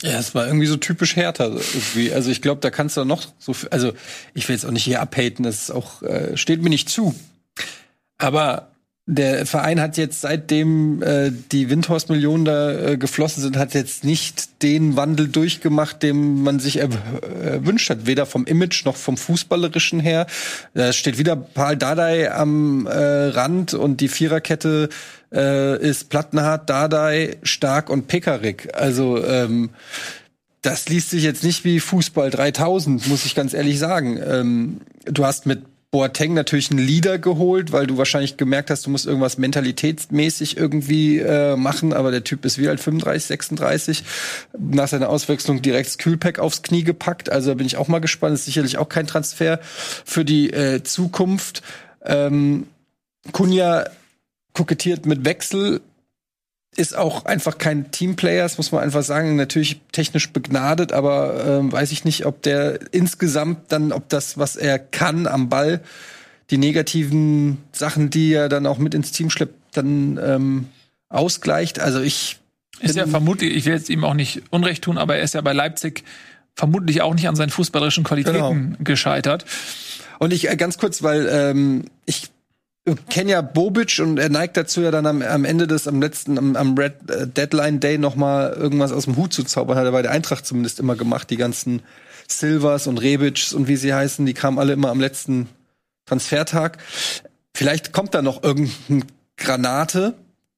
[0.00, 2.12] Ja, es war irgendwie so typisch härter irgendwie.
[2.12, 3.92] Also ich glaube, da kannst du noch so, also
[4.32, 7.14] ich will jetzt auch nicht hier abhaten, das auch äh, steht mir nicht zu.
[8.16, 8.70] Aber
[9.10, 14.62] der Verein hat jetzt seitdem äh, die Windhorst-Millionen da äh, geflossen sind, hat jetzt nicht
[14.62, 20.26] den Wandel durchgemacht, den man sich erwünscht hat, weder vom Image noch vom fußballerischen her.
[20.74, 24.90] Da steht wieder Paul Dardai am äh, Rand und die Viererkette
[25.32, 28.68] äh, ist Plattenhardt, Dardai, Stark und Pekarik.
[28.74, 29.70] Also ähm,
[30.60, 34.20] das liest sich jetzt nicht wie Fußball 3000, muss ich ganz ehrlich sagen.
[34.22, 38.90] Ähm, du hast mit Boateng natürlich einen Leader geholt, weil du wahrscheinlich gemerkt hast, du
[38.90, 42.78] musst irgendwas mentalitätsmäßig irgendwie äh, machen, aber der Typ ist wie alt?
[42.78, 44.04] 35, 36,
[44.58, 48.00] nach seiner Auswechslung direkt das Kühlpack aufs Knie gepackt, also da bin ich auch mal
[48.00, 51.62] gespannt, ist sicherlich auch kein Transfer für die äh, Zukunft.
[52.04, 52.66] Ähm,
[53.32, 53.86] Kunja
[54.52, 55.80] kokettiert mit Wechsel,
[56.78, 59.34] ist auch einfach kein Teamplayer, das muss man einfach sagen.
[59.34, 64.54] Natürlich technisch begnadet, aber ähm, weiß ich nicht, ob der insgesamt dann, ob das, was
[64.54, 65.80] er kann am Ball,
[66.50, 70.68] die negativen Sachen, die er dann auch mit ins Team schleppt, dann ähm,
[71.08, 71.80] ausgleicht.
[71.80, 72.38] Also ich
[72.80, 75.40] ist ja vermutlich, ich will jetzt ihm auch nicht Unrecht tun, aber er ist ja
[75.40, 76.04] bei Leipzig
[76.54, 78.76] vermutlich auch nicht an seinen fußballerischen Qualitäten genau.
[78.84, 79.44] gescheitert.
[80.20, 82.30] Und ich äh, ganz kurz, weil ähm, ich
[82.94, 86.38] kenne ja Bobic und er neigt dazu ja dann am, am Ende des, am letzten,
[86.38, 89.76] am, am Red äh, Deadline Day noch mal irgendwas aus dem Hut zu zaubern.
[89.76, 91.30] Hat er bei der Eintracht zumindest immer gemacht.
[91.30, 91.82] Die ganzen
[92.28, 95.48] Silvers und Rebics und wie sie heißen, die kamen alle immer am letzten
[96.06, 96.78] Transfertag.
[97.54, 99.02] Vielleicht kommt da noch irgendeine
[99.36, 100.14] Granate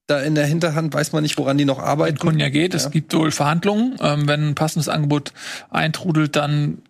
[0.07, 2.19] da in der Hinterhand, weiß man nicht, woran die noch arbeiten.
[2.19, 2.79] Kunja geht, ja.
[2.79, 3.97] es gibt wohl Verhandlungen.
[4.01, 5.33] Ähm, wenn ein passendes Angebot
[5.71, 6.83] eintrudelt, dann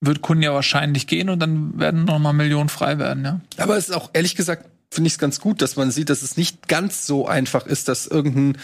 [0.00, 3.40] wird Kunja wahrscheinlich gehen und dann werden noch mal Millionen frei werden, ja.
[3.56, 6.22] Aber es ist auch ehrlich gesagt finde ich es ganz gut, dass man sieht, dass
[6.22, 8.60] es nicht ganz so einfach ist, dass irgendein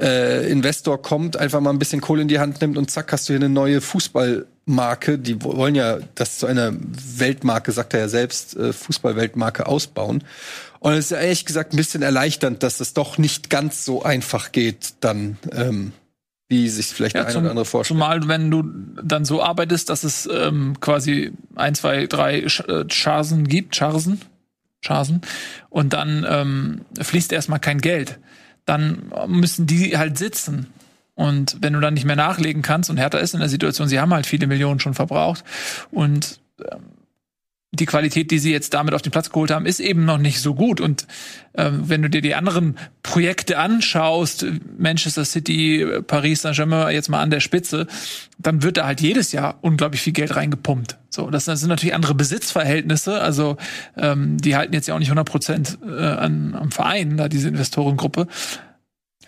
[0.00, 3.28] äh, Investor kommt, einfach mal ein bisschen Kohle in die Hand nimmt und zack, hast
[3.28, 5.18] du hier eine neue Fußballmarke.
[5.18, 10.24] Die wollen ja das zu einer Weltmarke, sagt er ja selbst, äh, Fußballweltmarke ausbauen.
[10.80, 14.02] Und es ist ja ehrlich gesagt ein bisschen erleichternd, dass es doch nicht ganz so
[14.02, 15.92] einfach geht, dann ähm,
[16.48, 17.98] wie sich vielleicht ja, der eine oder andere vorstellt.
[17.98, 18.64] Zumal wenn du
[19.02, 24.20] dann so arbeitest, dass es ähm, quasi ein, zwei, drei Sch äh, Charsen gibt, Charsen,
[24.84, 25.20] Chancen
[25.70, 28.18] und dann ähm, fließt erstmal kein Geld.
[28.64, 30.66] Dann müssen die halt sitzen.
[31.14, 33.98] Und wenn du dann nicht mehr nachlegen kannst, und Hertha ist in der Situation, sie
[33.98, 35.42] haben halt viele Millionen schon verbraucht
[35.90, 36.82] und ähm,
[37.70, 40.40] die Qualität, die sie jetzt damit auf den Platz geholt haben, ist eben noch nicht
[40.40, 40.80] so gut.
[40.80, 41.06] Und
[41.52, 44.46] äh, wenn du dir die anderen Projekte anschaust,
[44.78, 47.86] Manchester City, Paris Saint-Germain jetzt mal an der Spitze,
[48.38, 50.96] dann wird da halt jedes Jahr unglaublich viel Geld reingepumpt.
[51.10, 53.20] So, das, das sind natürlich andere Besitzverhältnisse.
[53.20, 53.58] Also
[53.98, 57.48] ähm, die halten jetzt ja auch nicht 100 Prozent äh, an, am Verein, da diese
[57.48, 58.28] Investorengruppe.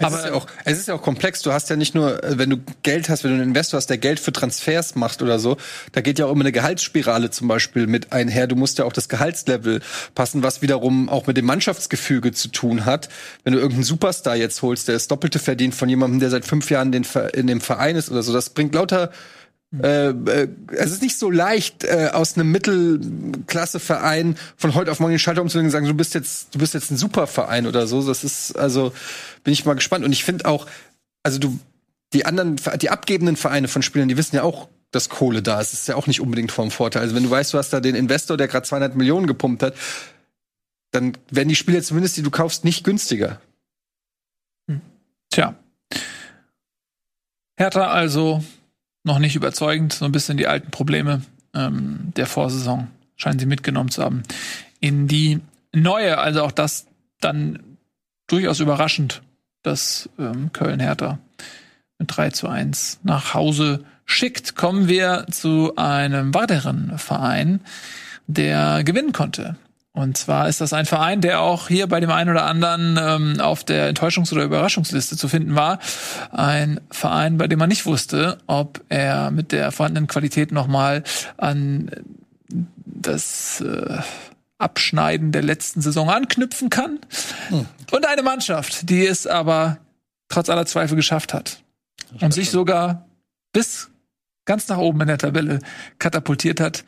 [0.01, 1.43] Es Aber- ist ja auch, es ist ja auch komplex.
[1.43, 3.89] Du hast ja nicht nur, äh, wenn du Geld hast, wenn du einen Investor hast,
[3.91, 5.59] der Geld für Transfers macht oder so,
[5.93, 8.47] da geht ja auch immer eine Gehaltsspirale zum Beispiel mit einher.
[8.47, 9.81] Du musst ja auch das Gehaltslevel
[10.15, 13.11] passen, was wiederum auch mit dem Mannschaftsgefüge zu tun hat.
[13.45, 16.71] Wenn du irgendeinen Superstar jetzt holst, der das Doppelte verdient von jemandem, der seit fünf
[16.71, 19.11] Jahren den, in dem Verein ist oder so, das bringt lauter
[19.79, 25.13] äh, äh, es ist nicht so leicht, äh, aus einem Mittelklasseverein von heute auf morgen
[25.13, 28.05] den Schalter umzulegen und sagen, du bist jetzt, du bist jetzt ein Superverein oder so.
[28.05, 28.93] Das ist, also,
[29.45, 30.05] bin ich mal gespannt.
[30.05, 30.67] Und ich finde auch,
[31.23, 31.59] also du,
[32.13, 35.73] die anderen, die abgebenden Vereine von Spielern, die wissen ja auch, dass Kohle da ist.
[35.73, 37.03] Das ist ja auch nicht unbedingt vom Vorteil.
[37.03, 39.75] Also wenn du weißt, du hast da den Investor, der gerade 200 Millionen gepumpt hat,
[40.91, 43.41] dann werden die Spieler zumindest, die du kaufst, nicht günstiger.
[45.31, 45.55] Tja.
[47.57, 48.43] Hertha also
[49.03, 51.23] noch nicht überzeugend, so ein bisschen die alten Probleme
[51.55, 54.23] ähm, der Vorsaison scheinen sie mitgenommen zu haben.
[54.81, 55.41] In die
[55.75, 56.87] neue, also auch das
[57.21, 57.77] dann
[58.27, 59.23] durchaus überraschend,
[59.63, 61.19] dass ähm, Köln Hertha
[61.99, 67.61] mit 3 zu 1 nach Hause schickt, kommen wir zu einem weiteren Verein,
[68.27, 69.57] der gewinnen konnte.
[69.93, 73.41] Und zwar ist das ein Verein, der auch hier bei dem einen oder anderen ähm,
[73.41, 75.81] auf der Enttäuschungs- oder Überraschungsliste zu finden war.
[76.31, 81.03] Ein Verein, bei dem man nicht wusste, ob er mit der vorhandenen Qualität nochmal
[81.37, 81.91] an
[82.85, 83.99] das äh,
[84.59, 87.01] Abschneiden der letzten Saison anknüpfen kann.
[87.91, 89.79] Und eine Mannschaft, die es aber
[90.29, 91.63] trotz aller Zweifel geschafft hat.
[92.21, 93.07] Und sich sogar
[93.53, 93.91] bis
[94.45, 95.61] ganz nach oben in der Tabelle
[95.99, 96.85] katapultiert hat.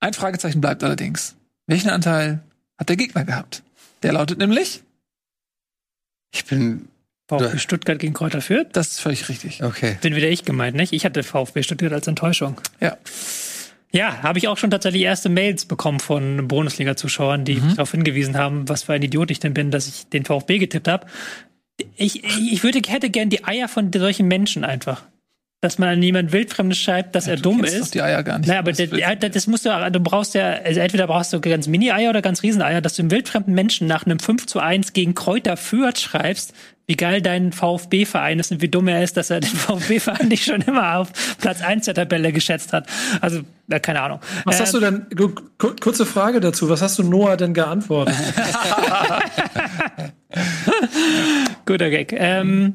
[0.00, 1.37] Ein Fragezeichen bleibt allerdings.
[1.68, 2.40] Welchen Anteil
[2.78, 3.62] hat der Gegner gehabt?
[4.02, 4.82] Der lautet nämlich,
[6.34, 6.88] Ich bin,
[7.28, 8.68] VfB Stuttgart gegen Kräuter Fürth.
[8.72, 9.62] das ist völlig richtig.
[9.62, 9.98] okay.
[10.00, 10.92] Bin wieder ich gemeint, nicht?
[10.92, 12.60] Ich hatte VfB Stuttgart als Enttäuschung.
[12.80, 12.96] Ja.
[13.90, 18.36] Ja, habe ich auch schon tatsächlich erste Mails bekommen von Bundesliga-Zuschauern, die mich darauf hingewiesen
[18.36, 21.06] haben, was für ein Idiot ich denn bin, dass ich den VfB getippt habe.
[21.96, 25.04] Ich, ich würde, hätte gern die Eier von solchen Menschen einfach.
[25.60, 27.94] Dass man an jemand Wildfremdes schreibt, dass er dumm kennst doch ist.
[27.94, 28.46] die Eier gar nicht.
[28.46, 28.86] Naja, aber der,
[29.16, 32.44] der, das musst du, du brauchst ja, also entweder brauchst du ganz Mini-Eier oder ganz
[32.44, 36.54] Rieseneier, dass du einem wildfremden Menschen nach einem 5 zu 1 gegen Kräuter Fürth schreibst,
[36.86, 40.44] wie geil dein VfB-Verein ist und wie dumm er ist, dass er den VfB-Verein nicht
[40.44, 42.86] schon immer auf Platz 1 der Tabelle geschätzt hat.
[43.20, 44.20] Also, äh, keine Ahnung.
[44.44, 48.14] Was hast du denn, gu- ku- kurze Frage dazu, was hast du Noah denn geantwortet?
[51.66, 52.12] Guter Gag.
[52.12, 52.74] Ähm,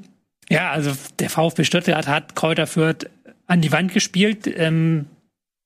[0.50, 3.10] ja, also der VfB Stuttgart hat Kräuter Fürth
[3.48, 4.48] an die Wand gespielt.
[4.48, 5.06] Ähm,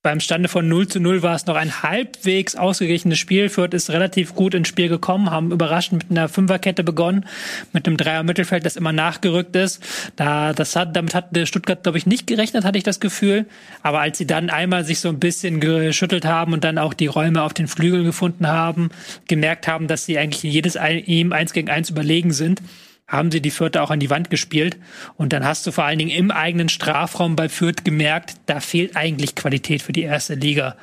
[0.03, 3.49] beim Stande von 0 zu 0 war es noch ein halbwegs ausgeglichenes Spiel.
[3.49, 7.25] Fürth ist relativ gut ins Spiel gekommen, haben überraschend mit einer Fünferkette begonnen,
[7.73, 9.83] mit einem Dreier-Mittelfeld, das immer nachgerückt ist.
[10.15, 13.47] Da, das hat, damit hat der Stuttgart, glaube ich, nicht gerechnet, hatte ich das Gefühl.
[13.81, 17.07] Aber als sie dann einmal sich so ein bisschen geschüttelt haben und dann auch die
[17.07, 18.91] Räume auf den Flügeln gefunden haben,
[19.27, 22.61] gemerkt haben, dass sie eigentlich jedes ihm eins gegen eins überlegen sind,
[23.07, 24.77] haben sie die Fürther auch an die Wand gespielt.
[25.15, 28.95] Und dann hast du vor allen Dingen im eigenen Strafraum bei Fürth gemerkt, da fehlt
[28.95, 30.75] eigentlich Qualität für die erste Liga.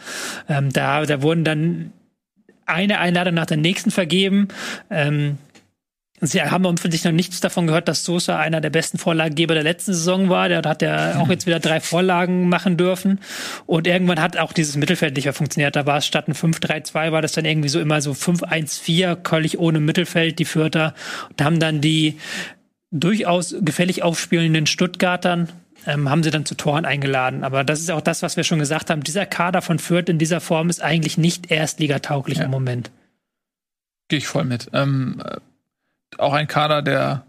[0.48, 1.92] Ähm, da, da wurden dann
[2.66, 4.48] eine Einladung nach der nächsten vergeben.
[4.90, 5.38] Ähm,
[6.26, 9.92] Sie haben offensichtlich noch nichts davon gehört, dass Sosa einer der besten Vorlagengeber der letzten
[9.92, 10.48] Saison war.
[10.48, 13.20] Der hat ja auch jetzt wieder drei Vorlagen machen dürfen.
[13.66, 15.76] Und irgendwann hat auch dieses Mittelfeld nicht mehr funktioniert.
[15.76, 19.58] Da war es statt ein 5-3-2, war das dann irgendwie so immer so 5-1-4, völlig
[19.58, 20.94] ohne Mittelfeld, die Vierter.
[21.30, 22.18] Und haben dann die
[22.90, 25.48] durchaus gefällig aufspielenden Stuttgartern
[25.86, 27.44] ähm, haben sie dann zu Toren eingeladen.
[27.44, 29.02] Aber das ist auch das, was wir schon gesagt haben.
[29.02, 32.44] Dieser Kader von Fürth in dieser Form ist eigentlich nicht erstligatauglich Ja.
[32.44, 32.90] im Moment.
[34.08, 34.70] Gehe ich voll mit.
[34.72, 35.36] Ähm, äh,
[36.18, 37.26] auch ein Kader, der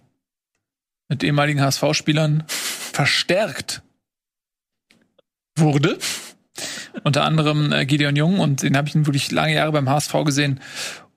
[1.10, 3.82] mit ehemaligen HSV-Spielern verstärkt
[5.56, 5.98] wurde.
[7.04, 10.60] Unter anderem äh, Gideon Jung und den habe ich wirklich lange Jahre beim HSV gesehen.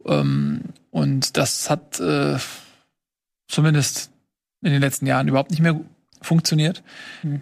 [0.05, 2.39] Ähm, und das hat äh,
[3.47, 4.11] zumindest
[4.63, 5.81] in den letzten Jahren überhaupt nicht mehr
[6.21, 6.83] funktioniert.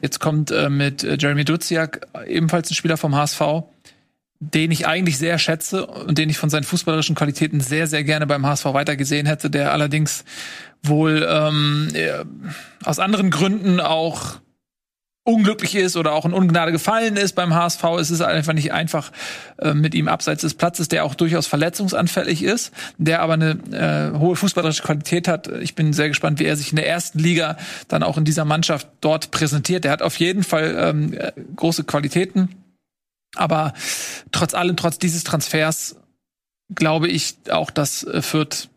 [0.02, 3.40] Jetzt kommt äh, mit äh, Jeremy Duziak ebenfalls ein Spieler vom HSV,
[4.40, 8.26] den ich eigentlich sehr schätze und den ich von seinen fußballerischen Qualitäten sehr, sehr gerne
[8.26, 10.24] beim HSV weitergesehen hätte, der allerdings
[10.82, 12.24] wohl ähm, äh,
[12.84, 14.38] aus anderen Gründen auch
[15.26, 17.82] unglücklich ist oder auch in Ungnade gefallen ist beim HSV.
[17.98, 19.10] Es ist einfach nicht einfach
[19.58, 24.18] äh, mit ihm abseits des Platzes, der auch durchaus verletzungsanfällig ist, der aber eine äh,
[24.18, 25.48] hohe fußballerische Qualität hat.
[25.48, 27.56] Ich bin sehr gespannt, wie er sich in der ersten Liga
[27.88, 29.82] dann auch in dieser Mannschaft dort präsentiert.
[29.82, 32.50] Der hat auf jeden Fall ähm, äh, große Qualitäten.
[33.36, 33.72] Aber
[34.32, 35.96] trotz allem, trotz dieses Transfers,
[36.74, 38.68] glaube ich auch, dass äh, Fürth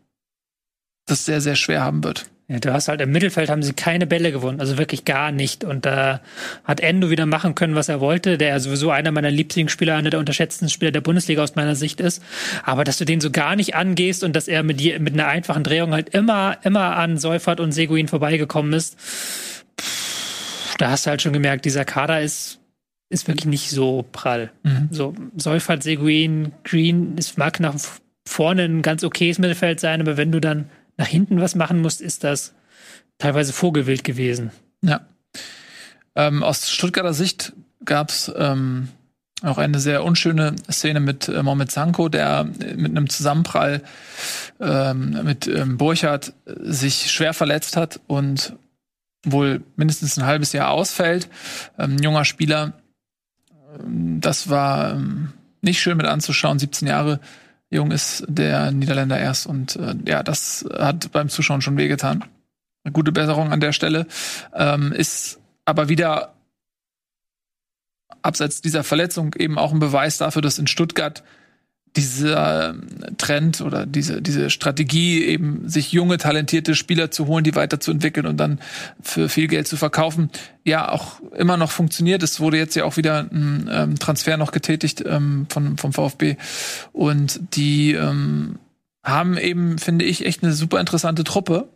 [1.06, 2.26] das sehr, sehr schwer haben wird.
[2.50, 5.62] Ja, du hast halt im Mittelfeld haben sie keine Bälle gewonnen, also wirklich gar nicht.
[5.62, 6.20] Und da
[6.64, 10.18] hat Endo wieder machen können, was er wollte, der sowieso einer meiner Lieblingsspieler, einer der
[10.18, 12.20] unterschätzten Spieler der Bundesliga aus meiner Sicht ist.
[12.64, 15.62] Aber dass du den so gar nicht angehst und dass er mit, mit einer einfachen
[15.62, 18.96] Drehung halt immer, immer an Seufert und Seguin vorbeigekommen ist,
[20.78, 22.59] da hast du halt schon gemerkt, dieser Kader ist
[23.10, 24.50] ist wirklich nicht so prall.
[24.62, 24.88] Mhm.
[24.90, 27.74] So Seufert, Seguin, Green, es mag nach
[28.26, 32.00] vorne ein ganz okayes Mittelfeld sein, aber wenn du dann nach hinten was machen musst,
[32.00, 32.54] ist das
[33.18, 34.52] teilweise Vogelwild gewesen.
[34.82, 35.00] Ja.
[36.14, 37.52] Ähm, aus Stuttgarter Sicht
[37.84, 38.88] gab es ähm,
[39.42, 43.82] auch eine sehr unschöne Szene mit äh, Mohamed Sanko, der mit einem Zusammenprall
[44.60, 48.54] ähm, mit ähm, Burchardt sich schwer verletzt hat und
[49.24, 51.28] wohl mindestens ein halbes Jahr ausfällt.
[51.78, 52.74] Ähm, junger Spieler.
[53.78, 57.20] Das war ähm, nicht schön mit anzuschauen, 17 Jahre
[57.70, 59.46] jung ist der Niederländer erst.
[59.46, 62.24] Und äh, ja, das hat beim Zuschauen schon wehgetan.
[62.92, 64.06] Gute Besserung an der Stelle.
[64.54, 66.34] Ähm, ist aber wieder
[68.22, 71.22] abseits dieser Verletzung eben auch ein Beweis dafür, dass in Stuttgart
[71.96, 72.76] dieser
[73.18, 78.36] Trend oder diese, diese Strategie, eben sich junge, talentierte Spieler zu holen, die weiterzuentwickeln und
[78.36, 78.60] dann
[79.02, 80.30] für viel Geld zu verkaufen,
[80.64, 82.22] ja auch immer noch funktioniert.
[82.22, 86.36] Es wurde jetzt ja auch wieder ein ähm, Transfer noch getätigt ähm, von, vom VfB.
[86.92, 88.58] Und die ähm,
[89.02, 91.68] haben eben, finde ich, echt eine super interessante Truppe.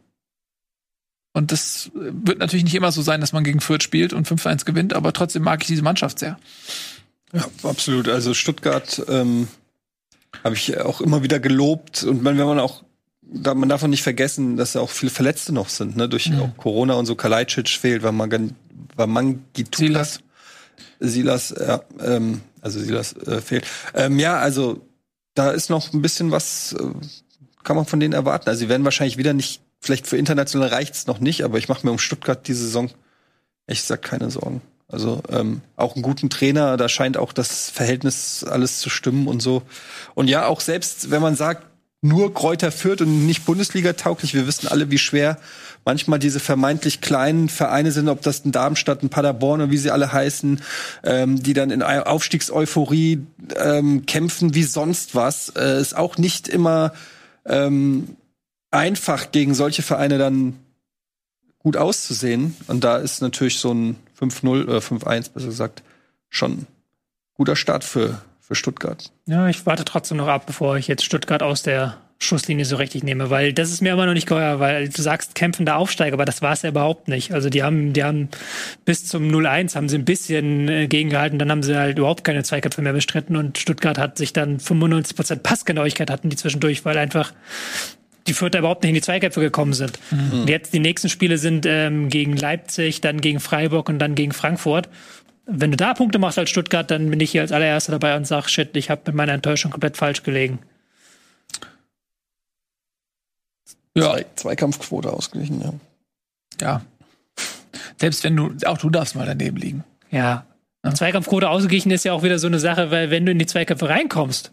[1.33, 4.65] Und das wird natürlich nicht immer so sein, dass man gegen Fürth spielt und 5-1
[4.65, 6.39] gewinnt, aber trotzdem mag ich diese Mannschaft sehr.
[7.33, 8.09] Ja, absolut.
[8.09, 9.49] Also Stuttgart ähm
[10.43, 12.05] habe ich auch immer wieder gelobt.
[12.05, 12.83] Und wenn man auch,
[13.23, 16.09] da, man darf auch nicht vergessen, dass da auch viele Verletzte noch sind, ne?
[16.09, 16.57] Durch mhm.
[16.57, 17.15] Corona und so.
[17.15, 18.55] Kalajdzic fehlt, weil man,
[18.97, 19.45] weil man
[19.75, 20.21] Silas.
[21.01, 23.67] Silas, ja, ähm, also Silas äh, fehlt.
[23.95, 24.81] Ähm, ja, also
[25.35, 26.85] da ist noch ein bisschen was, äh,
[27.63, 28.49] kann man von denen erwarten.
[28.49, 31.87] Also sie werden wahrscheinlich wieder nicht, vielleicht für international reicht's noch nicht, aber ich mache
[31.87, 32.91] mir um Stuttgart diese Saison
[33.67, 34.63] echt gesagt keine Sorgen.
[34.95, 39.43] Also ähm, auch einen guten Trainer, da scheint auch das Verhältnis alles zu stimmen und
[39.43, 39.63] so.
[40.15, 41.67] Und ja, auch selbst wenn man sagt,
[42.01, 45.39] nur Kräuter führt und nicht Bundesliga tauglich, wir wissen alle, wie schwer
[45.85, 49.91] manchmal diese vermeintlich kleinen Vereine sind, ob das ein Darmstadt, ein Paderborn oder wie sie
[49.91, 50.61] alle heißen,
[51.03, 53.27] ähm, die dann in Aufstiegseuphorie
[53.57, 56.93] ähm, kämpfen wie sonst was, äh, ist auch nicht immer
[57.47, 58.17] ähm,
[58.71, 60.55] einfach gegen solche Vereine dann
[61.59, 62.55] gut auszusehen.
[62.69, 65.83] Und da ist natürlich so ein 5-0 oder 5-1, besser gesagt,
[66.29, 66.67] schon
[67.35, 69.13] guter Start für, für Stuttgart.
[69.27, 73.03] Ja, ich warte trotzdem noch ab, bevor ich jetzt Stuttgart aus der Schusslinie so richtig
[73.03, 76.25] nehme, weil das ist mir immer noch nicht geheuer, weil du sagst kämpfender Aufsteiger, aber
[76.25, 77.33] das war es ja überhaupt nicht.
[77.33, 78.29] Also die haben, die haben
[78.85, 82.43] bis zum 0-1 haben sie ein bisschen äh, gegengehalten, dann haben sie halt überhaupt keine
[82.43, 87.33] Zweikämpfe mehr bestritten und Stuttgart hat sich dann 95% Passgenauigkeit hatten die zwischendurch, weil einfach
[88.27, 89.99] die Fürther überhaupt nicht in die Zweikämpfe gekommen sind.
[90.11, 90.41] Mhm.
[90.41, 94.33] Und jetzt die nächsten Spiele sind ähm, gegen Leipzig, dann gegen Freiburg und dann gegen
[94.33, 94.89] Frankfurt.
[95.47, 98.27] Wenn du da Punkte machst als Stuttgart, dann bin ich hier als allererster dabei und
[98.27, 100.61] sag, shit, ich habe mit meiner Enttäuschung komplett falsch gelegen.
[103.97, 104.13] Ja.
[104.13, 105.73] Zwei, Zweikampfquote ausgeglichen, ja.
[106.61, 106.83] Ja.
[108.01, 109.85] Selbst wenn du, auch du darfst mal daneben liegen.
[110.11, 110.47] Ja.
[110.85, 110.95] ja.
[110.95, 113.89] Zweikampfquote ausgeglichen ist ja auch wieder so eine Sache, weil wenn du in die Zweikämpfe
[113.89, 114.51] reinkommst,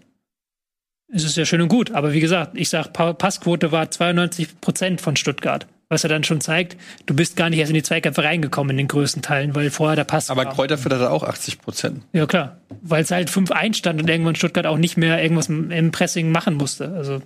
[1.12, 1.92] ist es ja schön und gut.
[1.92, 5.68] Aber wie gesagt, ich sag, Passquote war 92 Prozent von Stuttgart.
[5.90, 8.78] Was er dann schon zeigt, du bist gar nicht erst in die Zweikämpfe reingekommen in
[8.78, 10.58] den größten Teilen, weil vorher der Pass Aber war.
[10.58, 12.02] Hatte auch 80 Prozent.
[12.14, 12.58] Ja, klar.
[12.82, 16.56] Weil es halt 5-1 stand und irgendwann Stuttgart auch nicht mehr irgendwas im Pressing machen
[16.56, 16.94] musste.
[16.94, 17.22] Also,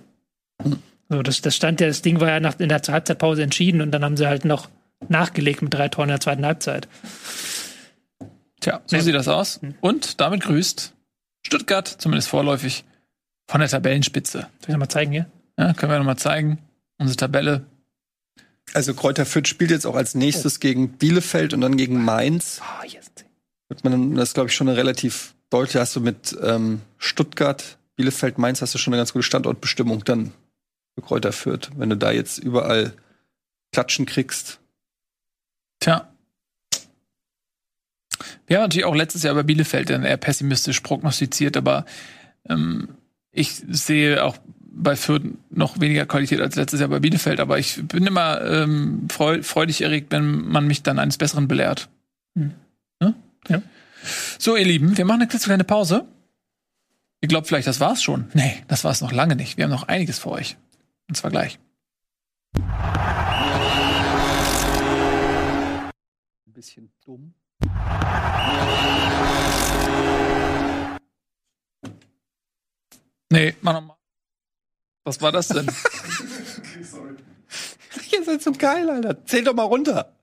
[1.08, 3.92] so, das, das stand ja, das Ding war ja nach, in der Halbzeitpause entschieden und
[3.92, 4.68] dann haben sie halt noch
[5.08, 6.88] nachgelegt mit drei Toren in der zweiten Halbzeit.
[8.60, 9.02] Tja, so ja.
[9.02, 9.60] sieht das aus.
[9.80, 10.92] Und damit grüßt
[11.46, 12.84] Stuttgart, zumindest vorläufig,
[13.46, 14.38] von der Tabellenspitze.
[14.38, 15.30] Soll ich noch mal zeigen hier?
[15.58, 16.58] Ja, können wir noch mal zeigen.
[16.98, 17.66] Unsere Tabelle.
[18.74, 20.60] Also Kräuter Fürth spielt jetzt auch als nächstes oh.
[20.60, 22.60] gegen Bielefeld und dann gegen Mainz.
[22.62, 23.10] Oh, yes.
[23.68, 25.80] Wird man, das glaube ich schon eine relativ deutliche.
[25.80, 30.32] Hast du mit ähm, Stuttgart, Bielefeld, Mainz hast du schon eine ganz gute Standortbestimmung dann
[30.94, 32.92] für Kräuter Fürth, wenn du da jetzt überall
[33.72, 34.60] Klatschen kriegst.
[35.80, 36.10] Tja.
[38.46, 41.84] Wir haben natürlich auch letztes Jahr bei Bielefeld dann eher pessimistisch prognostiziert, aber
[42.48, 42.96] ähm,
[43.36, 47.82] ich sehe auch bei Fürth noch weniger Qualität als letztes Jahr bei Bielefeld, aber ich
[47.86, 51.88] bin immer ähm, freu freudig erregt, wenn man mich dann eines Besseren belehrt.
[52.34, 52.52] Hm.
[53.00, 53.14] Ja?
[53.48, 53.62] ja.
[54.38, 56.06] So, ihr Lieben, wir machen eine kleine Pause.
[57.20, 58.26] Ihr glaubt vielleicht, das war's schon.
[58.34, 59.56] Nee, das war's noch lange nicht.
[59.56, 60.56] Wir haben noch einiges für euch.
[61.08, 61.58] Und zwar gleich.
[66.46, 67.34] Ein bisschen dumm.
[73.30, 73.96] Nee, mach nochmal.
[75.04, 75.68] Was war das denn?
[76.58, 77.16] okay, sorry.
[78.24, 79.24] seid so geil, Alter.
[79.26, 80.16] Zähl doch mal runter.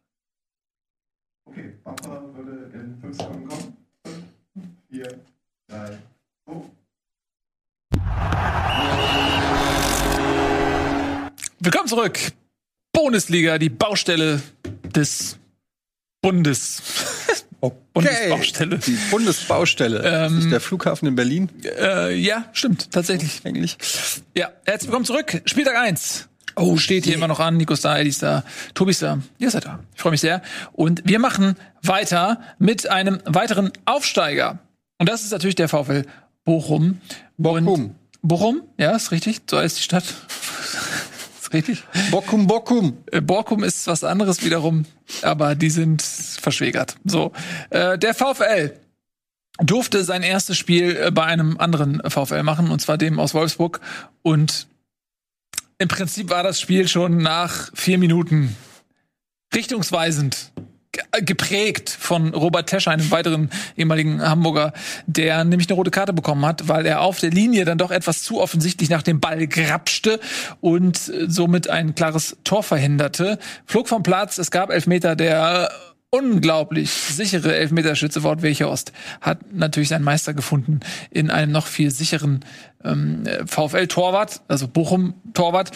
[1.45, 3.77] Okay, Papa würde in 5 Sekunden kommen.
[4.89, 5.19] 4,
[5.69, 5.99] 3,
[6.45, 6.61] 2.
[11.59, 12.19] Willkommen zurück.
[12.91, 14.41] Bundesliga, die Baustelle
[14.95, 15.37] des
[16.21, 17.22] Bundes.
[17.93, 18.77] Bundesbaustelle.
[18.79, 19.99] Die Bundesbaustelle.
[20.01, 21.49] das Ähm, ist der Flughafen in Berlin
[21.79, 23.41] Äh, ja, stimmt, tatsächlich.
[23.45, 23.77] eigentlich.
[24.35, 25.41] Ja, herzlich willkommen zurück.
[25.45, 26.27] Spieltag 1.
[26.55, 27.57] Oh, steht hier immer noch an.
[27.57, 28.43] Nico ist da, Eddie ist da,
[28.75, 29.17] Tobi ist da.
[29.39, 29.79] Ihr seid da.
[29.95, 30.41] Ich freue mich sehr.
[30.71, 34.59] Und wir machen weiter mit einem weiteren Aufsteiger.
[34.99, 36.03] Und das ist natürlich der VfL
[36.45, 37.01] Bochum.
[37.37, 37.67] Bochum.
[37.67, 39.41] Und Bochum, ja, ist richtig.
[39.49, 40.03] So heißt die Stadt.
[41.53, 41.83] Richtig.
[42.11, 42.97] Bockum, Bockum.
[43.11, 44.85] Äh, Borkum ist was anderes wiederum,
[45.21, 46.97] aber die sind verschwägert.
[47.05, 47.31] So,
[47.69, 48.77] äh, der VfL
[49.59, 53.79] durfte sein erstes Spiel äh, bei einem anderen VfL machen, und zwar dem aus Wolfsburg.
[54.21, 54.67] Und
[55.77, 58.55] im Prinzip war das Spiel schon nach vier Minuten
[59.53, 60.51] richtungsweisend
[61.21, 64.73] geprägt von Robert Tescher, einem weiteren ehemaligen Hamburger,
[65.07, 68.23] der nämlich eine rote Karte bekommen hat, weil er auf der Linie dann doch etwas
[68.23, 70.19] zu offensichtlich nach dem Ball grapschte
[70.61, 73.39] und äh, somit ein klares Tor verhinderte.
[73.65, 75.71] Flog vom Platz, es gab Elfmeter, der
[76.09, 82.45] unglaublich sichere Elfmeterschütze Wort Weghorst hat natürlich seinen Meister gefunden in einem noch viel sicheren
[82.83, 85.71] ähm, VfL-Torwart, also Bochum-Torwart.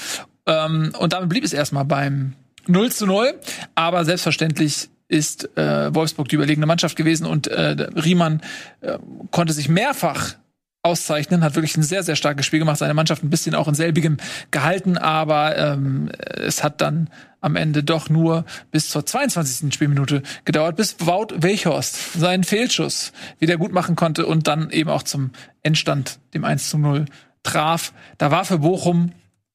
[0.46, 2.34] Ähm, und damit blieb es erstmal beim
[2.68, 3.34] 0 zu 0.
[3.74, 8.42] Aber selbstverständlich ist äh, Wolfsburg die überlegene Mannschaft gewesen und äh, Riemann
[8.82, 8.98] äh,
[9.32, 10.36] konnte sich mehrfach
[10.84, 13.74] auszeichnen, hat wirklich ein sehr, sehr starkes Spiel gemacht, seine Mannschaft ein bisschen auch in
[13.74, 14.18] selbigem
[14.52, 17.10] gehalten, aber ähm, es hat dann
[17.42, 19.74] am Ende doch nur bis zur 22.
[19.74, 25.04] Spielminute gedauert, bis Wout Weghorst seinen Fehlschuss wieder gut machen konnte und dann eben auch
[25.04, 25.32] zum
[25.62, 27.06] Endstand, dem 1 zu 0,
[27.44, 27.94] traf.
[28.18, 29.12] Da war für Bochum,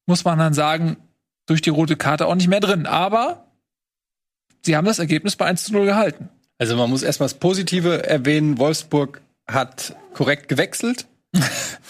[0.07, 0.97] muss man dann sagen,
[1.47, 2.87] durch die rote Karte auch nicht mehr drin.
[2.87, 3.47] Aber
[4.63, 6.29] sie haben das Ergebnis bei 1 zu 0 gehalten.
[6.59, 8.59] Also man muss erstmal das Positive erwähnen.
[8.59, 11.07] Wolfsburg hat korrekt gewechselt.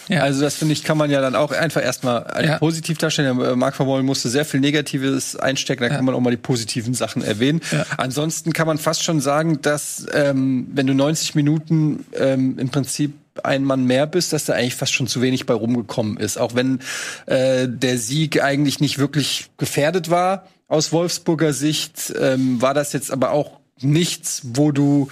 [0.09, 0.21] Ja.
[0.23, 2.57] Also das finde ich, kann man ja dann auch einfach erstmal als Ja.
[2.57, 3.37] positiv darstellen.
[3.39, 5.95] Der, äh, Marc Vermeulen musste sehr viel Negatives einstecken, da Ja.
[5.95, 7.61] kann man auch mal die positiven Sachen erwähnen.
[7.95, 13.13] Ansonsten kann man fast schon sagen, dass ähm, wenn du 90 Minuten ähm, im Prinzip
[13.43, 16.37] ein Mann mehr bist, dass da eigentlich fast schon zu wenig bei rumgekommen ist.
[16.37, 16.79] Auch wenn
[17.25, 23.11] äh, der Sieg eigentlich nicht wirklich gefährdet war aus Wolfsburger Sicht, ähm, war das jetzt
[23.11, 25.07] aber auch nichts, wo du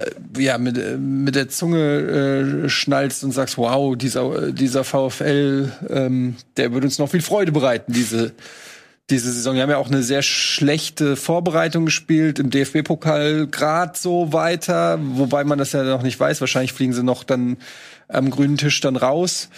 [0.00, 5.70] äh, ja mit, äh, mit der Zunge äh, schnallst und sagst, wow, dieser, dieser VfL,
[5.88, 8.32] ähm, der wird uns noch viel Freude bereiten, diese,
[9.08, 9.54] diese Saison.
[9.54, 15.44] Wir haben ja auch eine sehr schlechte Vorbereitung gespielt, im DFB-Pokal grad so weiter, wobei
[15.44, 16.40] man das ja noch nicht weiß.
[16.40, 17.58] Wahrscheinlich fliegen sie noch dann
[18.08, 19.48] am grünen Tisch dann raus.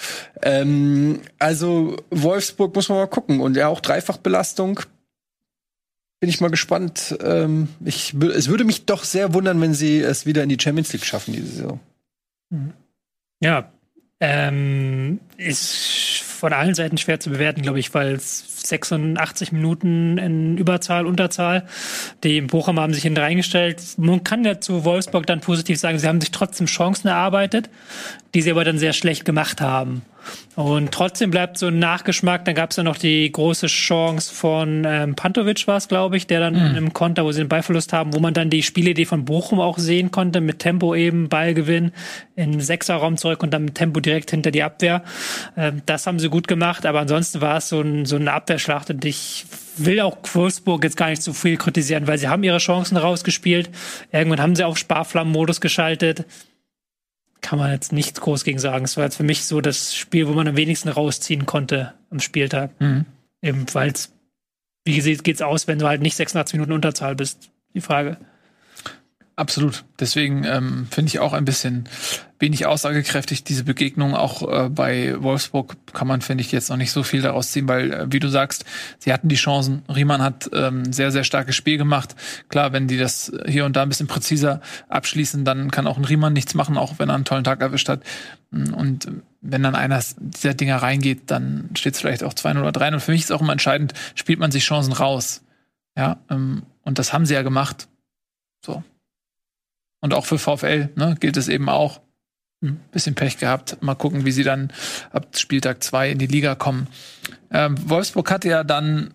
[0.42, 3.40] Ähm, also Wolfsburg muss man mal gucken.
[3.40, 4.80] Und ja, auch Dreifachbelastung.
[6.20, 7.16] Bin ich mal gespannt.
[7.22, 10.92] Ähm, ich, es würde mich doch sehr wundern, wenn sie es wieder in die Champions
[10.92, 11.80] League schaffen diese Saison.
[13.42, 13.72] Ja,
[14.20, 20.56] ähm, ist von allen Seiten schwer zu bewerten, glaube ich, weil es 86 Minuten in
[20.56, 21.66] Überzahl, Unterzahl.
[22.24, 23.82] Die Bochum haben sich hinten reingestellt.
[23.98, 27.68] Man kann ja zu Wolfsburg dann positiv sagen, sie haben sich trotzdem Chancen erarbeitet,
[28.34, 30.02] die sie aber dann sehr schlecht gemacht haben.
[30.56, 32.44] Und trotzdem bleibt so ein Nachgeschmack.
[32.44, 36.26] Dann gab es ja noch die große Chance von ähm, Pantovic, war es, glaube ich,
[36.26, 39.24] der dann im Konter, wo sie den Ballverlust haben, wo man dann die Spielidee von
[39.24, 41.92] Bochum auch sehen konnte, mit Tempo eben, Ballgewinn
[42.36, 45.02] in den Sechserraum zurück und dann mit Tempo direkt hinter die Abwehr.
[45.56, 48.59] Ähm, das haben sie gut gemacht, aber ansonsten war es so, ein, so eine Abwehrschlacht
[48.90, 49.46] und ich
[49.76, 53.70] will auch Wolfsburg jetzt gar nicht so viel kritisieren, weil sie haben ihre Chancen rausgespielt.
[54.12, 56.26] Irgendwann haben sie auf Sparflammenmodus geschaltet
[57.40, 58.84] kann man jetzt nichts groß gegen sagen.
[58.84, 62.20] Es war jetzt für mich so das Spiel, wo man am wenigsten rausziehen konnte am
[62.20, 62.78] Spieltag.
[62.80, 63.06] Mhm.
[63.42, 64.12] Eben, weil es,
[64.84, 67.50] wie gesagt, geht's aus, wenn du halt nicht 86 Minuten Unterzahl bist.
[67.74, 68.18] Die Frage.
[69.40, 69.84] Absolut.
[69.98, 71.88] Deswegen ähm, finde ich auch ein bisschen
[72.38, 74.14] wenig aussagekräftig diese Begegnung.
[74.14, 77.66] Auch äh, bei Wolfsburg kann man, finde ich, jetzt noch nicht so viel daraus ziehen,
[77.66, 78.66] weil, äh, wie du sagst,
[78.98, 79.82] sie hatten die Chancen.
[79.88, 82.14] Riemann hat ähm, sehr, sehr starkes Spiel gemacht.
[82.50, 84.60] Klar, wenn die das hier und da ein bisschen präziser
[84.90, 87.88] abschließen, dann kann auch ein Riemann nichts machen, auch wenn er einen tollen Tag erwischt
[87.88, 88.02] hat.
[88.52, 89.08] Und
[89.40, 93.00] wenn dann einer dieser Dinger reingeht, dann steht es vielleicht auch 2-0 oder 3-0.
[93.00, 95.40] Für mich ist auch immer entscheidend, spielt man sich Chancen raus.
[95.96, 97.88] Ja, ähm, und das haben sie ja gemacht.
[98.62, 98.84] So.
[100.00, 102.00] Und auch für VfL ne, gilt es eben auch.
[102.62, 103.82] Ein bisschen Pech gehabt.
[103.82, 104.70] Mal gucken, wie sie dann
[105.12, 106.88] ab Spieltag 2 in die Liga kommen.
[107.50, 109.14] Ähm, Wolfsburg hatte ja dann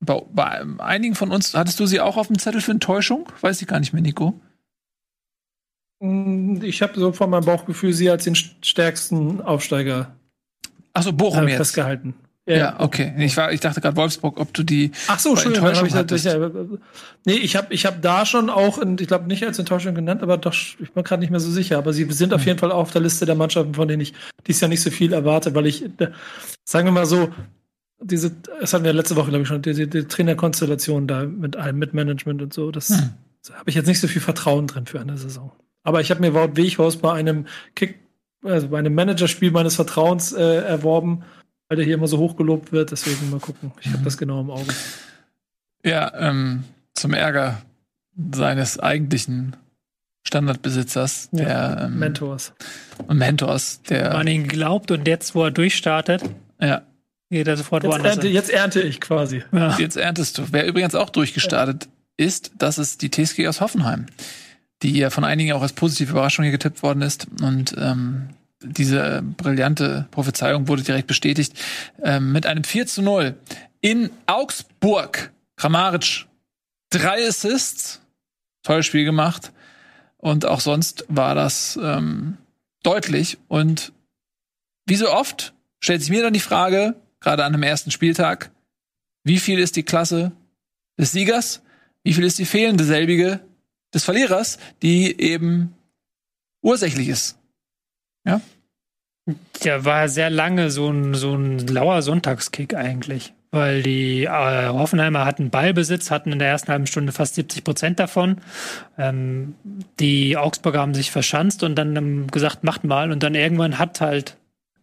[0.00, 3.30] bei, bei einigen von uns, hattest du sie auch auf dem Zettel für Enttäuschung?
[3.42, 4.40] Weiß ich gar nicht mehr, Nico.
[6.00, 10.14] Mm, Ich habe so von meinem Bauchgefühl sie als den stärksten Aufsteiger
[10.92, 11.76] Achso, Bochum äh, jetzt.
[12.50, 12.78] Festgehalten.
[12.78, 13.14] Ja, okay.
[13.18, 16.26] Ich, war, ich dachte gerade Wolfsburg, ob du die Ach so, Entschuldigung, hab ich hattest.
[16.26, 16.50] äh,
[17.24, 20.22] nee, ich habe ich hab da schon auch, und ich glaube nicht als Enttäuschung genannt,
[20.22, 21.78] aber doch, ich bin gerade nicht mehr so sicher.
[21.78, 24.12] Aber sie sind auf jeden Fall auch auf der Liste der Mannschaften, von denen ich
[24.46, 25.84] dies Jahr nicht so viel erwarte, weil ich,
[26.64, 27.30] sagen wir mal so,
[28.02, 31.78] diese, das hatten wir letzte Woche, glaube ich, schon, die, die Trainerkonstellation da mit allem,
[31.78, 33.10] mit Management und so, das, Hm.
[33.46, 35.52] da habe ich jetzt nicht so viel Vertrauen drin für eine Saison.
[35.82, 37.98] Aber ich habe mir Wout Weghorst bei einem Kick,
[38.42, 41.24] also bei einem Managerspiel meines Vertrauens äh, erworben,
[41.70, 42.90] weil der hier immer so hoch gelobt wird.
[42.90, 43.70] Deswegen mal gucken.
[43.80, 44.74] Ich habe das genau im Auge.
[45.84, 46.64] Ja, ähm,
[46.94, 47.62] zum Ärger
[48.34, 49.56] seines eigentlichen
[50.26, 52.52] Standardbesitzers, der ähm, Mentors.
[53.06, 56.22] und Mentors, der Man ihn glaubt und jetzt, wo er durchstartet,
[56.60, 56.82] ja,
[57.30, 58.34] geht er sofort Jetzt woanders ernte, hin.
[58.34, 59.44] jetzt ernte ich quasi.
[59.52, 59.78] Ja.
[59.78, 60.46] Jetzt erntest du.
[60.50, 64.06] Wer übrigens auch durchgestartet ist, das ist die TSG aus Hoffenheim,
[64.82, 67.28] die ja von einigen auch als positive Überraschung hier getippt worden ist.
[67.40, 68.30] Und ähm,
[68.62, 71.54] diese brillante Prophezeiung wurde direkt bestätigt
[72.02, 73.34] ähm, mit einem 4 zu 0
[73.80, 75.32] in Augsburg.
[75.56, 76.26] Kramaric
[76.90, 78.00] drei Assists,
[78.62, 79.52] tolles Spiel gemacht.
[80.16, 82.36] Und auch sonst war das ähm,
[82.82, 83.38] deutlich.
[83.48, 83.92] Und
[84.86, 88.50] wie so oft stellt sich mir dann die Frage, gerade an dem ersten Spieltag,
[89.24, 90.32] wie viel ist die Klasse
[90.98, 91.62] des Siegers?
[92.02, 93.40] Wie viel ist die fehlende selbige
[93.94, 95.74] des Verlierers, die eben
[96.62, 97.39] ursächlich ist?
[99.64, 103.34] Der war sehr lange so ein, so ein lauer Sonntagskick eigentlich.
[103.52, 107.98] Weil die äh, Hoffenheimer hatten Ballbesitz, hatten in der ersten halben Stunde fast 70 Prozent
[107.98, 108.36] davon.
[108.96, 109.54] Ähm,
[109.98, 113.10] die Augsburger haben sich verschanzt und dann gesagt, macht mal.
[113.10, 114.36] Und dann irgendwann hat halt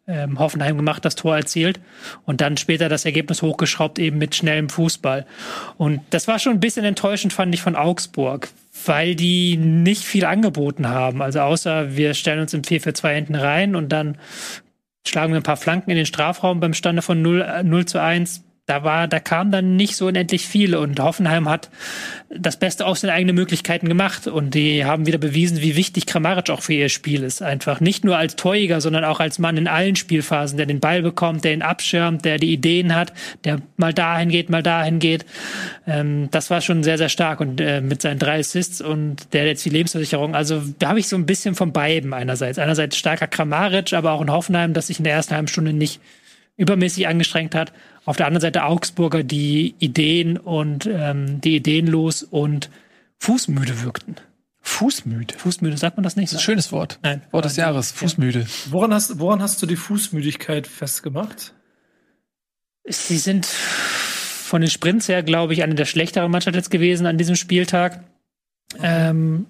[0.08, 1.80] ähm, Hoffenheim gemacht, das Tor erzielt
[2.26, 5.26] und dann später das Ergebnis hochgeschraubt, eben mit schnellem Fußball.
[5.78, 8.50] Und das war schon ein bisschen enttäuschend, fand ich, von Augsburg,
[8.86, 11.22] weil die nicht viel angeboten haben.
[11.22, 14.18] Also außer wir stellen uns im 4-4-2 hinten rein und dann
[15.06, 18.02] schlagen wir ein paar Flanken in den Strafraum beim Stande von 0, äh, 0 zu
[18.02, 18.44] 1.
[18.68, 21.70] Da war, da kam dann nicht so unendlich viel und Hoffenheim hat
[22.30, 26.50] das Beste aus den eigenen Möglichkeiten gemacht und die haben wieder bewiesen, wie wichtig Kramaric
[26.50, 27.42] auch für ihr Spiel ist.
[27.42, 31.02] Einfach nicht nur als Torjäger, sondern auch als Mann in allen Spielphasen, der den Ball
[31.02, 33.14] bekommt, der ihn abschirmt, der die Ideen hat,
[33.46, 35.26] der mal dahin geht, mal dahin geht.
[35.88, 39.46] Ähm, das war schon sehr, sehr stark und äh, mit seinen drei Assists und der
[39.46, 40.36] jetzt die Lebensversicherung.
[40.36, 42.60] Also da habe ich so ein bisschen von beiden einerseits.
[42.60, 46.02] Einerseits starker Kramaric, aber auch in Hoffenheim, dass sich in der ersten halben Stunde nicht
[46.58, 47.72] übermäßig angestrengt hat.
[48.08, 52.70] Auf der anderen Seite Augsburger, die Ideen und ähm, die ideenlos und
[53.20, 54.16] fußmüde wirkten.
[54.62, 55.34] Fußmüde.
[55.38, 56.30] Fußmüde, sagt man das nicht?
[56.30, 57.00] Das ist ein schönes Wort.
[57.04, 57.22] Nein.
[57.32, 57.92] Wort des Jahres.
[57.92, 58.46] Fußmüde.
[58.70, 61.54] Woran hast, woran hast du die Fußmüdigkeit festgemacht?
[62.86, 67.18] Sie sind von den Sprints her, glaube ich, eine der schlechteren Mannschaften jetzt gewesen an
[67.18, 68.06] diesem Spieltag.
[68.82, 69.48] Ähm,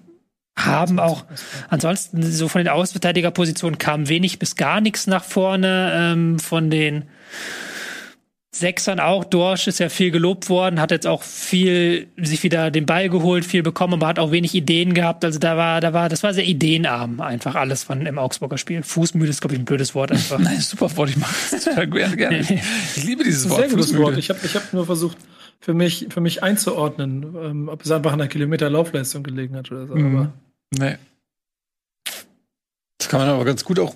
[0.56, 1.26] haben auch
[1.68, 5.92] ansonsten so von den Außenverteidigerpositionen kam wenig bis gar nichts nach vorne.
[5.94, 7.04] Ähm, von den
[8.50, 9.24] Sechsern auch.
[9.24, 13.44] Dorsch ist ja viel gelobt worden, hat jetzt auch viel sich wieder den Ball geholt,
[13.44, 15.24] viel bekommen, aber hat auch wenig Ideen gehabt.
[15.24, 18.82] Also da war, da war, das war sehr ideenarm einfach alles von im Augsburger Spiel.
[18.82, 20.38] Fußmüde ist, glaube ich, ein blödes Wort einfach.
[20.38, 22.16] Nein, super Wort, ich mache das total gerne.
[22.16, 22.38] gerne.
[22.96, 23.60] Ich liebe dieses Wort.
[23.60, 24.04] sehr gutes Fußmüde.
[24.04, 24.18] Wort.
[24.18, 25.18] Ich habe ich hab nur versucht,
[25.60, 29.70] für mich, für mich einzuordnen, ähm, ob es einfach an einer Kilometer Laufleistung gelegen hat
[29.70, 29.94] oder so.
[29.94, 30.16] Mhm.
[30.16, 30.32] Aber
[30.78, 30.96] Nee.
[32.98, 33.94] Das kann man aber ganz gut auch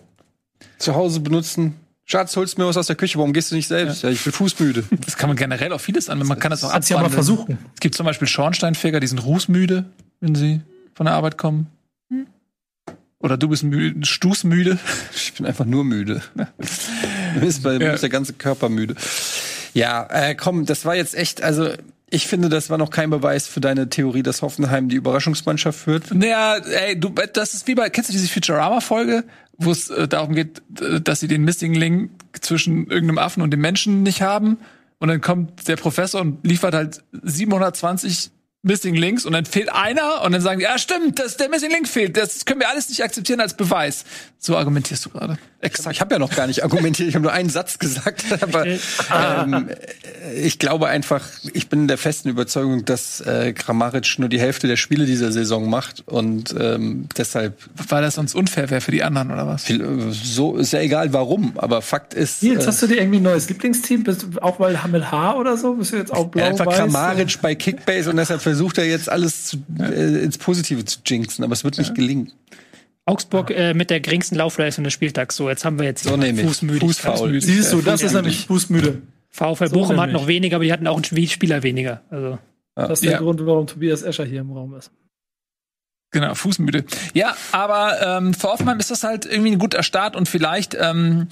[0.78, 1.74] zu Hause benutzen.
[2.12, 4.02] Schatz, holst mir was aus der Küche, warum gehst du nicht selbst?
[4.02, 4.84] Ja, ich bin fußmüde.
[5.06, 6.28] Das kann man generell auf vieles anwenden.
[6.28, 7.24] Man kann das auch kannst du ja mal abwandeln.
[7.24, 7.58] versuchen.
[7.74, 9.86] Es gibt zum Beispiel Schornsteinfeger, die sind rußmüde,
[10.20, 10.60] wenn sie
[10.94, 11.68] von der Arbeit kommen.
[13.18, 14.78] Oder du bist müde, stußmüde.
[15.16, 16.20] Ich bin einfach nur müde.
[16.34, 17.92] Mir ist, bei, mir Ja.
[17.94, 18.94] ist der ganze Körper müde.
[19.72, 21.70] Ja, äh, komm, das war jetzt echt, also
[22.10, 26.12] ich finde, das war noch kein Beweis für deine Theorie, dass Hoffenheim die Überraschungsmannschaft führt.
[26.12, 29.24] Naja, ey, du, das ist wie bei, kennst du diese Futurama-Folge,
[29.58, 32.10] wo es äh, darum geht, dass sie den Missing Link
[32.40, 34.58] zwischen irgendeinem Affen und dem Menschen nicht haben?
[34.98, 38.30] Und dann kommt der Professor und liefert halt 720
[38.62, 41.70] Missing Links und dann fehlt einer und dann sagen die, ja stimmt, das, der Missing
[41.70, 44.04] Link fehlt, das können wir alles nicht akzeptieren als Beweis.
[44.38, 45.38] So argumentierst du gerade.
[45.60, 45.94] Exakt.
[45.94, 48.24] Ich habe ja noch gar nicht argumentiert, ich habe nur einen Satz gesagt.
[48.40, 49.68] Aber ähm,
[50.36, 54.76] ich glaube einfach, ich bin der festen Überzeugung, dass äh, Kramaric nur die Hälfte der
[54.76, 57.56] Spiele dieser Saison macht und ähm, deshalb
[57.88, 59.62] Weil das sonst unfair wäre für die anderen oder was?
[59.64, 61.52] viel, äh, so ist ja egal, warum.
[61.56, 64.58] Aber Fakt ist, Jetzt äh, hast du dir irgendwie ein neues Lieblingsteam, bist, du auch
[64.58, 65.74] weil mit H oder so?
[65.74, 66.66] Bist du jetzt auch blau einfach?
[66.66, 71.44] Kramaric bei Kickbase und deshalb versucht er jetzt alles zu, äh, ins Positive zu jinxen,
[71.44, 72.32] aber es wird nicht gelingen.
[73.04, 75.36] Augsburg äh, mit der geringsten Laufleistung des Spieltags.
[75.36, 76.10] So, jetzt haben wir jetzt So.
[76.10, 76.88] Fußmüdigkeit.
[76.88, 77.40] Fußfaul.
[77.40, 79.02] Siehst du, Ja, das ist nämlich fußmüde.
[79.30, 82.02] VfL So Bochum hat noch weniger, aber die hatten auch einen Spieler weniger.
[82.10, 82.38] Also
[82.76, 83.18] Das ist der Ja.
[83.18, 84.90] Grund, warum Tobias Escher hier im Raum ist.
[86.12, 86.84] Genau, fußmüde.
[87.14, 91.26] Ja, aber ähm, für Hoffenheim ist das halt irgendwie ein guter Start und vielleicht ähm,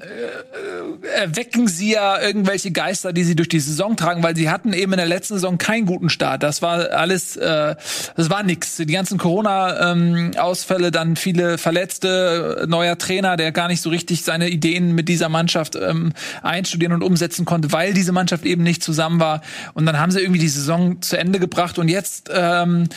[0.00, 4.72] äh, erwecken sie ja irgendwelche Geister, die sie durch die Saison tragen, weil sie hatten
[4.72, 6.42] eben in der letzten Saison keinen guten Start.
[6.42, 7.76] Das war alles, äh,
[8.16, 8.76] das war nix.
[8.76, 14.48] Die ganzen Corona-Ausfälle, dann viele Verletzte, äh, neuer Trainer, der gar nicht so richtig seine
[14.48, 16.12] Ideen mit dieser Mannschaft ähm,
[16.42, 19.42] einstudieren und umsetzen konnte, weil diese Mannschaft eben nicht zusammen war.
[19.74, 22.88] Und dann haben sie irgendwie die Saison zu Ende gebracht und jetzt ähm,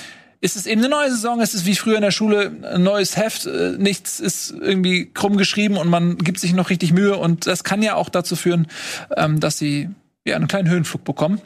[0.42, 3.18] ist es eben eine neue Saison, es ist wie früher in der Schule ein neues
[3.18, 7.48] Heft, äh, nichts ist irgendwie krumm geschrieben und man gibt sich noch richtig Mühe und
[7.48, 8.68] das kann ja auch dazu führen,
[9.16, 9.90] ähm, dass sie
[10.26, 11.42] ja einen kleinen Höhenflug bekommen.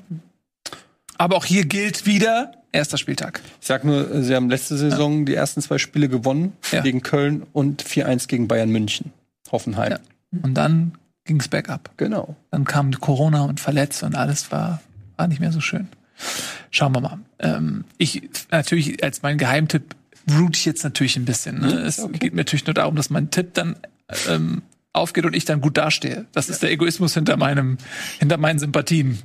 [1.17, 3.41] Aber auch hier gilt wieder erster Spieltag.
[3.61, 6.81] Ich sag nur, sie haben letzte Saison die ersten zwei Spiele gewonnen Ja.
[6.81, 9.11] gegen Köln und 4-1 gegen Bayern München.
[9.51, 9.91] Hoffenheim.
[9.91, 9.99] Ja.
[10.41, 10.93] Und dann
[11.25, 11.91] ging's bergab.
[11.97, 12.35] Genau.
[12.49, 14.81] Dann kam Corona und Verletzt und alles war,
[15.17, 15.89] war nicht mehr so schön.
[16.69, 17.19] Schauen wir mal.
[17.39, 18.21] Ähm, ich
[18.51, 19.95] natürlich als mein Geheimtipp
[20.37, 21.59] root ich jetzt natürlich ein bisschen.
[21.59, 21.79] Ne?
[21.81, 23.75] Es geht mir natürlich nur darum, dass mein Tipp dann
[24.29, 24.61] ähm,
[24.93, 26.25] aufgeht und ich dann gut dastehe.
[26.33, 27.77] Das ist der Egoismus hinter meinem,
[28.19, 29.19] hinter meinen Sympathien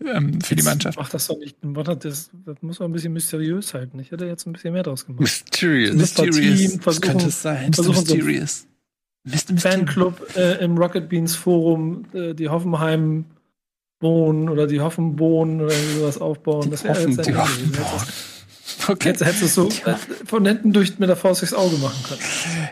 [0.00, 0.98] ähm, für die Mannschaft.
[0.98, 1.56] Mach das doch nicht.
[1.60, 3.98] Das, das muss man ein bisschen mysteriös halten.
[3.98, 5.20] Ich hätte jetzt ein bisschen mehr draus gemacht.
[5.20, 5.94] Mysterious.
[5.96, 6.78] Mysterious.
[6.84, 7.72] Was könnte es sein?
[7.72, 8.66] So- Mysterious.
[9.24, 9.62] Mysterious.
[9.62, 13.24] Fanclub äh, im Rocket Beans Forum, äh, die Hoffenheim
[14.02, 16.70] Bohnen oder die Hoffenbohnen oder sowas aufbauen.
[16.70, 17.72] Das wäre jetzt die gewesen.
[18.88, 19.10] Okay.
[19.10, 19.94] Hättest hättest du es so äh,
[20.26, 22.20] von hinten durch mit der Faust durchs Auge machen können.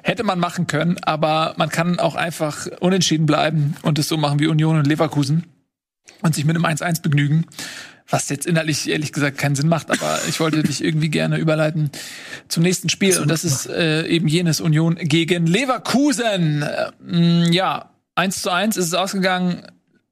[0.02, 4.40] Hätte man machen können, aber man kann auch einfach unentschieden bleiben und es so machen
[4.40, 5.46] wie Union und Leverkusen
[6.22, 7.46] und sich mit einem 1-1 begnügen.
[8.08, 11.92] Was jetzt inhaltlich ehrlich gesagt keinen Sinn macht, aber ich wollte dich irgendwie gerne überleiten
[12.48, 16.62] zum nächsten Spiel und das ist äh, eben jenes Union gegen Leverkusen.
[16.62, 19.62] Äh, ja, 1 zu 1 ist es ausgegangen.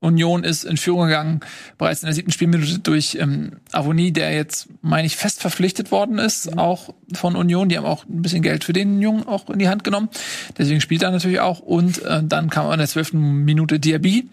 [0.01, 1.41] Union ist in Führung gegangen,
[1.77, 6.19] bereits in der siebten Spielminute durch ähm, Avoni, der jetzt, meine ich, fest verpflichtet worden
[6.19, 7.69] ist, auch von Union.
[7.69, 10.09] Die haben auch ein bisschen Geld für den Jungen auch in die Hand genommen.
[10.57, 11.59] Deswegen spielt er natürlich auch.
[11.59, 14.29] Und äh, dann kam in der zwölften Minute Diaby,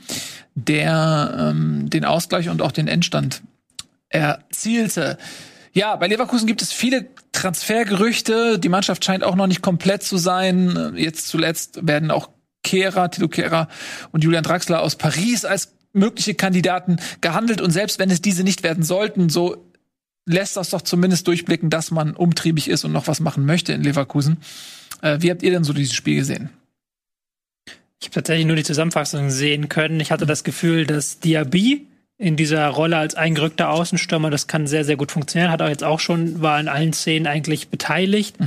[0.54, 3.42] der ähm, den Ausgleich und auch den Endstand
[4.10, 5.18] erzielte.
[5.74, 8.60] Ja, bei Leverkusen gibt es viele Transfergerüchte.
[8.60, 10.94] Die Mannschaft scheint auch noch nicht komplett zu sein.
[10.96, 12.30] Jetzt zuletzt werden auch
[12.66, 13.70] Kehrer, Tilo Kehrer
[14.12, 17.62] und Julian Draxler aus Paris als mögliche Kandidaten gehandelt.
[17.62, 19.64] Und selbst wenn es diese nicht werden sollten, so
[20.26, 23.84] lässt das doch zumindest durchblicken, dass man umtriebig ist und noch was machen möchte in
[23.84, 24.38] Leverkusen.
[25.02, 26.50] Äh, wie habt ihr denn so dieses Spiel gesehen?
[28.02, 30.00] Ich habe tatsächlich nur die Zusammenfassung sehen können.
[30.00, 31.88] Ich hatte das Gefühl, dass Diaby
[32.18, 35.52] in dieser Rolle als eingerückter Außenstürmer, das kann sehr, sehr gut funktionieren.
[35.52, 38.38] Hat auch jetzt auch schon, war in allen Szenen eigentlich beteiligt.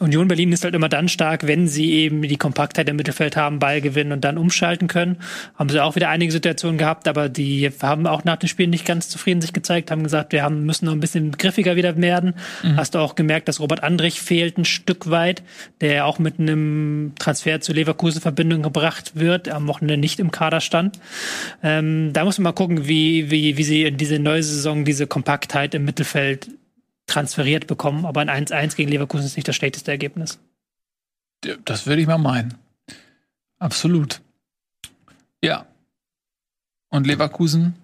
[0.00, 3.60] Union Berlin ist halt immer dann stark, wenn sie eben die Kompaktheit im Mittelfeld haben,
[3.60, 5.18] Ball gewinnen und dann umschalten können.
[5.54, 8.84] Haben sie auch wieder einige Situationen gehabt, aber die haben auch nach dem Spiel nicht
[8.84, 12.34] ganz zufrieden sich gezeigt, haben gesagt, wir haben, müssen noch ein bisschen griffiger wieder werden.
[12.76, 15.44] Hast du auch gemerkt, dass Robert Andrich fehlt ein Stück weit,
[15.80, 20.32] der auch mit einem Transfer zu Leverkusen in Verbindung gebracht wird, am Wochenende nicht im
[20.32, 20.98] Kader stand.
[21.62, 25.06] Ähm, da muss man mal gucken, wie, wie, wie sie in diese neue Saison diese
[25.06, 26.50] Kompaktheit im Mittelfeld
[27.06, 28.06] transferiert bekommen.
[28.06, 30.38] Aber ein 1-1 gegen Leverkusen ist nicht das schlechteste Ergebnis.
[31.64, 32.54] Das würde ich mal meinen.
[33.58, 34.20] Absolut.
[35.42, 35.66] Ja.
[36.88, 37.74] Und Leverkusen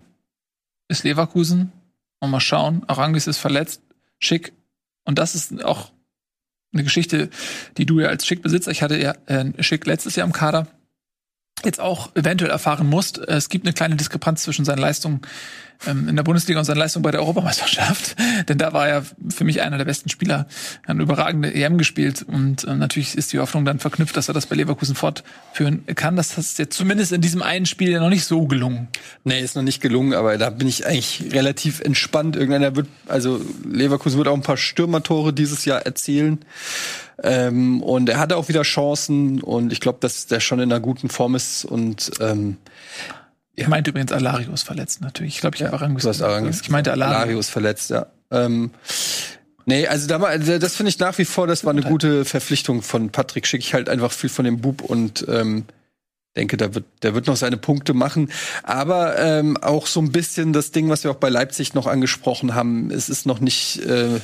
[0.88, 1.72] ist Leverkusen.
[2.20, 2.82] Und mal schauen.
[2.88, 3.82] Arangis ist verletzt.
[4.18, 4.52] Schick.
[5.05, 5.92] Und das ist auch
[6.72, 7.30] eine Geschichte,
[7.76, 10.66] die du ja als Schick-Besitzer, ich hatte ja äh, Schick letztes Jahr im Kader,
[11.66, 13.18] jetzt auch eventuell erfahren musst.
[13.18, 15.20] Es gibt eine kleine Diskrepanz zwischen seinen Leistungen
[15.86, 18.16] in der Bundesliga und seinen Leistungen bei der Europameisterschaft.
[18.48, 20.48] Denn da war er für mich einer der besten Spieler, hat
[20.86, 22.24] eine überragende EM gespielt.
[22.26, 26.16] Und äh, natürlich ist die Hoffnung dann verknüpft, dass er das bei Leverkusen fortführen kann.
[26.16, 28.88] Das ist jetzt zumindest in diesem einen Spiel ja noch nicht so gelungen.
[29.24, 32.34] Nee, ist noch nicht gelungen, aber da bin ich eigentlich relativ entspannt.
[32.34, 36.40] Irgendeiner wird, also Leverkusen wird auch ein paar Stürmertore dieses Jahr erzielen.
[37.22, 40.80] Ähm, und er hatte auch wieder Chancen und ich glaube, dass der schon in einer
[40.80, 42.59] guten Form ist und ähm,
[43.59, 45.35] Ich meinte übrigens Alarius verletzt natürlich.
[45.35, 46.02] Ich glaube, ich habe Arangis.
[46.02, 46.32] du hast gesagt.
[46.32, 47.16] Arangis Ich meinte Alarius.
[47.16, 48.06] Alarius verletzt, ja.
[48.30, 48.70] Ähm,
[49.66, 52.82] nee, also da war, das finde ich nach wie vor, das war eine gute Verpflichtung
[52.82, 53.60] von Patrick Schick.
[53.60, 55.64] Ich halt einfach viel von dem Bub und ähm,
[56.36, 58.30] denke, da wird, der wird noch seine Punkte machen.
[58.62, 62.55] Aber ähm, auch so ein bisschen das Ding, was wir auch bei Leipzig noch angesprochen
[62.55, 64.20] haben, es ist noch nicht, äh,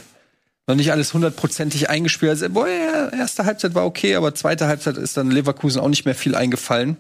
[0.69, 2.31] noch nicht alles hundertprozentig eingespielt.
[2.31, 6.05] Also, boah, ja, erste Halbzeit war okay, aber zweite Halbzeit ist dann Leverkusen auch nicht
[6.05, 6.97] mehr viel eingefallen.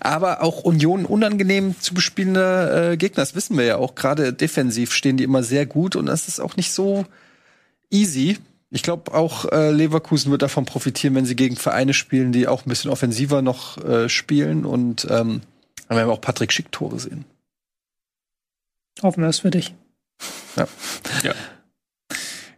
[0.00, 3.94] Aber auch Union unangenehm zu bespielender äh, Gegner, das wissen wir ja auch.
[3.94, 7.06] Gerade defensiv stehen die immer sehr gut und das ist auch nicht so
[7.90, 8.38] easy.
[8.70, 12.64] Ich glaube, auch äh, Leverkusen wird davon profitieren, wenn sie gegen Vereine spielen, die auch
[12.64, 14.64] ein bisschen offensiver noch äh, spielen.
[14.64, 15.42] Und ähm,
[15.88, 17.26] dann werden wir auch Patrick Schick Tore sehen.
[19.02, 19.74] Hoffen wir es für dich.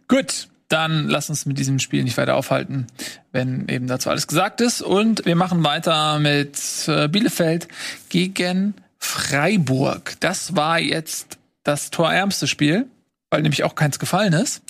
[0.07, 0.47] Gut.
[0.67, 2.87] Dann lass uns mit diesem Spiel nicht weiter aufhalten,
[3.31, 4.81] wenn eben dazu alles gesagt ist.
[4.81, 7.67] Und wir machen weiter mit äh, Bielefeld
[8.09, 10.15] gegen Freiburg.
[10.19, 12.87] Das war jetzt das torärmste Spiel,
[13.29, 14.63] weil nämlich auch keins gefallen ist.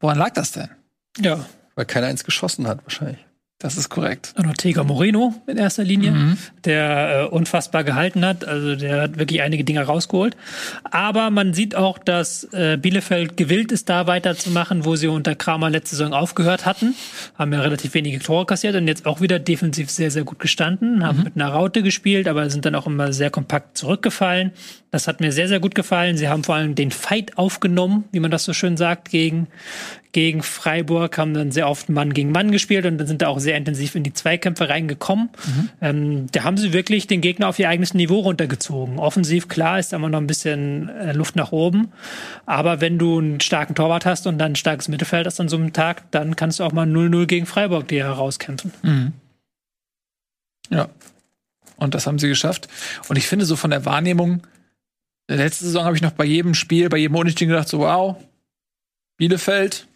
[0.00, 0.70] Woran lag das denn?
[1.18, 1.46] Ja.
[1.74, 3.25] Weil keiner eins geschossen hat, wahrscheinlich.
[3.58, 4.34] Das ist korrekt.
[4.36, 6.36] Und Ortega Moreno in erster Linie, Mhm.
[6.66, 8.44] der äh, unfassbar gehalten hat.
[8.44, 10.36] Also der hat wirklich einige Dinge rausgeholt.
[10.84, 15.70] Aber man sieht auch, dass äh, Bielefeld gewillt ist, da weiterzumachen, wo sie unter Kramer
[15.70, 16.94] letzte Saison aufgehört hatten.
[17.38, 21.02] Haben ja relativ wenige Tore kassiert und jetzt auch wieder defensiv sehr, sehr gut gestanden.
[21.02, 24.52] Haben mit einer Raute gespielt, aber sind dann auch immer sehr kompakt zurückgefallen.
[24.96, 26.16] Das hat mir sehr, sehr gut gefallen.
[26.16, 29.46] Sie haben vor allem den Fight aufgenommen, wie man das so schön sagt, gegen,
[30.12, 33.38] gegen Freiburg, haben dann sehr oft Mann gegen Mann gespielt und dann sind da auch
[33.38, 35.28] sehr intensiv in die Zweikämpfe reingekommen.
[35.82, 38.98] Ähm, da haben sie wirklich den Gegner auf ihr eigenes Niveau runtergezogen.
[38.98, 41.92] Offensiv, klar, ist da immer noch ein bisschen äh, Luft nach oben.
[42.46, 45.58] Aber wenn du einen starken Torwart hast und dann ein starkes Mittelfeld hast an so
[45.58, 48.72] einem Tag, dann kannst du auch mal 0-0 gegen Freiburg dir herauskämpfen.
[50.70, 50.88] Ja.
[51.76, 52.68] Und das haben sie geschafft.
[53.10, 54.40] Und ich finde so von der Wahrnehmung,
[55.28, 58.16] letzte Saison habe ich noch bei jedem Spiel, bei jedem Unentschieden gedacht, so wow,
[59.16, 59.86] Bielefeld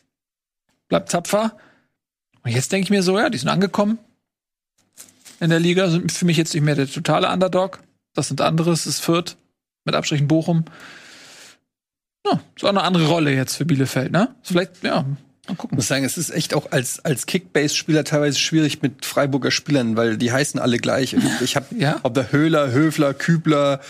[0.88, 1.56] bleibt tapfer.
[2.42, 3.98] Und jetzt denke ich mir so, ja, die sind angekommen
[5.40, 7.80] in der Liga, sind für mich jetzt nicht mehr der totale Underdog.
[8.14, 9.36] Das sind andere, es ist Fürth
[9.84, 10.64] mit Abstrichen Bochum.
[12.26, 14.34] Ja, ist auch eine andere Rolle jetzt für Bielefeld, ne?
[14.42, 15.06] Vielleicht, ja,
[15.52, 19.96] Ich muss sagen, es ist echt auch als, als Kickbase-Spieler teilweise schwierig mit Freiburger Spielern,
[19.96, 21.16] weil die heißen alle gleich.
[21.42, 21.98] Ich habe, Ja?
[22.02, 23.80] ob der Höhler, Höfler, Kübler,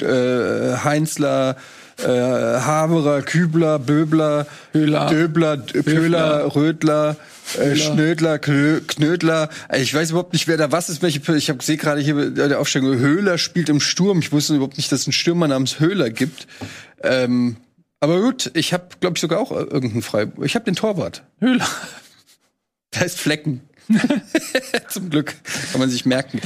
[0.00, 1.56] äh, Heinzler,
[1.98, 7.16] äh, Haberer, Kübler, Böbler, Höhler, Döbler, Köhler, Rödler,
[7.58, 9.48] äh, Schnödler, Klö, Knödler.
[9.78, 11.00] Ich weiß überhaupt nicht, wer da was ist.
[11.02, 14.18] Welche, ich hab- sehe gerade hier bei der Aufstellung, Höhler spielt im Sturm.
[14.18, 16.46] Ich wusste überhaupt nicht, dass es einen Stürmer namens Höhler gibt.
[17.02, 17.56] Ähm,
[18.00, 20.44] aber gut, ich habe, glaube ich, sogar auch irgendeinen Freiburg.
[20.44, 21.24] Ich habe den Torwart.
[21.40, 21.66] Höhler.
[22.92, 23.60] Da ist Flecken.
[24.88, 25.34] Zum Glück
[25.70, 26.40] kann man sich merken.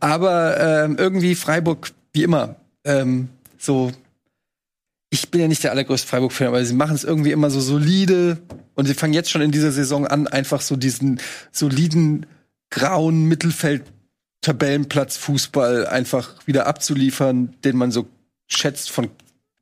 [0.00, 3.90] Aber ähm, irgendwie Freiburg, wie immer, ähm, so.
[5.08, 8.36] Ich bin ja nicht der allergrößte Freiburg-Fan, aber sie machen es irgendwie immer so solide
[8.74, 11.20] und sie fangen jetzt schon in dieser Saison an, einfach so diesen
[11.52, 12.26] soliden
[12.68, 18.08] grauen Mittelfeld-Tabellenplatz-Fußball einfach wieder abzuliefern, den man so
[18.48, 19.08] schätzt von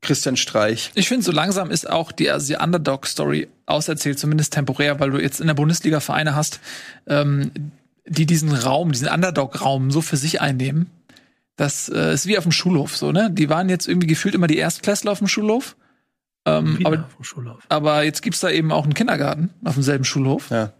[0.02, 0.90] Christian Streich.
[0.94, 5.18] Ich finde, so langsam ist auch die, also die Underdog-Story auserzählt, zumindest temporär, weil du
[5.18, 6.60] jetzt in der Bundesliga Vereine hast,
[7.06, 7.52] ähm,
[8.04, 10.90] die diesen Raum, diesen Underdog-Raum so für sich einnehmen.
[11.56, 13.30] Das äh, ist wie auf dem Schulhof so, ne?
[13.30, 15.76] Die waren jetzt irgendwie gefühlt immer die Erstklässler auf dem Schulhof.
[16.44, 17.62] Ähm, Wieder aber, vom Schulhof.
[17.68, 20.50] aber jetzt gibt's da eben auch einen Kindergarten auf demselben Schulhof.
[20.50, 20.72] Ja.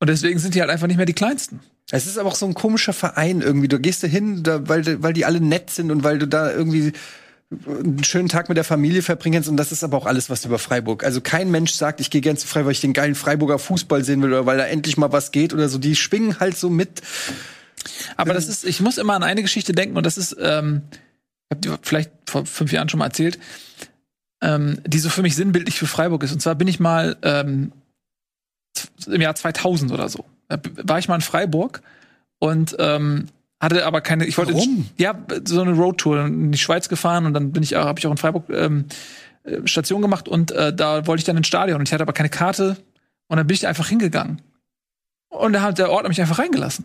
[0.00, 1.60] Und deswegen sind die halt einfach nicht mehr die Kleinsten.
[1.90, 3.68] Es ist aber auch so ein komischer Verein irgendwie.
[3.68, 6.50] Du gehst da hin, da, weil, weil die alle nett sind und weil du da
[6.50, 6.92] irgendwie
[7.50, 9.48] einen schönen Tag mit der Familie verbringen kannst.
[9.48, 11.02] Und das ist aber auch alles, was über Freiburg.
[11.04, 14.04] Also kein Mensch sagt, ich gehe gern zu Freiburg, weil ich den geilen Freiburger Fußball
[14.04, 15.78] sehen will oder weil da endlich mal was geht oder so.
[15.78, 17.00] Die schwingen halt so mit.
[18.16, 20.82] Aber das ist, ich muss immer an eine Geschichte denken und das ist, ähm,
[21.50, 23.38] ich habe die vielleicht vor fünf Jahren schon mal erzählt,
[24.42, 26.32] ähm, die so für mich sinnbildlich für Freiburg ist.
[26.32, 27.72] Und zwar bin ich mal ähm,
[29.06, 31.80] im Jahr 2000 oder so, da b- war ich mal in Freiburg
[32.38, 33.28] und ähm,
[33.60, 34.26] hatte aber keine.
[34.26, 34.88] Ich wollte Warum?
[34.96, 35.14] ja
[35.44, 38.16] so eine Roadtour in die Schweiz gefahren und dann bin ich, habe ich auch in
[38.16, 38.86] Freiburg ähm,
[39.44, 42.12] äh, Station gemacht und äh, da wollte ich dann ins Stadion und ich hatte aber
[42.12, 42.76] keine Karte
[43.28, 44.40] und dann bin ich da einfach hingegangen
[45.28, 46.84] und da hat der Ort mich einfach reingelassen.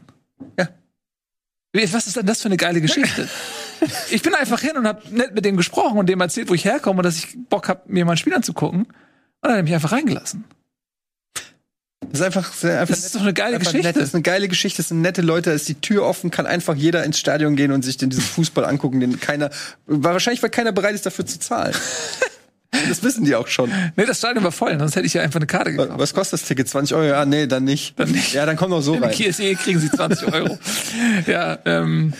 [0.57, 0.69] Ja.
[1.73, 3.27] Was ist denn das für eine geile Geschichte?
[4.11, 6.65] ich bin einfach hin und hab nett mit dem gesprochen und dem erzählt, wo ich
[6.65, 8.81] herkomme und dass ich Bock hab, mir mal ein Spiel anzugucken.
[8.81, 8.89] Und
[9.41, 10.45] dann hat er mich einfach reingelassen.
[12.13, 13.87] Das ist einfach, sehr, einfach Das ist doch eine geile einfach Geschichte.
[13.87, 13.95] Nett.
[13.95, 16.45] Das ist eine geile Geschichte, das sind nette Leute, da ist die Tür offen, kann
[16.45, 19.49] einfach jeder ins Stadion gehen und sich den diesen Fußball angucken, den keiner,
[19.87, 21.73] war wahrscheinlich, weil keiner bereit ist, dafür zu zahlen.
[22.87, 23.71] das wissen die auch schon.
[23.95, 25.89] Nee, das Stadion war voll, sonst hätte ich ja einfach eine Karte gekauft.
[25.95, 26.69] Was kostet das Ticket?
[26.69, 27.07] 20 Euro?
[27.07, 27.99] Ja, nee, dann nicht.
[27.99, 28.33] Dann nicht.
[28.33, 29.11] Ja, dann komm doch so Im rein.
[29.11, 30.59] KSE kriegen sie 20 Euro.
[31.25, 32.13] ja, ähm,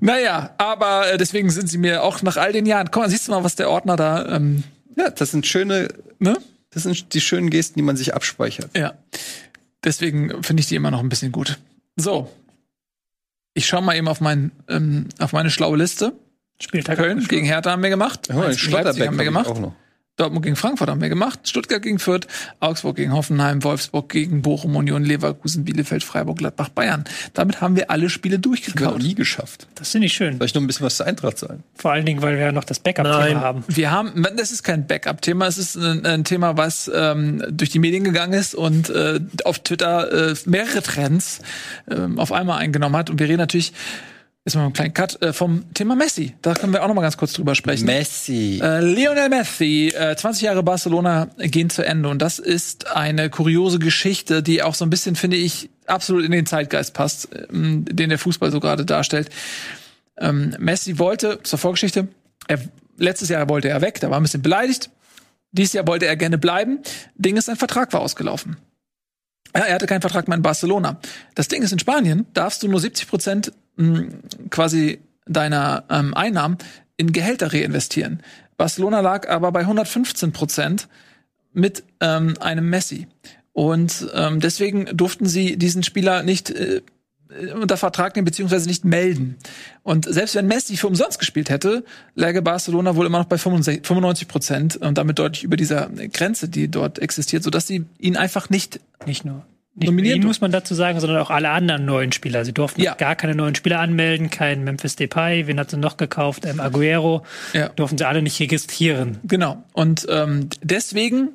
[0.00, 2.88] naja, aber äh, deswegen sind sie mir auch nach all den Jahren.
[2.90, 4.64] Guck mal, siehst du mal, was der Ordner da, ähm,
[4.96, 5.86] Ja, das sind schöne,
[6.18, 6.36] ne?
[6.76, 8.76] Das sind die schönen Gesten, die man sich abspeichert.
[8.76, 8.92] Ja.
[9.82, 11.58] Deswegen finde ich die immer noch ein bisschen gut.
[11.96, 12.30] So.
[13.54, 16.12] Ich schaue mal eben auf, mein, ähm, auf meine schlaue Liste.
[16.60, 18.28] Spieltag Köln gegen Hertha haben wir gemacht.
[18.28, 19.46] Ja, Leipzig haben wir gemacht.
[19.46, 19.74] Auch noch.
[20.16, 21.40] Dortmund gegen Frankfurt haben wir gemacht.
[21.46, 22.26] Stuttgart gegen Fürth.
[22.58, 23.62] Augsburg gegen Hoffenheim.
[23.62, 24.74] Wolfsburg gegen Bochum.
[24.74, 25.64] Union Leverkusen.
[25.64, 26.02] Bielefeld.
[26.04, 26.38] Freiburg.
[26.38, 26.70] Gladbach.
[26.70, 27.04] Bayern.
[27.34, 29.02] Damit haben wir alle Spiele Ich noch durchgekaut.
[29.02, 29.66] nie geschafft.
[29.74, 30.38] Das finde ich schön.
[30.38, 31.62] Soll ich noch ein bisschen was zur Eintracht sagen?
[31.74, 33.40] Vor allen Dingen, weil wir ja noch das Backup-Thema Nein.
[33.40, 33.64] haben.
[33.68, 37.78] Wir haben, das ist kein Backup-Thema, es ist ein, ein Thema, was ähm, durch die
[37.78, 41.40] Medien gegangen ist und äh, auf Twitter äh, mehrere Trends
[41.90, 43.10] ähm, auf einmal eingenommen hat.
[43.10, 43.72] Und wir reden natürlich
[44.46, 46.36] Jetzt mal einen kleinen Cut äh, vom Thema Messi.
[46.40, 47.84] Da können wir auch noch mal ganz kurz drüber sprechen.
[47.84, 48.60] Messi.
[48.62, 53.80] Äh, Lionel Messi, äh, 20 Jahre Barcelona gehen zu Ende und das ist eine kuriose
[53.80, 58.08] Geschichte, die auch so ein bisschen, finde ich, absolut in den Zeitgeist passt, ähm, den
[58.08, 59.30] der Fußball so gerade darstellt.
[60.16, 62.06] Ähm, Messi wollte, zur Vorgeschichte,
[62.46, 62.60] er,
[62.98, 64.90] letztes Jahr wollte er weg, da war ein bisschen beleidigt.
[65.50, 66.78] Dieses Jahr wollte er gerne bleiben.
[67.16, 68.58] Ding ist, sein Vertrag war ausgelaufen.
[69.56, 70.98] Ja, er hatte keinen Vertrag mehr in Barcelona.
[71.34, 74.08] Das Ding ist, in Spanien darfst du nur 70 Prozent mh,
[74.50, 76.58] quasi deiner ähm, Einnahmen
[76.96, 78.22] in Gehälter reinvestieren.
[78.56, 80.88] Barcelona lag aber bei 115 Prozent
[81.52, 83.06] mit ähm, einem Messi.
[83.52, 86.82] Und ähm, deswegen durften sie diesen Spieler nicht äh,
[87.54, 89.36] unter Vertrag nehmen, beziehungsweise nicht melden.
[89.82, 91.84] Und selbst wenn Messi für umsonst gespielt hätte,
[92.14, 96.68] läge Barcelona wohl immer noch bei 95 Prozent und damit deutlich über dieser Grenze, die
[96.68, 99.44] dort existiert, sodass sie ihn einfach nicht Nicht nur.
[99.78, 102.46] Nicht Nominiert ihn muss man dazu sagen, sondern auch alle anderen neuen Spieler.
[102.46, 102.94] Sie durften Ja.
[102.94, 106.46] gar keine neuen Spieler anmelden, kein Memphis Depay, wen hat sie noch gekauft?
[106.46, 107.24] Ähm, Aguero.
[107.52, 107.68] Ja.
[107.68, 109.18] Durften sie alle nicht registrieren.
[109.24, 109.62] Genau.
[109.74, 111.30] Und ähm, deswegen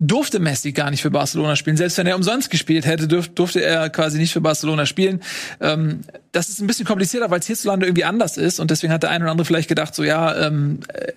[0.00, 1.76] durfte Messi gar nicht für Barcelona spielen.
[1.76, 5.20] Selbst wenn er umsonst gespielt hätte, dürf, durfte er quasi nicht für Barcelona spielen.
[5.60, 6.00] Ähm,
[6.32, 8.58] das ist ein bisschen komplizierter, weil es hierzulande irgendwie anders ist.
[8.58, 11.12] Und deswegen hat der eine oder andere vielleicht gedacht, so ja, ähm, äh,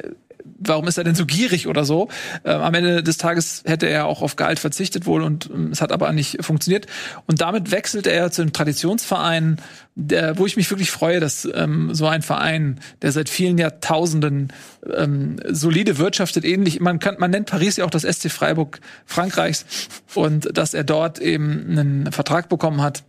[0.60, 2.10] warum ist er denn so gierig oder so?
[2.44, 5.82] Ähm, am Ende des Tages hätte er auch auf Gehalt verzichtet wohl und ähm, es
[5.82, 6.88] hat aber nicht funktioniert.
[7.26, 9.58] Und damit wechselte er zu einem Traditionsverein,
[9.96, 14.54] der, wo ich mich wirklich freue, dass ähm, so ein Verein, der seit vielen Jahrtausenden
[14.96, 19.66] ähm, solide wirtschaftet, ähnlich, man kann, man nennt Paris ja auch das SC Freiburg Frankreichs
[20.14, 23.04] und dass er dort eben einen Vertrag bekommen hat,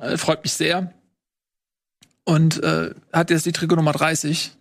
[0.00, 0.92] äh, freut mich sehr.
[2.24, 4.56] Und äh, hat jetzt die Trikot Nummer 30.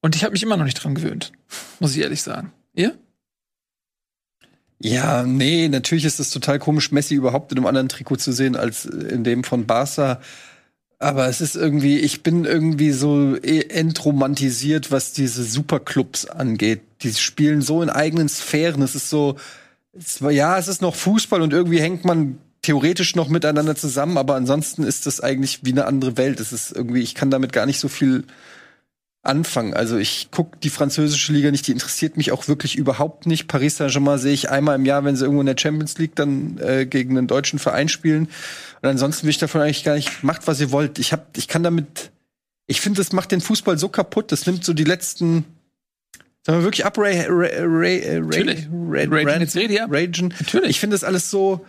[0.00, 1.32] Und ich habe mich immer noch nicht dran gewöhnt,
[1.78, 2.52] muss ich ehrlich sagen.
[2.74, 2.96] Ihr?
[4.78, 8.56] Ja, nee, natürlich ist es total komisch, Messi überhaupt in einem anderen Trikot zu sehen
[8.56, 10.20] als in dem von Barca.
[10.98, 16.80] Aber es ist irgendwie, ich bin irgendwie so eh entromantisiert, was diese Superclubs angeht.
[17.02, 18.82] Die spielen so in eigenen Sphären.
[18.82, 19.36] Es ist so,
[19.92, 24.34] es, ja, es ist noch Fußball und irgendwie hängt man theoretisch noch miteinander zusammen, aber
[24.34, 26.40] ansonsten ist das eigentlich wie eine andere Welt.
[26.40, 28.24] Es ist irgendwie, ich kann damit gar nicht so viel
[29.22, 29.74] anfangen.
[29.74, 33.48] Also ich gucke die französische Liga nicht, die interessiert mich auch wirklich überhaupt nicht.
[33.48, 36.58] Paris Saint-Germain sehe ich einmal im Jahr, wenn sie irgendwo in der Champions League dann
[36.58, 38.28] äh, gegen einen deutschen Verein spielen.
[38.80, 40.98] Und ansonsten will ich davon eigentlich gar nicht, macht was ihr wollt.
[40.98, 42.10] Ich hab, ich kann damit,
[42.66, 44.32] ich finde, das macht den Fußball so kaputt.
[44.32, 45.44] Das nimmt so die letzten,
[46.46, 48.68] sagen wir wirklich ab, Ray, Ray, Ray, Ray, Natürlich.
[48.72, 49.86] Ray, Ragen jetzt rede, ja.
[49.86, 50.32] Ragen.
[50.40, 50.70] Natürlich.
[50.70, 51.66] Ich finde das alles so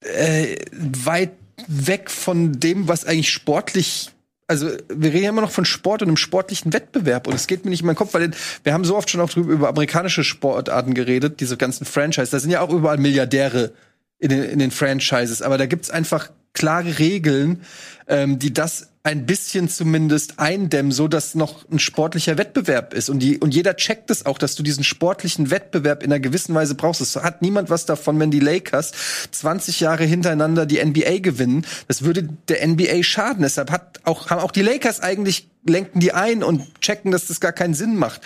[0.00, 1.32] äh, weit
[1.66, 4.12] weg von dem, was eigentlich sportlich
[4.46, 7.64] also wir reden ja immer noch von Sport und einem sportlichen Wettbewerb und es geht
[7.64, 8.30] mir nicht in meinen Kopf, weil
[8.62, 12.30] wir haben so oft schon auch drüber über amerikanische Sportarten geredet, diese ganzen Franchises.
[12.30, 13.72] Da sind ja auch überall Milliardäre
[14.18, 17.62] in den, in den Franchises, aber da gibt's einfach klare Regeln,
[18.08, 23.20] ähm, die das ein bisschen zumindest eindämmen, so dass noch ein sportlicher Wettbewerb ist und
[23.20, 26.74] die und jeder checkt es auch, dass du diesen sportlichen Wettbewerb in einer gewissen Weise
[26.74, 27.00] brauchst.
[27.00, 28.90] Es hat niemand was davon, wenn die Lakers
[29.30, 31.64] 20 Jahre hintereinander die NBA gewinnen.
[31.86, 33.42] Das würde der NBA schaden.
[33.42, 37.38] Deshalb hat auch haben auch die Lakers eigentlich lenken die ein und checken, dass das
[37.38, 38.22] gar keinen Sinn macht.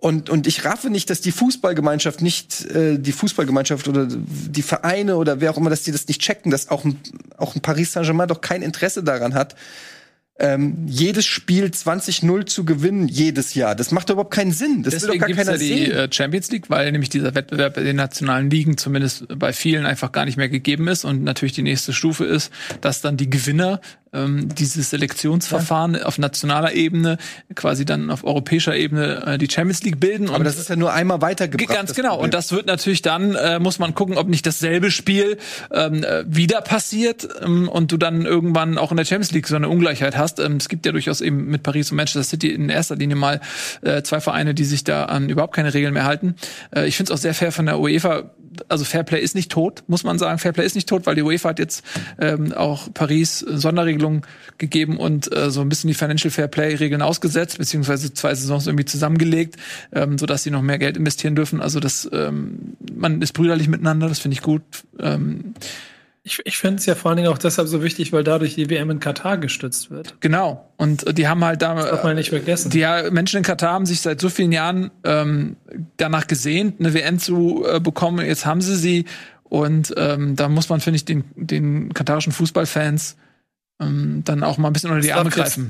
[0.00, 5.16] Und, und ich raffe nicht, dass die Fußballgemeinschaft nicht, äh, die Fußballgemeinschaft oder die Vereine
[5.16, 6.98] oder wer auch immer, dass die das nicht checken, dass auch ein,
[7.36, 9.56] auch ein Paris Saint-Germain doch kein Interesse daran hat,
[10.40, 13.74] ähm, jedes Spiel 20-0 zu gewinnen, jedes Jahr.
[13.74, 14.82] Das macht doch überhaupt keinen Sinn.
[14.82, 15.92] Das Deswegen will doch gar es ja keiner die sehen.
[15.92, 20.12] äh, Champions League, weil nämlich dieser Wettbewerb in den nationalen Ligen zumindest bei vielen einfach
[20.12, 22.50] gar nicht mehr gegeben ist und natürlich die nächste Stufe ist,
[22.80, 23.82] dass dann die Gewinner
[24.12, 27.18] ähm, dieses Selektionsverfahren auf nationaler Ebene
[27.54, 30.28] quasi dann auf europäischer Ebene äh, die Champions League bilden.
[30.28, 31.68] Aber und das ist ja nur einmal weitergebracht.
[31.68, 32.10] Ganz genau.
[32.10, 32.24] Problem.
[32.24, 35.38] Und das wird natürlich dann, äh, muss man gucken, ob nicht dasselbe Spiel
[35.72, 39.56] ähm, äh, wieder passiert ähm, und du dann irgendwann auch in der Champions League so
[39.56, 40.40] eine Ungleichheit hast.
[40.40, 43.40] Ähm, es gibt ja durchaus eben mit Paris und Manchester City in erster Linie mal
[43.82, 46.34] äh, zwei Vereine, die sich da an überhaupt keine Regeln mehr halten.
[46.74, 48.30] Äh, ich finde es auch sehr fair von der UEFA.
[48.68, 50.38] Also Fairplay ist nicht tot, muss man sagen.
[50.38, 51.84] Fairplay ist nicht tot, weil die UEFA hat jetzt
[52.18, 54.22] ähm, auch Paris Sonderregelungen
[54.58, 59.56] gegeben und äh, so ein bisschen die Financial Fairplay-Regeln ausgesetzt, beziehungsweise zwei Saisons irgendwie zusammengelegt,
[59.92, 61.60] ähm, sodass sie noch mehr Geld investieren dürfen.
[61.60, 64.62] Also das, ähm, man ist brüderlich miteinander, das finde ich gut.
[64.98, 65.54] Ähm,
[66.22, 68.68] Ich, ich finde es ja vor allen Dingen auch deshalb so wichtig, weil dadurch die
[68.68, 70.20] WM in Katar gestützt wird.
[70.20, 70.70] genau.
[70.76, 71.74] Und äh, die haben halt da.
[71.74, 72.70] Darf man nicht vergessen.
[72.70, 75.56] Die Menschen in Katar haben sich seit so vielen Jahren ähm,
[75.96, 78.24] danach gesehnt, eine WM zu äh, bekommen.
[78.26, 79.06] Jetzt haben sie sie.
[79.44, 83.16] Und ähm, da muss man, finde ich, den, den katarischen Fußballfans
[83.80, 85.60] ähm, dann auch mal ein bisschen unter die Das Arme darf jetzt-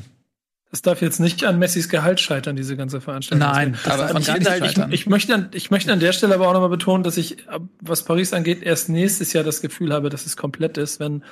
[0.70, 3.46] Das darf jetzt nicht an Messis Gehalt scheitern, diese ganze Veranstaltung.
[3.46, 4.92] Nein, Das aber ich, ich, scheitern.
[4.92, 7.38] ich, möchte an, ich möchte an der Stelle aber auch nochmal betonen, dass ich,
[7.80, 11.24] was Paris angeht, erst nächstes Jahr das Gefühl habe, dass es komplett ist, wenn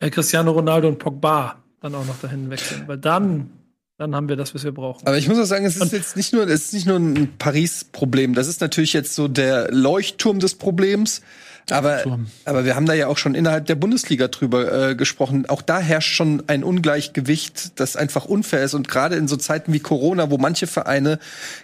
[0.00, 2.82] äh, Cristiano Ronaldo und Pogba dann auch noch dahin wechseln.
[2.86, 3.50] Weil dann,
[3.96, 5.06] dann haben wir das, was wir brauchen.
[5.06, 7.32] Aber ich muss auch sagen, es ist jetzt nicht nur, es ist nicht nur ein
[7.38, 8.34] Paris-Problem.
[8.34, 11.22] Das ist natürlich jetzt so der Leuchtturm des Problems.
[11.70, 15.46] Aber, aber wir haben da ja auch schon innerhalb der Bundesliga drüber äh, gesprochen.
[15.46, 18.74] Auch da herrscht schon ein Ungleichgewicht, das einfach unfair ist.
[18.74, 21.18] Und gerade in so Zeiten wie Corona, wo manche Vereine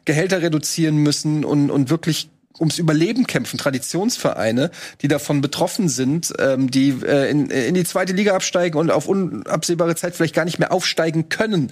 [0.05, 4.71] Gehälter reduzieren müssen und, und wirklich ums Überleben kämpfen, Traditionsvereine,
[5.01, 9.09] die davon betroffen sind, ähm, die äh, in, in die zweite Liga absteigen und auf
[9.09, 11.71] unabsehbare Zeit vielleicht gar nicht mehr aufsteigen können,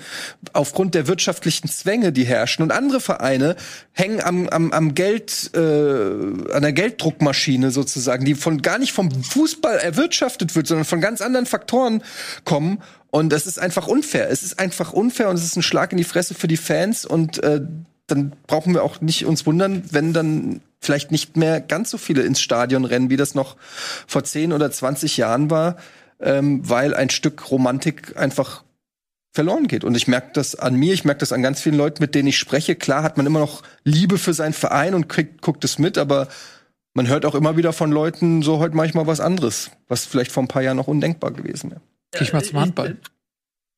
[0.52, 2.62] aufgrund der wirtschaftlichen Zwänge, die herrschen.
[2.62, 3.56] Und andere Vereine
[3.92, 9.10] hängen am, am, am Geld, äh, an der Gelddruckmaschine sozusagen, die von gar nicht vom
[9.10, 12.02] Fußball erwirtschaftet wird, sondern von ganz anderen Faktoren
[12.44, 12.82] kommen.
[13.10, 14.30] Und das ist einfach unfair.
[14.30, 17.04] Es ist einfach unfair und es ist ein Schlag in die Fresse für die Fans
[17.04, 17.60] und äh,
[18.06, 22.22] dann brauchen wir auch nicht uns wundern, wenn dann vielleicht nicht mehr ganz so viele
[22.22, 23.56] ins Stadion rennen, wie das noch
[24.06, 25.76] vor 10 oder 20 Jahren war,
[26.20, 28.64] ähm, weil ein Stück Romantik einfach
[29.32, 29.84] verloren geht.
[29.84, 32.28] Und ich merke das an mir, ich merke das an ganz vielen Leuten, mit denen
[32.28, 32.74] ich spreche.
[32.74, 36.28] Klar hat man immer noch Liebe für seinen Verein und kriegt, guckt es mit, aber
[36.94, 40.42] man hört auch immer wieder von Leuten so heute manchmal was anderes, was vielleicht vor
[40.42, 41.80] ein paar Jahren noch undenkbar gewesen wäre.
[42.12, 42.96] Geh ich mal zum Handball.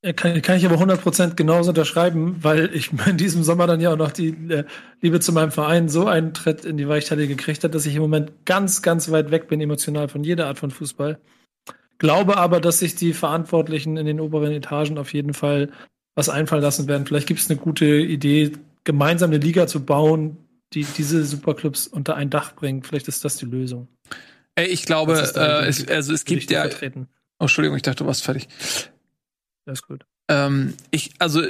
[0.03, 3.93] Äh, Kann, kann ich aber 100% genauso unterschreiben, weil ich in diesem Sommer dann ja
[3.93, 4.65] auch noch die äh,
[5.01, 8.03] Liebe zu meinem Verein so einen Tritt in die Weichteile gekriegt hat, dass ich im
[8.03, 11.19] Moment ganz, ganz weit weg bin emotional von jeder Art von Fußball.
[11.99, 15.71] Glaube aber, dass sich die Verantwortlichen in den oberen Etagen auf jeden Fall
[16.17, 17.07] was einfallen lassen werden.
[17.07, 18.53] Vielleicht gibt es eine gute Idee,
[18.85, 20.37] gemeinsam eine Liga zu bauen,
[20.73, 22.87] die diese Superclubs unter ein Dach bringt.
[22.89, 23.87] Vielleicht ist das die Lösung.
[24.57, 26.63] Ey, ich glaube, äh, es, also es gibt ja.
[26.63, 27.09] vertreten.
[27.39, 28.49] Oh, Entschuldigung, ich dachte, du warst fertig.
[29.65, 30.05] Das ist gut.
[30.29, 31.43] Ähm, ich, also,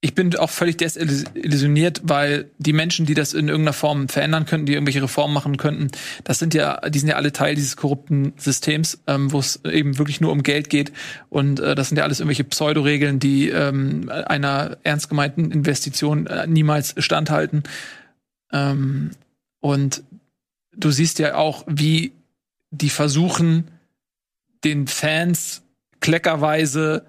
[0.00, 4.66] ich bin auch völlig desillusioniert, weil die Menschen, die das in irgendeiner Form verändern könnten,
[4.66, 5.88] die irgendwelche Reformen machen könnten,
[6.24, 9.98] das sind ja, die sind ja alle Teil dieses korrupten Systems, ähm, wo es eben
[9.98, 10.92] wirklich nur um Geld geht.
[11.28, 16.46] Und äh, das sind ja alles irgendwelche Pseudoregeln, die ähm, einer ernst gemeinten Investition äh,
[16.46, 17.62] niemals standhalten.
[18.52, 19.10] Ähm,
[19.60, 20.04] und
[20.76, 22.12] du siehst ja auch, wie
[22.70, 23.68] die versuchen,
[24.62, 25.62] den Fans
[26.00, 27.04] kleckerweise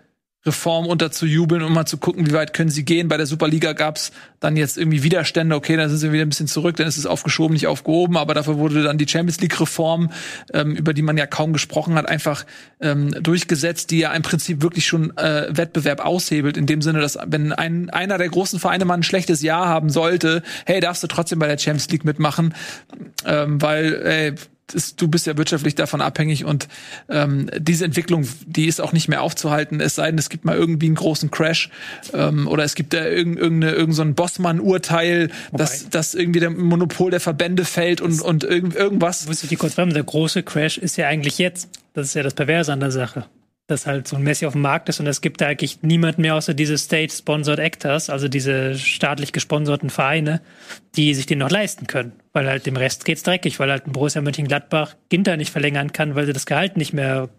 [0.47, 3.07] Reform unterzujubeln, um mal zu gucken, wie weit können sie gehen.
[3.07, 6.47] Bei der Superliga gab's dann jetzt irgendwie Widerstände, okay, dann sind sie wieder ein bisschen
[6.47, 10.11] zurück, dann ist es aufgeschoben, nicht aufgehoben, aber dafür wurde dann die Champions League-Reform,
[10.53, 12.45] ähm, über die man ja kaum gesprochen hat, einfach
[12.79, 17.17] ähm, durchgesetzt, die ja im Prinzip wirklich schon äh, Wettbewerb aushebelt, in dem Sinne, dass
[17.25, 21.07] wenn ein, einer der großen Vereine mal ein schlechtes Jahr haben sollte, hey, darfst du
[21.07, 22.53] trotzdem bei der Champions League mitmachen,
[23.25, 24.35] ähm, weil, ey,
[24.67, 26.67] das, du bist ja wirtschaftlich davon abhängig und
[27.09, 30.55] ähm, diese Entwicklung, die ist auch nicht mehr aufzuhalten, es sei denn, es gibt mal
[30.55, 31.69] irgendwie einen großen Crash
[32.13, 36.49] ähm, oder es gibt da irgend, irgendeine, irgend so ein Bossmann-Urteil, dass, dass irgendwie der
[36.49, 39.25] Monopol der Verbände fällt und, und irgend, irgendwas.
[39.27, 41.69] Muss ich dir kurz fragen, der große Crash ist ja eigentlich jetzt.
[41.93, 43.25] Das ist ja das Perverse an der Sache.
[43.67, 46.17] Dass halt so ein Messi auf dem Markt ist und es gibt da eigentlich niemand
[46.17, 50.41] mehr außer diese State-Sponsored Actors, also diese staatlich gesponserten Vereine,
[50.95, 52.13] die sich den noch leisten können.
[52.31, 56.15] Weil halt dem Rest geht's dreckig, weil halt ein Borussia Mönchengladbach Ginter nicht verlängern kann,
[56.15, 57.29] weil sie das Gehalt nicht mehr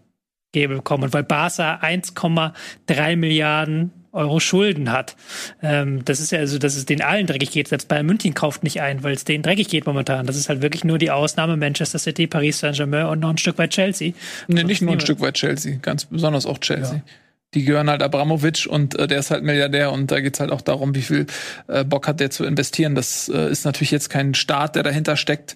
[0.51, 5.15] geben bekommen und weil Barca 1,3 Milliarden Euro Schulden hat.
[5.61, 7.67] Ähm, das ist ja also, dass es den allen dreckig geht.
[7.67, 10.25] Selbst Bayern München kauft nicht ein, weil es denen dreckig geht momentan.
[10.25, 13.57] Das ist halt wirklich nur die Ausnahme Manchester City, Paris Saint-Germain und noch ein Stück
[13.57, 14.13] weit Chelsea.
[14.47, 14.99] Nee, nicht nur ein.
[14.99, 17.01] Stück weit Chelsea, ganz besonders auch Chelsea.
[17.55, 20.61] Die gehören halt Abramovic und äh, der ist halt Milliardär und da geht's halt auch
[20.61, 21.25] darum, wie viel
[21.67, 22.93] äh, Bock hat der zu investieren.
[22.93, 25.55] Das äh, ist natürlich jetzt kein Staat, der dahinter steckt,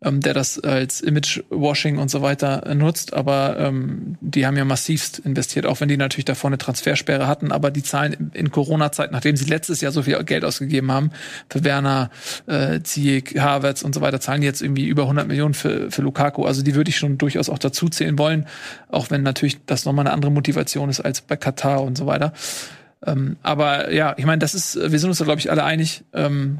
[0.00, 4.64] ähm, der das als Image-Washing und so weiter äh, nutzt, aber ähm, die haben ja
[4.64, 9.10] massivst investiert, auch wenn die natürlich davor eine Transfersperre hatten, aber die zahlen in- Corona-Zeit,
[9.10, 11.10] nachdem sie letztes Jahr so viel Geld ausgegeben haben,
[11.50, 12.10] für Werner,
[12.46, 16.44] äh, Ziyech, Havertz und so weiter, zahlen jetzt irgendwie über 100 Millionen für, für Lukaku.
[16.44, 18.46] Also die würde ich schon durchaus auch dazu zählen wollen,
[18.88, 22.32] auch wenn natürlich das nochmal eine andere Motivation ist als bei Katar und so weiter.
[23.04, 26.04] Ähm, aber ja, ich meine, das ist, wir sind uns da, glaube ich, alle einig.
[26.12, 26.58] Ähm,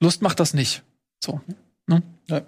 [0.00, 0.82] Lust macht das nicht.
[1.24, 1.40] So.
[1.86, 2.02] Ne?
[2.28, 2.42] Ja.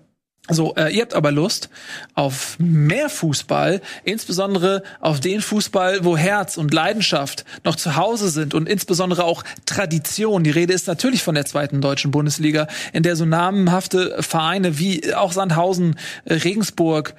[0.51, 1.69] So, äh, ihr habt aber Lust
[2.15, 8.55] auf mehr Fußball, insbesondere auf den Fußball, wo Herz und Leidenschaft noch zu Hause sind
[8.55, 10.45] und insbesondere auch Tradition.
[10.45, 15.15] Die Rede ist natürlich von der zweiten deutschen Bundesliga, in der so namenhafte Vereine wie
[15.15, 17.15] auch Sandhausen, äh, Regensburg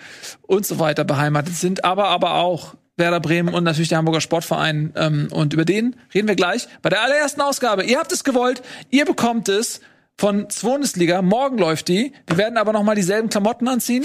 [0.48, 4.92] und so weiter beheimatet sind, aber aber auch Werder Bremen und natürlich der Hamburger Sportverein.
[4.96, 7.84] Ähm, und über den reden wir gleich bei der allerersten Ausgabe.
[7.84, 9.82] Ihr habt es gewollt, ihr bekommt es
[10.20, 11.22] von Bundesliga.
[11.22, 12.12] Morgen läuft die.
[12.28, 14.04] Wir werden aber noch mal dieselben Klamotten anziehen,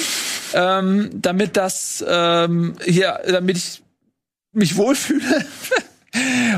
[0.54, 3.82] ähm, damit das ähm, hier, damit ich
[4.52, 5.22] mich wohlfühle.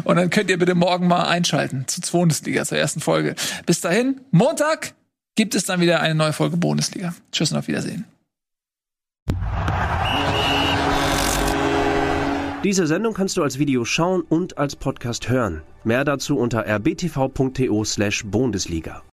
[0.04, 3.34] Und dann könnt ihr bitte morgen mal einschalten zu Bundesliga zur ersten Folge.
[3.64, 4.92] Bis dahin, Montag
[5.36, 7.14] gibt es dann wieder eine neue Folge Bundesliga.
[7.32, 8.04] Tschüss und auf Wiedersehen.
[12.62, 15.62] Diese Sendung kannst du als Video schauen und als Podcast hören.
[15.84, 19.02] Mehr dazu unter rbtv.to/bundesliga.